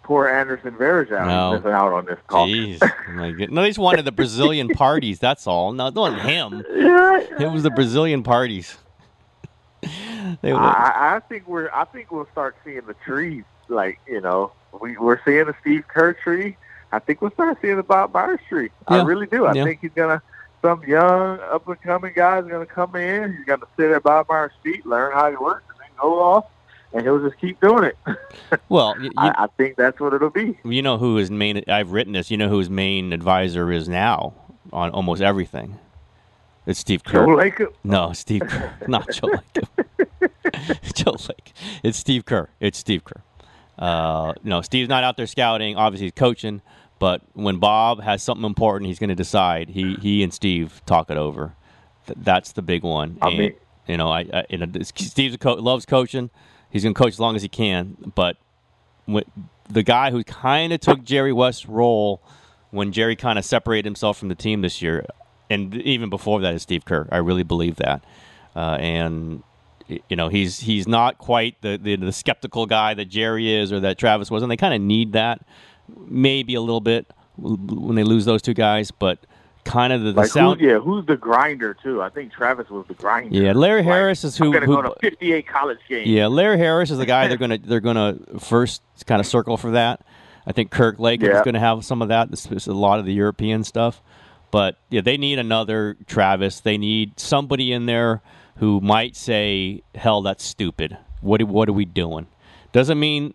poor 0.06 0.28
Anderson 0.28 0.72
Varejao 0.74 1.26
no. 1.26 1.54
missing 1.58 1.72
out 1.72 1.92
on 1.92 2.06
this 2.06 2.20
call. 2.28 2.48
Jeez. 2.48 2.78
Oh 2.82 3.46
no, 3.50 3.64
he's 3.64 3.80
one 3.80 3.98
of 3.98 4.06
the 4.06 4.12
Brazilian 4.12 4.70
parties. 4.76 5.18
That's 5.18 5.48
all. 5.48 5.74
No, 5.74 5.90
not 5.90 6.22
him. 6.22 6.64
It 6.70 7.52
was 7.52 7.64
the 7.64 7.72
Brazilian 7.72 8.22
parties. 8.22 8.78
they 9.82 10.54
were, 10.54 10.60
I, 10.60 11.16
I 11.16 11.20
think 11.28 11.48
we're. 11.48 11.70
I 11.72 11.86
think 11.86 12.12
we'll 12.12 12.28
start 12.32 12.56
seeing 12.64 12.82
the 12.86 12.94
trees. 13.04 13.44
Like 13.68 14.00
you 14.08 14.22
know, 14.22 14.52
we 14.80 14.96
we're 14.96 15.20
seeing 15.26 15.46
the 15.46 15.56
Steve 15.62 15.88
Kerr 15.88 16.14
tree. 16.14 16.56
I 16.92 17.00
think 17.00 17.22
we'll 17.22 17.32
start 17.32 17.58
seeing 17.62 17.78
the 17.78 17.84
Bob 17.84 18.14
Myers 18.14 18.40
tree. 18.48 18.70
Yeah. 18.90 19.02
I 19.02 19.04
really 19.04 19.26
do. 19.26 19.46
I 19.46 19.54
yeah. 19.54 19.64
think 19.64 19.82
he's 19.82 19.92
gonna. 19.96 20.22
Some 20.62 20.84
young 20.84 21.40
up 21.42 21.68
and 21.68 21.80
coming 21.82 22.14
guy 22.16 22.40
is 22.40 22.48
gonna 22.48 22.66
come 22.66 22.96
in. 22.96 23.36
He's 23.36 23.46
gonna 23.46 23.68
sit 23.78 23.92
at 23.92 24.02
Bob 24.02 24.28
Myers' 24.30 24.52
feet, 24.64 24.84
learn 24.86 25.14
how 25.14 25.30
he 25.30 25.36
works, 25.36 25.66
and 25.70 25.80
then 25.80 25.90
go 26.00 26.20
off 26.20 26.46
and 26.96 27.04
he'll 27.04 27.20
just 27.20 27.40
keep 27.40 27.60
doing 27.60 27.84
it. 27.84 27.98
well, 28.70 29.00
you, 29.00 29.12
I, 29.18 29.44
I, 29.44 29.48
think 29.58 29.76
that's 29.76 30.00
what 30.00 30.14
it'll 30.14 30.30
be. 30.30 30.58
You 30.64 30.82
know 30.82 30.98
who 30.98 31.18
his 31.18 31.30
main? 31.30 31.64
I've 31.68 31.92
written 31.92 32.14
this. 32.14 32.32
You 32.32 32.38
know 32.38 32.48
who 32.48 32.58
his 32.58 32.70
main 32.70 33.12
advisor 33.12 33.72
is 33.72 33.90
now 33.90 34.34
on 34.72 34.90
almost 34.92 35.22
everything. 35.22 35.78
It's 36.66 36.80
Steve 36.80 37.04
Kerr. 37.04 37.26
Joe 37.26 37.36
Lacob? 37.36 37.74
No, 37.84 38.14
Steve 38.14 38.42
Kerr. 38.48 38.74
Not 38.88 39.12
Joe 39.12 39.28
Lacob. 39.28 39.68
Joe 40.96 41.12
Lacob. 41.12 41.54
It's 41.84 41.98
Steve 41.98 42.26
Kerr. 42.26 42.50
It's 42.60 42.78
Steve 42.78 43.04
Kerr. 43.04 43.22
Uh, 43.78 44.34
no, 44.44 44.62
Steve's 44.62 44.88
not 44.88 45.04
out 45.04 45.18
there 45.18 45.28
scouting. 45.28 45.76
Obviously, 45.76 46.06
he's 46.06 46.14
coaching. 46.14 46.62
But 46.98 47.22
when 47.34 47.58
Bob 47.58 48.02
has 48.02 48.24
something 48.24 48.46
important, 48.46 48.88
he's 48.88 49.00
going 49.00 49.10
to 49.10 49.16
decide. 49.16 49.68
He 49.68 49.96
he 49.96 50.24
and 50.24 50.34
Steve 50.34 50.82
talk 50.86 51.12
it 51.12 51.18
over. 51.18 51.54
Th- 52.08 52.18
that's 52.22 52.54
the 52.54 52.62
big 52.62 52.84
one. 52.84 53.18
I 53.22 53.28
and, 53.28 53.38
mean, 53.38 53.54
you 53.86 53.98
know, 53.98 54.10
I, 54.10 54.22
I 54.34 54.46
you 54.50 54.60
know, 54.60 54.68
Steve 54.82 55.38
co- 55.42 55.56
loves 55.56 55.86
coaching 55.86 56.30
he's 56.76 56.84
going 56.84 56.94
to 56.94 57.02
coach 57.02 57.14
as 57.14 57.22
long 57.22 57.38
as 57.38 57.42
he 57.42 57.48
can. 57.48 57.96
But 58.16 58.36
the 59.70 59.82
guy 59.82 60.12
who 60.12 60.26
kind 60.26 60.74
of 60.74 60.82
took 60.82 61.06
Jerry 61.06 61.32
West's 61.32 61.66
role 61.68 62.22
when 62.72 62.92
Jerry 62.92 63.16
kind 63.16 63.40
of 63.40 63.46
separated 63.46 63.86
himself 63.86 64.18
from 64.18 64.28
the 64.28 64.36
team 64.36 64.60
this 64.60 64.82
year, 64.82 65.06
and 65.50 65.74
even 65.74 66.10
before 66.10 66.42
that 66.42 66.54
is 66.54 66.64
Steve 66.64 66.84
Kerr. 66.84 67.08
I 67.14 67.18
really 67.18 67.44
believe 67.44 67.78
that, 67.78 68.04
uh, 68.58 68.78
and 68.82 69.42
you 69.88 70.18
know 70.18 70.28
he's 70.28 70.60
he's 70.60 70.86
not 70.86 71.18
quite 71.18 71.62
the, 71.62 71.80
the, 71.82 71.96
the 71.96 72.12
skeptical 72.12 72.66
guy 72.66 72.94
that 72.94 73.06
Jerry 73.06 73.56
is 73.56 73.72
or 73.72 73.80
that 73.80 73.98
Travis 73.98 74.30
was, 74.30 74.44
and 74.44 74.52
they 74.52 74.58
kind 74.58 74.74
of 74.74 74.82
need 74.82 75.14
that 75.14 75.46
maybe 75.96 76.56
a 76.56 76.62
little 76.62 76.82
bit 76.82 77.10
when 77.38 77.96
they 77.96 78.04
lose 78.04 78.26
those 78.26 78.42
two 78.42 78.54
guys, 78.54 78.92
but 78.92 79.26
kind 79.66 79.92
of 79.92 80.02
the, 80.02 80.12
the 80.12 80.22
like 80.22 80.30
sound. 80.30 80.62
Who, 80.62 80.68
yeah, 80.68 80.80
who's 80.80 81.06
the 81.06 81.18
grinder 81.18 81.74
too? 81.74 82.02
I 82.02 82.10
think 82.10 82.32
Travis 82.32 82.70
was 82.70 82.86
the 82.88 82.94
grinder. 82.94 83.36
Yeah, 83.36 83.52
Larry 83.52 83.82
like, 83.82 83.92
Harris 83.92 84.24
is 84.24 84.38
who. 84.38 84.56
I'm 84.56 84.64
who, 84.64 84.76
go 84.76 84.82
to 84.84 84.96
58 85.02 85.48
college 85.48 85.80
games. 85.90 86.08
Yeah, 86.08 86.28
Larry 86.28 86.58
Harris 86.58 86.92
is 86.92 86.98
the 86.98 87.06
guy 87.06 87.28
they're 87.28 87.38
gonna 87.46 87.58
they're 87.58 87.82
gonna 87.82 88.18
first 88.40 88.82
kind 89.06 89.20
of 89.20 89.28
circle 89.28 89.58
for 89.58 89.72
that. 89.72 90.06
I 90.48 90.52
think 90.54 90.72
Kirk 90.72 90.98
Lacob 90.98 91.24
yeah. 91.24 91.38
is 91.38 91.44
going 91.44 91.56
to 91.56 91.60
have 91.60 91.84
some 91.84 92.04
of 92.04 92.10
that. 92.10 92.30
This 92.30 92.46
is 92.46 92.68
a 92.68 92.74
lot 92.74 93.00
of 93.00 93.06
the 93.06 93.14
European 93.14 93.64
stuff, 93.64 94.02
but 94.52 94.78
yeah, 94.90 95.02
they 95.02 95.18
need 95.18 95.40
another 95.40 95.98
Travis. 96.06 96.60
They 96.60 96.78
need 96.78 97.20
somebody 97.20 97.72
in 97.72 97.88
there 97.88 98.22
who 98.58 98.80
might 98.80 99.16
say, 99.16 99.82
"Hell, 99.96 100.22
that's 100.22 100.44
stupid. 100.44 100.98
What 101.22 101.42
what 101.44 101.68
are 101.68 101.74
we 101.74 101.86
doing?" 101.86 102.28
Doesn't 102.72 103.00
mean 103.00 103.34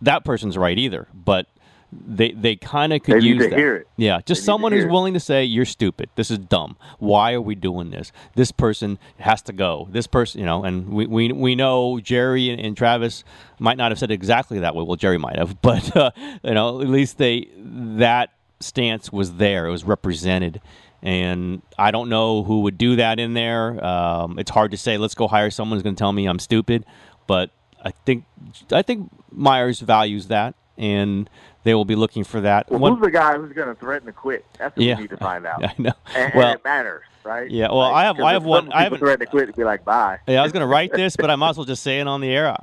that 0.00 0.24
person's 0.24 0.58
right 0.58 0.78
either, 0.78 1.06
but 1.14 1.46
they 1.92 2.32
they 2.32 2.56
kind 2.56 2.92
of 2.92 3.02
could 3.02 3.20
they 3.20 3.26
use 3.26 3.42
that. 3.50 3.58
hear 3.58 3.76
it. 3.76 3.88
Yeah, 3.96 4.20
just 4.24 4.44
someone 4.44 4.72
who's 4.72 4.86
willing 4.86 5.12
to 5.14 5.20
say 5.20 5.44
you're 5.44 5.66
stupid. 5.66 6.08
This 6.16 6.30
is 6.30 6.38
dumb. 6.38 6.76
Why 6.98 7.34
are 7.34 7.40
we 7.40 7.54
doing 7.54 7.90
this? 7.90 8.12
This 8.34 8.50
person 8.50 8.98
has 9.18 9.42
to 9.42 9.52
go. 9.52 9.88
This 9.90 10.06
person, 10.06 10.40
you 10.40 10.46
know, 10.46 10.64
and 10.64 10.88
we 10.88 11.06
we, 11.06 11.32
we 11.32 11.54
know 11.54 12.00
Jerry 12.00 12.48
and, 12.48 12.60
and 12.60 12.76
Travis 12.76 13.24
might 13.58 13.76
not 13.76 13.92
have 13.92 13.98
said 13.98 14.10
exactly 14.10 14.58
that 14.60 14.74
way. 14.74 14.84
Well, 14.84 14.96
Jerry 14.96 15.18
might 15.18 15.36
have, 15.36 15.60
but 15.62 15.94
uh, 15.94 16.10
you 16.42 16.54
know, 16.54 16.80
at 16.80 16.88
least 16.88 17.18
they 17.18 17.48
that 17.58 18.30
stance 18.60 19.12
was 19.12 19.34
there. 19.34 19.66
It 19.66 19.70
was 19.70 19.84
represented. 19.84 20.60
And 21.04 21.62
I 21.76 21.90
don't 21.90 22.08
know 22.08 22.44
who 22.44 22.60
would 22.60 22.78
do 22.78 22.96
that 22.96 23.18
in 23.18 23.34
there. 23.34 23.84
Um, 23.84 24.38
it's 24.38 24.52
hard 24.52 24.70
to 24.70 24.76
say. 24.76 24.98
Let's 24.98 25.16
go 25.16 25.26
hire 25.26 25.50
someone 25.50 25.76
who's 25.76 25.82
going 25.82 25.96
to 25.96 25.98
tell 25.98 26.12
me 26.12 26.26
I'm 26.26 26.38
stupid. 26.38 26.86
But 27.26 27.50
I 27.84 27.90
think 27.90 28.24
I 28.70 28.82
think 28.82 29.10
Myers 29.32 29.80
values 29.80 30.28
that, 30.28 30.54
and 30.78 31.28
they 31.64 31.74
will 31.74 31.84
be 31.84 31.94
looking 31.94 32.24
for 32.24 32.40
that. 32.40 32.70
Well, 32.70 32.80
One, 32.80 32.92
who's 32.94 33.02
the 33.02 33.10
guy 33.10 33.36
who's 33.36 33.52
going 33.52 33.68
to 33.68 33.74
threaten 33.74 34.06
to 34.06 34.12
quit? 34.12 34.44
That's 34.58 34.76
what 34.76 34.84
yeah, 34.84 34.96
we 34.96 35.02
need 35.02 35.10
to 35.10 35.16
find 35.16 35.46
out. 35.46 35.64
I 35.64 35.74
know. 35.78 35.92
And, 36.14 36.32
well, 36.34 36.48
and 36.48 36.58
it 36.58 36.64
matters, 36.64 37.02
right? 37.24 37.50
Yeah. 37.50 37.68
Well, 37.68 37.78
like, 37.78 37.94
I 37.94 38.02
have 38.04 38.20
I 38.20 38.32
have 38.32 38.44
one. 38.44 38.72
I 38.72 38.82
haven't 38.82 38.98
threatened 38.98 39.20
to 39.20 39.26
quit 39.26 39.46
to 39.48 39.52
be 39.52 39.64
like 39.64 39.84
bye. 39.84 40.18
Yeah, 40.26 40.40
I 40.40 40.42
was 40.42 40.52
going 40.52 40.62
to 40.62 40.66
write 40.66 40.92
this, 40.92 41.16
but 41.16 41.30
I 41.30 41.36
might 41.36 41.50
as 41.50 41.56
well 41.56 41.66
just 41.66 41.82
say 41.82 42.00
it 42.00 42.08
on 42.08 42.20
the 42.20 42.30
air. 42.30 42.56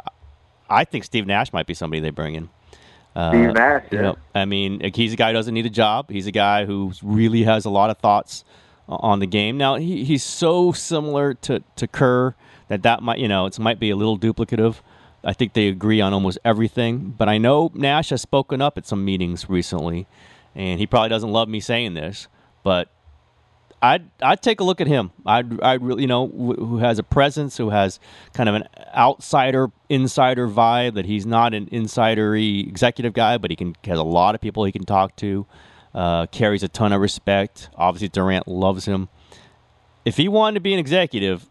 I 0.69 0.83
think 0.85 1.03
Steve 1.03 1.25
Nash 1.25 1.51
might 1.53 1.65
be 1.65 1.73
somebody 1.73 1.99
they 1.99 2.11
bring 2.11 2.35
in. 2.35 2.49
Uh, 3.15 3.31
Steve 3.31 3.53
Nash. 3.53 3.83
Yeah. 3.91 3.97
You 3.97 4.01
know, 4.03 4.17
I 4.35 4.45
mean, 4.45 4.91
he's 4.93 5.13
a 5.13 5.15
guy 5.15 5.29
who 5.29 5.33
doesn't 5.33 5.53
need 5.53 5.65
a 5.65 5.71
job. 5.71 6.09
He's 6.09 6.27
a 6.27 6.31
guy 6.31 6.65
who 6.65 6.91
really 7.01 7.43
has 7.43 7.65
a 7.65 7.69
lot 7.69 7.89
of 7.89 7.97
thoughts 7.97 8.43
on 8.87 9.19
the 9.19 9.27
game. 9.27 9.57
Now 9.57 9.75
he, 9.75 10.03
he's 10.03 10.23
so 10.23 10.71
similar 10.71 11.33
to 11.35 11.63
to 11.75 11.87
Kerr 11.87 12.35
that 12.67 12.83
that 12.83 13.01
might 13.01 13.19
you 13.19 13.27
know 13.27 13.45
it 13.45 13.57
might 13.59 13.79
be 13.79 13.89
a 13.89 13.95
little 13.95 14.17
duplicative. 14.17 14.77
I 15.23 15.33
think 15.33 15.53
they 15.53 15.67
agree 15.67 16.01
on 16.01 16.13
almost 16.13 16.37
everything. 16.45 17.13
But 17.17 17.29
I 17.29 17.37
know 17.37 17.71
Nash 17.73 18.09
has 18.09 18.21
spoken 18.21 18.61
up 18.61 18.77
at 18.77 18.85
some 18.85 19.03
meetings 19.03 19.49
recently, 19.49 20.07
and 20.55 20.79
he 20.79 20.87
probably 20.87 21.09
doesn't 21.09 21.31
love 21.31 21.49
me 21.49 21.59
saying 21.59 21.93
this, 21.93 22.27
but 22.63 22.89
I'd 23.81 24.09
I'd 24.21 24.41
take 24.41 24.59
a 24.59 24.63
look 24.63 24.81
at 24.81 24.87
him. 24.87 25.11
I'd 25.25 25.61
I'd 25.61 25.81
really 25.81 26.01
you 26.03 26.07
know 26.07 26.27
who 26.27 26.77
has 26.79 26.99
a 26.99 27.03
presence, 27.03 27.57
who 27.57 27.69
has 27.69 27.99
kind 28.33 28.49
of 28.49 28.55
an 28.55 28.63
outsider 28.95 29.71
insider 29.87 30.47
vibe. 30.47 30.95
That 30.95 31.05
he's 31.05 31.25
not 31.25 31.53
an 31.53 31.67
insidery 31.67 32.67
executive 32.67 33.13
guy, 33.13 33.37
but 33.37 33.51
he 33.51 33.55
can 33.55 33.75
has 33.85 33.99
a 33.99 34.03
lot 34.03 34.35
of 34.35 34.41
people 34.41 34.65
he 34.65 34.71
can 34.71 34.85
talk 34.85 35.15
to. 35.17 35.45
Uh, 35.93 36.27
carries 36.27 36.61
a 36.61 36.67
ton 36.67 36.93
of 36.93 37.01
respect. 37.01 37.69
Obviously, 37.75 38.09
Durant 38.09 38.47
loves 38.47 38.85
him. 38.85 39.09
If 40.05 40.17
he 40.17 40.27
wanted 40.27 40.55
to 40.55 40.59
be 40.59 40.73
an 40.73 40.79
executive, 40.79 41.49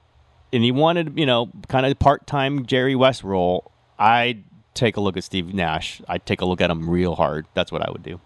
and 0.53 0.63
he 0.63 0.73
wanted, 0.73 1.19
you 1.19 1.27
know, 1.27 1.51
kind 1.69 1.87
of 1.87 1.99
part 1.99 2.27
time 2.27 2.67
Jerry 2.67 2.95
West 2.95 3.25
role, 3.25 3.71
I'd 3.99 4.45
take 4.75 4.97
a 4.97 5.01
look 5.01 5.17
at 5.17 5.25
Steve 5.25 5.53
Nash. 5.53 6.01
I'd 6.09 6.25
take 6.25 6.41
a 6.41 6.45
look 6.45 6.61
at 6.61 6.71
him 6.71 6.89
real 6.89 7.15
hard. 7.15 7.47
That's 7.55 7.73
what 7.73 7.87
I 7.87 7.91
would 7.91 8.03
do. 8.03 8.21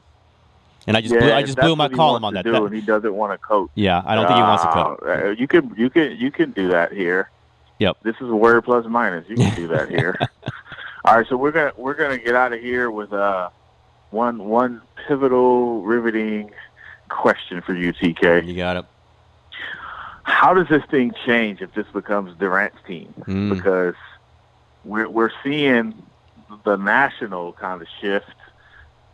And 0.87 0.97
I 0.97 1.01
just 1.01 1.15
yeah, 1.15 1.21
blew, 1.21 1.33
I 1.33 1.43
just 1.43 1.59
blew 1.59 1.77
my 1.77 1.89
column 1.89 2.25
on 2.25 2.35
that. 2.35 2.45
Do, 2.45 2.53
that 2.53 2.63
and 2.63 2.75
he 2.75 2.81
doesn't 2.81 3.15
want 3.15 3.33
to 3.33 3.39
coach. 3.39 3.71
Yeah, 3.75 4.03
I 4.05 4.15
don't 4.17 4.27
think 4.27 4.37
he 4.37 4.43
wants 4.43 4.65
to 4.65 4.71
coach. 4.71 5.01
Uh, 5.05 5.29
you 5.31 5.47
can 5.47 5.73
you 5.77 5.89
can 5.89 6.17
you 6.17 6.31
can 6.33 6.51
do 6.51 6.69
that 6.69 6.93
here. 6.93 7.31
Yep. 7.79 7.99
This 8.03 8.17
is 8.17 8.29
a 8.29 8.35
word 8.37 8.65
plus 8.65 8.85
minus. 8.87 9.29
You 9.29 9.37
can 9.37 9.55
do 9.55 9.69
that 9.69 9.89
here. 9.91 10.19
All 11.05 11.17
right, 11.17 11.27
so 11.29 11.37
we're 11.37 11.53
gonna 11.53 11.73
we're 11.77 11.95
gonna 11.95 12.19
get 12.19 12.35
out 12.35 12.53
of 12.53 12.61
here 12.61 12.91
with 12.91 13.13
uh 13.13 13.51
one 14.11 14.45
one 14.49 14.83
pivotal, 15.07 15.83
riveting 15.83 16.51
question 17.09 17.63
for 17.63 17.75
you, 17.75 17.93
TK. 17.93 18.47
You 18.47 18.55
got 18.55 18.77
it. 18.77 18.85
How 20.25 20.55
does 20.55 20.69
this 20.69 20.85
thing 20.91 21.13
change 21.27 21.61
if 21.61 21.75
this 21.75 21.87
becomes 21.93 22.37
Durant's 22.39 22.79
team? 22.87 23.13
Mm. 23.21 23.55
Because 23.55 23.95
we're 24.85 25.09
we're 25.09 25.33
seeing 25.43 25.95
the 26.65 26.77
national 26.77 27.55
kind 27.55 27.81
of 27.81 27.89
shift 28.01 28.35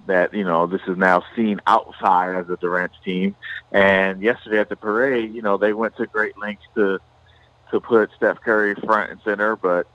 that 0.06 0.34
you 0.34 0.44
know 0.44 0.66
this 0.66 0.80
is 0.88 0.96
now 0.96 1.22
seen 1.36 1.60
outside 1.66 2.34
as 2.34 2.48
a 2.48 2.56
Durant's 2.56 2.96
team. 3.04 3.36
And 3.72 4.22
yesterday 4.22 4.58
at 4.58 4.68
the 4.68 4.76
parade, 4.76 5.34
you 5.34 5.42
know 5.42 5.56
they 5.56 5.72
went 5.72 5.96
to 5.96 6.06
great 6.06 6.36
lengths 6.38 6.64
to 6.74 6.98
to 7.70 7.80
put 7.80 8.10
Steph 8.16 8.40
Curry 8.40 8.74
front 8.74 9.10
and 9.10 9.20
center. 9.22 9.56
But 9.56 9.86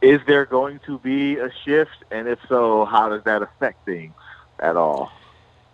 is 0.00 0.20
there 0.26 0.44
going 0.46 0.80
to 0.86 0.98
be 0.98 1.38
a 1.38 1.50
shift? 1.64 2.04
And 2.10 2.28
if 2.28 2.38
so, 2.48 2.84
how 2.84 3.08
does 3.08 3.24
that 3.24 3.42
affect 3.42 3.84
things 3.84 4.14
at 4.58 4.76
all? 4.76 5.10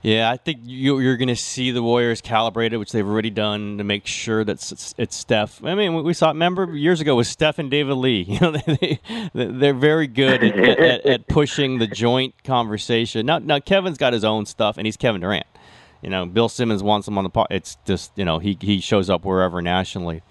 Yeah, 0.03 0.29
I 0.29 0.37
think 0.37 0.63
you, 0.65 0.99
are 0.99 1.17
going 1.17 1.29
to 1.29 1.37
see 1.37 1.71
the 1.71 1.83
Warriors 1.83 2.21
calibrated, 2.21 2.81
which 2.81 2.91
they've 2.91 3.07
already 3.07 3.31
done 3.31 3.79
to 3.79 3.85
make 3.85 4.05
sure 4.05 4.43
that 4.43 4.95
it's, 4.99 5.17
Steph. 5.17 5.65
I 5.65 5.77
mean, 5.77 6.03
we 6.03 6.13
saw. 6.13 6.29
Remember 6.29 6.77
years 6.77 7.01
ago 7.01 7.15
with 7.15 7.29
Steph 7.29 7.61
and 7.61 7.71
David 7.71 7.95
Lee. 7.95 8.23
You 8.33 8.41
know, 8.41 8.53
they, 8.53 9.01
they're 9.35 9.75
very 9.75 10.07
good 10.07 10.43
at, 10.43 10.59
at, 10.59 11.07
at, 11.07 11.29
pushing 11.29 11.79
the 11.79 11.87
joint 11.87 12.35
conversation. 12.45 13.27
Now, 13.27 13.39
now 13.39 13.59
Kevin's 13.61 13.99
got 13.99 14.15
his 14.15 14.25
own 14.25 14.47
stuff, 14.47 14.79
and 14.79 14.87
he's 14.87 14.97
Kevin 14.97 15.21
Durant. 15.21 15.47
You 16.01 16.09
know, 16.09 16.25
Bill 16.25 16.49
Simmons 16.49 16.83
wants 16.83 17.07
him 17.07 17.19
on 17.19 17.25
the 17.25 17.31
pot. 17.31 17.49
It's 17.51 17.77
just 17.85 18.11
you 18.17 18.25
know 18.25 18.39
he 18.39 18.57
he 18.61 18.81
shows 18.81 19.11
up 19.11 19.25
wherever 19.25 19.61
nationally, 19.61 20.23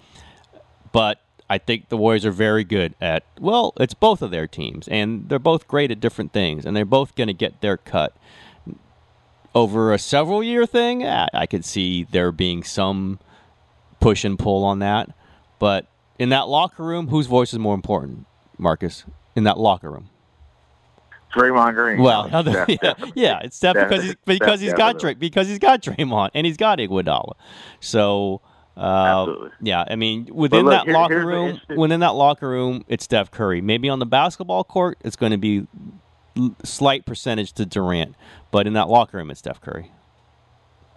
but 0.90 1.20
I 1.48 1.58
think 1.58 1.90
the 1.90 1.96
Warriors 1.96 2.26
are 2.26 2.32
very 2.32 2.64
good 2.64 2.94
at 3.00 3.24
well, 3.38 3.72
it's 3.78 3.94
both 3.94 4.20
of 4.20 4.32
their 4.32 4.48
teams, 4.48 4.88
and 4.88 5.28
they're 5.28 5.38
both 5.38 5.68
great 5.68 5.90
at 5.92 6.00
different 6.00 6.32
things, 6.32 6.66
and 6.66 6.76
they're 6.76 6.84
both 6.84 7.14
going 7.14 7.28
to 7.28 7.34
get 7.34 7.60
their 7.60 7.76
cut 7.76 8.16
over 9.54 9.92
a 9.92 9.98
several 9.98 10.42
year 10.42 10.66
thing, 10.66 11.06
I 11.06 11.46
could 11.46 11.64
see 11.64 12.04
there 12.04 12.32
being 12.32 12.62
some 12.62 13.18
push 14.00 14.24
and 14.24 14.38
pull 14.38 14.64
on 14.64 14.78
that. 14.80 15.10
But 15.58 15.86
in 16.18 16.30
that 16.30 16.48
locker 16.48 16.82
room, 16.82 17.08
whose 17.08 17.26
voice 17.26 17.52
is 17.52 17.58
more 17.58 17.74
important, 17.74 18.26
Marcus? 18.58 19.04
In 19.34 19.44
that 19.44 19.58
locker 19.58 19.90
room. 19.90 20.10
Draymond 21.32 21.74
Green. 21.74 21.98
Well, 22.02 22.28
other, 22.32 22.66
yeah, 22.68 22.94
yeah, 23.14 23.40
it's 23.42 23.56
Steph 23.56 23.74
because 23.74 24.04
he's 24.04 24.16
because 24.26 24.60
he's 24.60 24.74
got 24.74 24.98
Dray, 24.98 25.14
because 25.14 25.48
he's 25.48 25.58
got 25.58 25.82
Draymond 25.82 26.30
and 26.34 26.46
he's 26.46 26.56
got 26.56 26.78
Iguodala. 26.78 27.32
So 27.80 28.42
uh, 28.76 29.48
yeah, 29.60 29.84
I 29.88 29.96
mean 29.96 30.28
within 30.32 30.64
look, 30.64 30.72
that 30.72 30.84
here, 30.84 30.94
locker 30.94 31.26
room, 31.26 31.60
within 31.76 32.00
that 32.00 32.14
locker 32.14 32.48
room, 32.48 32.84
it's 32.88 33.04
Steph 33.04 33.30
Curry. 33.30 33.60
Maybe 33.60 33.88
on 33.88 33.98
the 33.98 34.06
basketball 34.06 34.64
court, 34.64 34.98
it's 35.02 35.16
going 35.16 35.32
to 35.32 35.38
be 35.38 35.66
slight 36.64 37.04
percentage 37.04 37.52
to 37.54 37.66
Durant, 37.66 38.14
but 38.50 38.66
in 38.66 38.72
that 38.74 38.88
locker 38.88 39.16
room, 39.16 39.30
it's 39.30 39.40
Steph 39.40 39.60
Curry. 39.60 39.92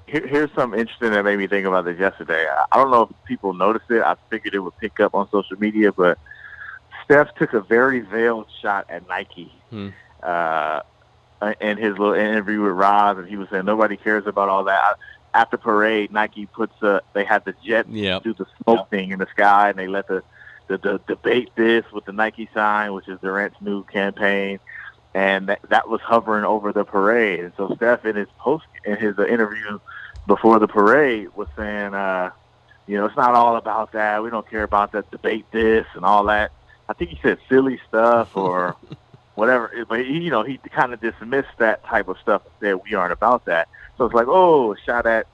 Here, 0.08 0.26
here's 0.26 0.52
something 0.54 0.80
interesting 0.80 1.12
that 1.12 1.24
made 1.26 1.38
me 1.38 1.48
think 1.48 1.66
about 1.66 1.86
this 1.86 2.00
yesterday. 2.00 2.46
I 2.72 2.78
don't 2.78 2.92
know 2.92 3.04
if 3.04 3.10
people 3.26 3.54
noticed 3.54 3.90
it. 3.90 4.04
I 4.04 4.16
figured 4.30 4.54
it 4.54 4.60
would 4.60 4.78
pick 4.78 5.00
up 5.00 5.16
on 5.16 5.30
social 5.32 5.58
media, 5.58 5.92
but 5.92 6.20
Steph 7.04 7.34
took 7.36 7.54
a 7.54 7.62
very 7.62 8.02
veiled 8.02 8.48
shot 8.62 8.86
at 8.90 9.08
Nike. 9.08 9.52
Hmm. 9.70 9.90
Uh, 10.22 10.82
in 11.62 11.78
his 11.78 11.98
little 11.98 12.14
interview 12.14 12.62
with 12.62 12.72
Rob, 12.72 13.18
and 13.20 13.28
he 13.28 13.36
was 13.36 13.48
saying 13.50 13.66
nobody 13.66 13.98
cares 13.98 14.26
about 14.26 14.50
all 14.50 14.64
that. 14.64 14.98
After 15.34 15.58
parade, 15.58 16.12
Nike 16.12 16.46
puts 16.46 16.82
a, 16.82 17.02
they 17.14 17.26
had 17.26 17.44
the 17.46 17.54
jet 17.64 17.90
yep. 17.90 18.24
do 18.24 18.34
the 18.34 18.46
smoke 18.64 18.80
yep. 18.80 18.90
thing 18.90 19.12
in 19.12 19.20
the 19.20 19.28
sky, 19.28 19.70
and 19.70 19.78
they 19.78 19.88
let 19.88 20.08
the, 20.08 20.24
the 20.68 20.78
the 20.78 21.02
debate 21.08 21.52
this 21.56 21.84
with 21.92 22.06
the 22.06 22.14
Nike 22.14 22.50
sign, 22.54 22.94
which 22.94 23.08
is 23.08 23.20
Durant's 23.20 23.62
new 23.62 23.84
campaign 23.84 24.60
and 25.16 25.48
that, 25.48 25.62
that 25.70 25.88
was 25.88 26.02
hovering 26.02 26.44
over 26.44 26.74
the 26.74 26.84
parade. 26.84 27.40
And 27.40 27.54
so 27.56 27.74
Steph, 27.78 28.06
in 28.06 28.18
his 28.18 28.28
post 28.38 28.66
in 28.84 28.98
his 28.98 29.18
uh, 29.18 29.26
interview 29.26 29.80
before 30.28 30.60
the 30.60 30.68
parade, 30.68 31.30
was 31.36 31.48
saying, 31.56 31.94
uh, 31.94 32.32
you 32.86 32.98
know, 32.98 33.06
it's 33.06 33.16
not 33.16 33.34
all 33.34 33.56
about 33.56 33.94
that. 33.94 34.22
We 34.22 34.30
don't 34.30 34.48
care 34.48 34.64
about 34.64 34.92
that 34.92 35.10
debate 35.12 35.46
this 35.52 35.88
and 35.94 36.04
all 36.04 36.26
that. 36.26 36.52
I 36.90 36.94
think 36.94 37.12
he 37.12 37.20
said 37.24 37.38
silly 37.48 37.80
stuff 37.88 38.36
or 38.38 38.76
whatever. 39.36 39.86
But 39.88 40.02
he, 40.02 40.20
you 40.20 40.32
know, 40.32 40.44
he 40.44 40.58
kind 40.58 40.94
of 40.94 41.00
dismissed 41.00 41.58
that 41.60 41.86
type 41.86 42.10
of 42.10 42.18
stuff 42.20 42.42
and 42.44 42.54
said 42.60 42.82
we 42.84 42.94
aren't 42.94 43.14
about 43.14 43.46
that. 43.46 43.70
So 43.98 44.04
it's 44.04 44.14
like, 44.14 44.28
oh, 44.28 44.76
shot 44.86 45.06
at 45.06 45.28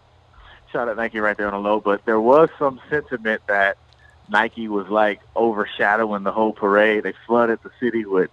shot 0.72 0.90
at 0.90 0.96
Nike 0.96 1.20
right 1.20 1.36
there 1.36 1.48
on 1.48 1.54
the 1.54 1.70
low. 1.70 1.80
But 1.80 2.06
there 2.06 2.22
was 2.22 2.50
some 2.60 2.80
sentiment 2.88 3.42
that 3.48 3.80
Nike 4.30 4.68
was 4.68 4.88
like 4.90 5.22
overshadowing 5.36 6.22
the 6.22 6.32
whole 6.32 6.54
parade. 6.54 7.02
They 7.02 7.16
flooded 7.26 7.58
the 7.64 7.72
city 7.80 8.06
with 8.06 8.30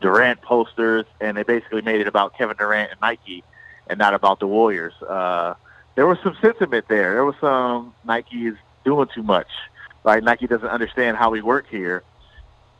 Durant 0.00 0.40
posters, 0.42 1.06
and 1.20 1.36
they 1.36 1.42
basically 1.42 1.82
made 1.82 2.00
it 2.00 2.06
about 2.06 2.36
Kevin 2.36 2.56
Durant 2.56 2.90
and 2.90 3.00
Nike, 3.00 3.42
and 3.88 3.98
not 3.98 4.14
about 4.14 4.40
the 4.40 4.46
Warriors. 4.46 4.94
Uh, 5.02 5.54
there 5.94 6.06
was 6.06 6.18
some 6.22 6.36
sentiment 6.40 6.86
there. 6.88 7.14
There 7.14 7.24
was 7.24 7.34
some 7.40 7.94
Nike 8.04 8.46
is 8.46 8.56
doing 8.84 9.08
too 9.14 9.22
much. 9.22 9.48
Like 10.04 10.22
Nike 10.22 10.46
doesn't 10.46 10.68
understand 10.68 11.16
how 11.16 11.30
we 11.30 11.42
work 11.42 11.66
here. 11.68 12.02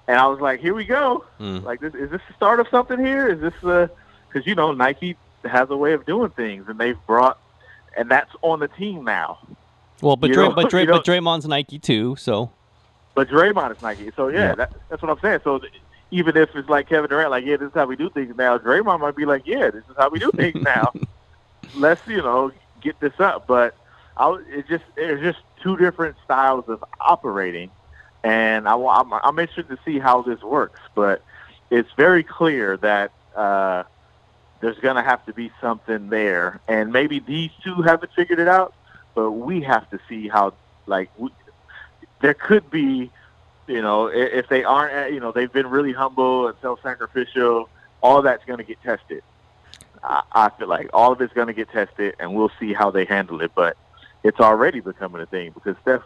And 0.06 0.18
I 0.18 0.26
was 0.26 0.40
like, 0.40 0.60
here 0.60 0.72
we 0.72 0.84
go. 0.84 1.24
Mm. 1.38 1.64
Like, 1.64 1.80
this, 1.80 1.94
is 1.94 2.10
this 2.10 2.22
the 2.28 2.34
start 2.34 2.60
of 2.60 2.68
something 2.68 2.98
here? 2.98 3.28
Is 3.28 3.40
this 3.40 3.52
the 3.62 3.90
because 4.28 4.46
you 4.46 4.54
know 4.54 4.72
Nike 4.72 5.16
has 5.44 5.68
a 5.70 5.76
way 5.76 5.92
of 5.92 6.06
doing 6.06 6.30
things, 6.30 6.66
and 6.68 6.78
they've 6.78 6.98
brought, 7.06 7.38
and 7.96 8.10
that's 8.10 8.30
on 8.42 8.60
the 8.60 8.68
team 8.68 9.04
now. 9.04 9.38
Well, 10.00 10.16
but 10.16 10.30
Dray, 10.32 10.48
but 10.48 10.70
Dray, 10.70 10.86
but 10.86 11.04
Draymond's 11.04 11.46
Nike 11.46 11.78
too, 11.78 12.16
so. 12.16 12.52
But 13.14 13.28
Draymond 13.28 13.76
is 13.76 13.82
Nike, 13.82 14.12
so 14.14 14.28
yeah, 14.28 14.38
yeah. 14.38 14.54
That, 14.54 14.72
that's 14.88 15.02
what 15.02 15.10
I'm 15.10 15.18
saying. 15.20 15.40
So 15.42 15.60
even 16.10 16.36
if 16.36 16.54
it's 16.54 16.68
like 16.68 16.88
Kevin 16.88 17.10
Durant, 17.10 17.30
like, 17.30 17.44
yeah, 17.44 17.56
this 17.56 17.68
is 17.68 17.74
how 17.74 17.86
we 17.86 17.96
do 17.96 18.08
things 18.10 18.34
now. 18.36 18.56
Draymond 18.58 19.00
might 19.00 19.16
be 19.16 19.24
like, 19.24 19.46
yeah, 19.46 19.70
this 19.70 19.84
is 19.88 19.96
how 19.96 20.08
we 20.08 20.18
do 20.18 20.30
things 20.32 20.62
now. 20.62 20.92
Let's, 21.74 22.06
you 22.06 22.18
know, 22.18 22.50
get 22.80 22.98
this 23.00 23.18
up. 23.18 23.46
But 23.46 23.76
I, 24.16 24.36
it 24.48 24.68
just 24.68 24.84
it's 24.96 25.22
just 25.22 25.38
two 25.62 25.76
different 25.76 26.16
styles 26.24 26.64
of 26.68 26.82
operating, 27.00 27.70
and 28.24 28.66
I, 28.66 28.74
I'm, 28.74 29.12
I'm 29.12 29.38
interested 29.38 29.68
to 29.68 29.78
see 29.84 29.98
how 29.98 30.22
this 30.22 30.42
works. 30.42 30.80
But 30.94 31.22
it's 31.70 31.90
very 31.96 32.22
clear 32.22 32.78
that 32.78 33.12
uh, 33.36 33.84
there's 34.60 34.78
going 34.78 34.96
to 34.96 35.02
have 35.02 35.24
to 35.26 35.32
be 35.34 35.52
something 35.60 36.08
there, 36.08 36.60
and 36.66 36.92
maybe 36.92 37.20
these 37.20 37.50
two 37.62 37.82
haven't 37.82 38.12
figured 38.14 38.38
it 38.38 38.48
out, 38.48 38.74
but 39.14 39.32
we 39.32 39.60
have 39.62 39.88
to 39.90 40.00
see 40.08 40.28
how 40.28 40.54
like 40.86 41.10
we, 41.18 41.30
there 42.22 42.34
could 42.34 42.70
be 42.70 43.10
you 43.68 43.82
know, 43.82 44.06
if 44.06 44.48
they 44.48 44.64
aren't, 44.64 44.94
uh, 44.94 45.06
you 45.06 45.20
know, 45.20 45.32
they've 45.32 45.52
been 45.52 45.68
really 45.68 45.92
humble 45.92 46.48
and 46.48 46.56
self-sacrificial. 46.60 47.68
All 48.00 48.22
that's 48.22 48.44
going 48.44 48.58
to 48.58 48.64
get 48.64 48.80
tested. 48.82 49.22
I, 50.02 50.22
I 50.32 50.50
feel 50.50 50.68
like 50.68 50.90
all 50.92 51.12
of 51.12 51.20
it's 51.20 51.32
going 51.32 51.48
to 51.48 51.52
get 51.52 51.70
tested, 51.70 52.14
and 52.18 52.34
we'll 52.34 52.52
see 52.58 52.72
how 52.72 52.90
they 52.90 53.04
handle 53.04 53.40
it. 53.40 53.52
But 53.54 53.76
it's 54.22 54.40
already 54.40 54.80
becoming 54.80 55.20
a 55.20 55.26
thing 55.26 55.52
because 55.52 55.76
Steph, 55.82 56.02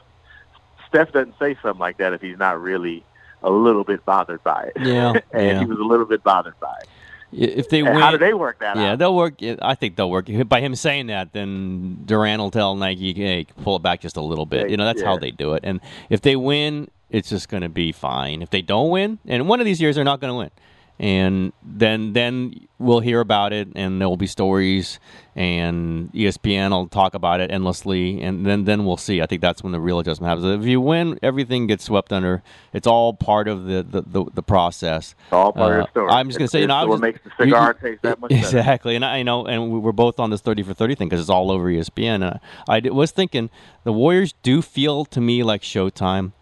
Steph 0.88 1.12
doesn't 1.12 1.38
say 1.38 1.56
something 1.62 1.80
like 1.80 1.98
that 1.98 2.12
if 2.12 2.20
he's 2.20 2.38
not 2.38 2.60
really 2.60 3.04
a 3.42 3.50
little 3.50 3.84
bit 3.84 4.04
bothered 4.04 4.42
by 4.42 4.64
it. 4.64 4.72
Yeah, 4.80 5.12
and 5.32 5.46
yeah. 5.46 5.58
he 5.60 5.66
was 5.66 5.78
a 5.78 5.84
little 5.84 6.06
bit 6.06 6.22
bothered 6.22 6.58
by 6.60 6.74
it. 6.82 6.88
If 7.34 7.70
they 7.70 7.80
and 7.80 7.88
win, 7.88 8.00
how 8.00 8.10
do 8.10 8.18
they 8.18 8.34
work 8.34 8.58
that 8.60 8.76
yeah, 8.76 8.92
out? 8.92 8.98
they'll 8.98 9.16
work. 9.16 9.40
I 9.62 9.74
think 9.74 9.96
they'll 9.96 10.10
work 10.10 10.28
by 10.48 10.60
him 10.60 10.74
saying 10.74 11.06
that. 11.06 11.32
Then 11.32 12.02
Durant 12.04 12.42
will 12.42 12.50
tell 12.50 12.76
Nike, 12.76 13.14
"Hey, 13.14 13.46
pull 13.62 13.76
it 13.76 13.82
back 13.82 14.00
just 14.00 14.18
a 14.18 14.20
little 14.20 14.44
bit." 14.44 14.68
You 14.68 14.76
know, 14.76 14.84
that's 14.84 15.00
yeah. 15.00 15.08
how 15.08 15.16
they 15.16 15.30
do 15.30 15.54
it. 15.54 15.60
And 15.64 15.80
if 16.10 16.20
they 16.20 16.36
win, 16.36 16.88
it's 17.12 17.28
just 17.28 17.48
going 17.48 17.62
to 17.62 17.68
be 17.68 17.92
fine. 17.92 18.42
If 18.42 18.50
they 18.50 18.62
don't 18.62 18.90
win, 18.90 19.18
and 19.26 19.48
one 19.48 19.60
of 19.60 19.66
these 19.66 19.80
years 19.80 19.96
they're 19.96 20.04
not 20.04 20.20
going 20.20 20.32
to 20.32 20.38
win, 20.38 20.50
and 20.98 21.52
then 21.62 22.12
then 22.12 22.68
we'll 22.78 23.00
hear 23.00 23.20
about 23.20 23.52
it, 23.52 23.68
and 23.74 24.00
there 24.00 24.08
will 24.08 24.16
be 24.16 24.26
stories, 24.26 24.98
and 25.34 26.12
ESPN 26.12 26.70
will 26.70 26.88
talk 26.88 27.14
about 27.14 27.40
it 27.40 27.50
endlessly, 27.50 28.22
and 28.22 28.46
then 28.46 28.64
then 28.64 28.84
we'll 28.84 28.96
see. 28.96 29.20
I 29.20 29.26
think 29.26 29.42
that's 29.42 29.62
when 29.62 29.72
the 29.72 29.80
real 29.80 29.98
adjustment 29.98 30.28
happens. 30.28 30.62
If 30.62 30.66
you 30.66 30.80
win, 30.80 31.18
everything 31.22 31.66
gets 31.66 31.84
swept 31.84 32.12
under. 32.12 32.42
It's 32.72 32.86
all 32.86 33.14
part 33.14 33.46
of 33.48 33.64
the 33.64 33.82
the, 33.82 34.02
the, 34.02 34.24
the 34.32 34.42
process. 34.42 35.14
It's 35.24 35.32
all 35.32 35.52
part 35.52 35.72
uh, 35.72 35.80
of 35.80 35.86
the 35.86 35.90
story. 35.90 36.10
I'm 36.10 36.28
just 36.28 36.38
going 36.38 36.46
to 36.46 36.50
say, 36.50 36.60
you 36.60 36.66
know, 36.66 36.86
what 36.86 37.00
makes 37.00 37.20
the 37.24 37.30
cigar 37.38 37.76
you, 37.82 37.90
taste 37.90 38.02
that 38.02 38.20
much 38.20 38.30
exactly, 38.30 38.96
and 38.96 39.04
I 39.04 39.22
know, 39.22 39.46
and 39.46 39.70
we 39.70 39.78
were 39.78 39.92
both 39.92 40.18
on 40.18 40.30
this 40.30 40.40
thirty 40.40 40.62
for 40.62 40.72
thirty 40.72 40.94
thing 40.94 41.08
because 41.08 41.20
it's 41.20 41.30
all 41.30 41.50
over 41.50 41.64
ESPN. 41.66 42.22
Uh, 42.22 42.38
I 42.68 42.80
was 42.88 43.10
thinking 43.10 43.50
the 43.84 43.92
Warriors 43.92 44.34
do 44.42 44.62
feel 44.62 45.04
to 45.06 45.20
me 45.20 45.42
like 45.42 45.62
Showtime 45.62 46.32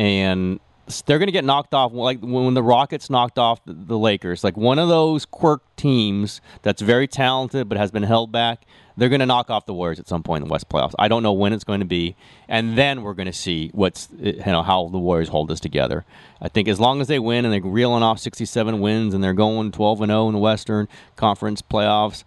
and 0.00 0.58
they're 1.04 1.18
going 1.18 1.28
to 1.28 1.32
get 1.32 1.44
knocked 1.44 1.74
off 1.74 1.92
like 1.92 2.20
when 2.20 2.54
the 2.54 2.62
Rockets 2.62 3.10
knocked 3.10 3.38
off 3.38 3.60
the 3.66 3.98
Lakers. 3.98 4.42
Like 4.42 4.56
one 4.56 4.78
of 4.78 4.88
those 4.88 5.26
quirk 5.26 5.62
teams 5.76 6.40
that's 6.62 6.80
very 6.80 7.06
talented 7.06 7.68
but 7.68 7.76
has 7.76 7.90
been 7.90 8.02
held 8.02 8.32
back. 8.32 8.64
They're 8.96 9.10
going 9.10 9.20
to 9.20 9.26
knock 9.26 9.50
off 9.50 9.66
the 9.66 9.74
Warriors 9.74 10.00
at 10.00 10.08
some 10.08 10.22
point 10.22 10.42
in 10.42 10.48
the 10.48 10.52
West 10.52 10.70
playoffs. 10.70 10.94
I 10.98 11.08
don't 11.08 11.22
know 11.22 11.32
when 11.32 11.52
it's 11.52 11.64
going 11.64 11.80
to 11.80 11.86
be, 11.86 12.16
and 12.48 12.78
then 12.78 13.02
we're 13.02 13.12
going 13.12 13.26
to 13.26 13.32
see 13.32 13.70
what's 13.72 14.08
eh, 14.22 14.32
you 14.32 14.52
know 14.52 14.62
how 14.62 14.88
the 14.88 14.98
Warriors 14.98 15.28
hold 15.28 15.48
this 15.48 15.60
together. 15.60 16.06
I 16.40 16.48
think 16.48 16.66
as 16.66 16.80
long 16.80 17.02
as 17.02 17.06
they 17.06 17.18
win 17.18 17.44
and 17.44 17.52
they're 17.52 17.70
reeling 17.70 18.02
off 18.02 18.18
67 18.18 18.80
wins 18.80 19.12
and 19.12 19.22
they're 19.22 19.34
going 19.34 19.72
12 19.72 20.00
and 20.00 20.10
0 20.10 20.28
in 20.28 20.34
the 20.34 20.40
Western 20.40 20.88
Conference 21.16 21.60
playoffs, 21.60 22.24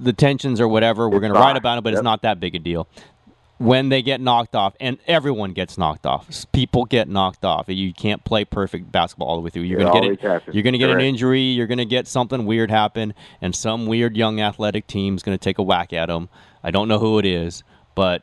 the 0.00 0.14
tensions 0.14 0.58
or 0.58 0.68
whatever, 0.68 1.08
we're 1.08 1.20
going 1.20 1.34
to 1.34 1.38
write 1.38 1.56
about 1.56 1.78
it, 1.78 1.84
but 1.84 1.90
yep. 1.90 1.98
it's 1.98 2.04
not 2.04 2.22
that 2.22 2.40
big 2.40 2.54
a 2.54 2.58
deal 2.58 2.88
when 3.58 3.88
they 3.88 4.02
get 4.02 4.20
knocked 4.20 4.54
off, 4.54 4.74
and 4.80 4.98
everyone 5.06 5.52
gets 5.52 5.78
knocked 5.78 6.04
off. 6.04 6.28
People 6.52 6.84
get 6.84 7.08
knocked 7.08 7.44
off. 7.44 7.66
You 7.68 7.92
can't 7.94 8.22
play 8.22 8.44
perfect 8.44 8.92
basketball 8.92 9.28
all 9.28 9.36
the 9.36 9.42
way 9.42 9.50
through. 9.50 9.62
You're 9.62 9.78
going 9.78 9.92
to 9.92 10.16
get 10.16 10.42
it, 10.46 10.54
you're 10.54 10.62
to 10.74 10.78
get 10.78 10.90
an 10.90 11.00
injury. 11.00 11.40
You're 11.40 11.66
going 11.66 11.78
to 11.78 11.86
get 11.86 12.06
something 12.06 12.44
weird 12.44 12.70
happen, 12.70 13.14
and 13.40 13.54
some 13.54 13.86
weird 13.86 14.16
young 14.16 14.40
athletic 14.40 14.86
team's 14.86 15.22
going 15.22 15.36
to 15.36 15.42
take 15.42 15.58
a 15.58 15.62
whack 15.62 15.92
at 15.92 16.06
them. 16.06 16.28
I 16.62 16.70
don't 16.70 16.88
know 16.88 16.98
who 16.98 17.18
it 17.18 17.24
is, 17.24 17.62
but 17.94 18.22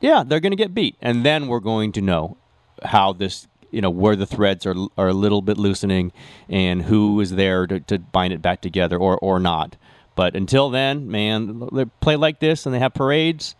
yeah, 0.00 0.24
they're 0.26 0.40
going 0.40 0.52
to 0.52 0.56
get 0.56 0.74
beat, 0.74 0.96
and 1.02 1.24
then 1.24 1.48
we're 1.48 1.60
going 1.60 1.92
to 1.92 2.00
know 2.00 2.38
how 2.82 3.12
this. 3.12 3.48
You 3.70 3.80
know 3.80 3.88
where 3.88 4.16
the 4.16 4.26
threads 4.26 4.66
are 4.66 4.74
are 4.98 5.08
a 5.08 5.14
little 5.14 5.40
bit 5.40 5.56
loosening, 5.56 6.12
and 6.48 6.82
who 6.82 7.18
is 7.20 7.30
there 7.30 7.66
to, 7.66 7.80
to 7.80 7.98
bind 7.98 8.34
it 8.34 8.42
back 8.42 8.60
together, 8.60 8.98
or 8.98 9.16
or 9.18 9.40
not. 9.40 9.76
But 10.14 10.36
until 10.36 10.68
then, 10.68 11.10
man, 11.10 11.68
they 11.72 11.86
play 11.86 12.16
like 12.16 12.40
this, 12.40 12.66
and 12.66 12.74
they 12.74 12.78
have 12.78 12.92
parades 12.92 13.54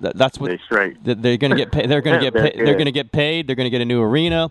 that's 0.00 0.38
what 0.38 0.50
they 0.50 0.58
straight. 0.64 0.96
They're 1.02 1.36
going 1.36 1.50
to 1.50 1.56
get. 1.56 1.72
Pay, 1.72 1.86
they're 1.86 2.00
going 2.00 2.20
to 2.20 2.30
get. 2.30 2.34
Pay, 2.34 2.64
they're 2.64 2.74
going 2.74 2.86
to 2.86 2.92
get 2.92 3.12
paid. 3.12 3.46
They're 3.46 3.56
going 3.56 3.66
to 3.66 3.70
get 3.70 3.80
a 3.80 3.86
new 3.86 4.02
arena. 4.02 4.50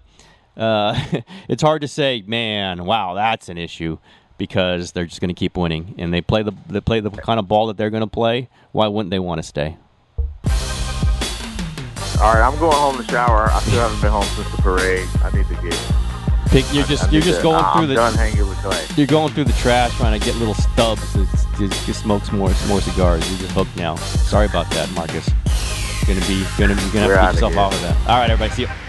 Uh, 0.56 1.00
it's 1.48 1.62
hard 1.62 1.82
to 1.82 1.88
say, 1.88 2.24
man. 2.26 2.86
Wow, 2.86 3.14
that's 3.14 3.50
an 3.50 3.58
issue 3.58 3.98
because 4.38 4.92
they're 4.92 5.06
just 5.06 5.20
going 5.22 5.30
to 5.30 5.40
keep 5.40 5.58
winning 5.58 5.96
and 5.98 6.14
they 6.14 6.22
play 6.22 6.44
the 6.44 6.54
they 6.68 6.82
play 6.82 7.00
the 7.00 7.10
kind 7.10 7.40
of 7.40 7.48
ball 7.48 7.68
that 7.68 7.78
they're 7.78 7.90
going 7.90 8.02
to 8.02 8.08
play. 8.08 8.50
Why 8.72 8.88
wouldn't 8.88 9.12
they 9.12 9.20
want 9.20 9.40
to 9.40 9.44
stay? 9.44 9.78
All 12.20 12.34
right, 12.34 12.42
I'm 12.42 12.58
going 12.60 12.76
home 12.76 12.98
to 12.98 13.04
shower. 13.12 13.50
I 13.52 13.60
still 13.62 13.80
haven't 13.80 14.02
been 14.02 14.12
home 14.12 14.24
since 14.24 14.50
the 14.56 14.62
parade. 14.62 15.08
I 15.24 15.30
need 15.36 15.48
to 15.48 15.56
get 15.62 15.74
Pick, 16.50 16.66
you're 16.74 16.86
just 16.86 17.12
you're 17.12 17.22
just 17.22 17.42
going 17.42 17.64
through 17.74 17.88
the. 17.88 17.96
Done 17.96 18.14
hanging 18.14 18.48
with 18.48 18.58
Klay. 18.60 18.98
You're 18.98 19.08
going 19.08 19.34
through 19.34 19.46
the 19.46 19.54
trash 19.54 19.96
trying 19.98 20.18
to 20.18 20.26
get 20.26 20.36
little 20.38 20.54
stubs 20.54 21.14
to, 21.14 21.26
to, 21.58 21.68
to 21.68 21.94
smoke 21.94 22.24
some 22.24 22.38
more 22.38 22.52
more 22.68 22.82
cigars. 22.82 23.30
You're 23.30 23.40
just 23.40 23.52
hooked 23.52 23.76
now. 23.76 23.96
Sorry 23.96 24.46
about 24.46 24.70
that, 24.72 24.90
Marcus. 24.92 25.30
Gonna 26.08 26.22
be 26.22 26.46
gonna 26.58 26.76
be 26.76 26.90
gonna 26.92 27.14
have 27.16 27.36
to 27.36 27.42
get 27.42 27.52
yourself 27.52 27.58
off 27.58 27.74
of 27.74 27.82
that. 27.82 27.98
All 28.08 28.18
right, 28.18 28.30
everybody. 28.30 28.54
See 28.54 28.62
you. 28.64 28.87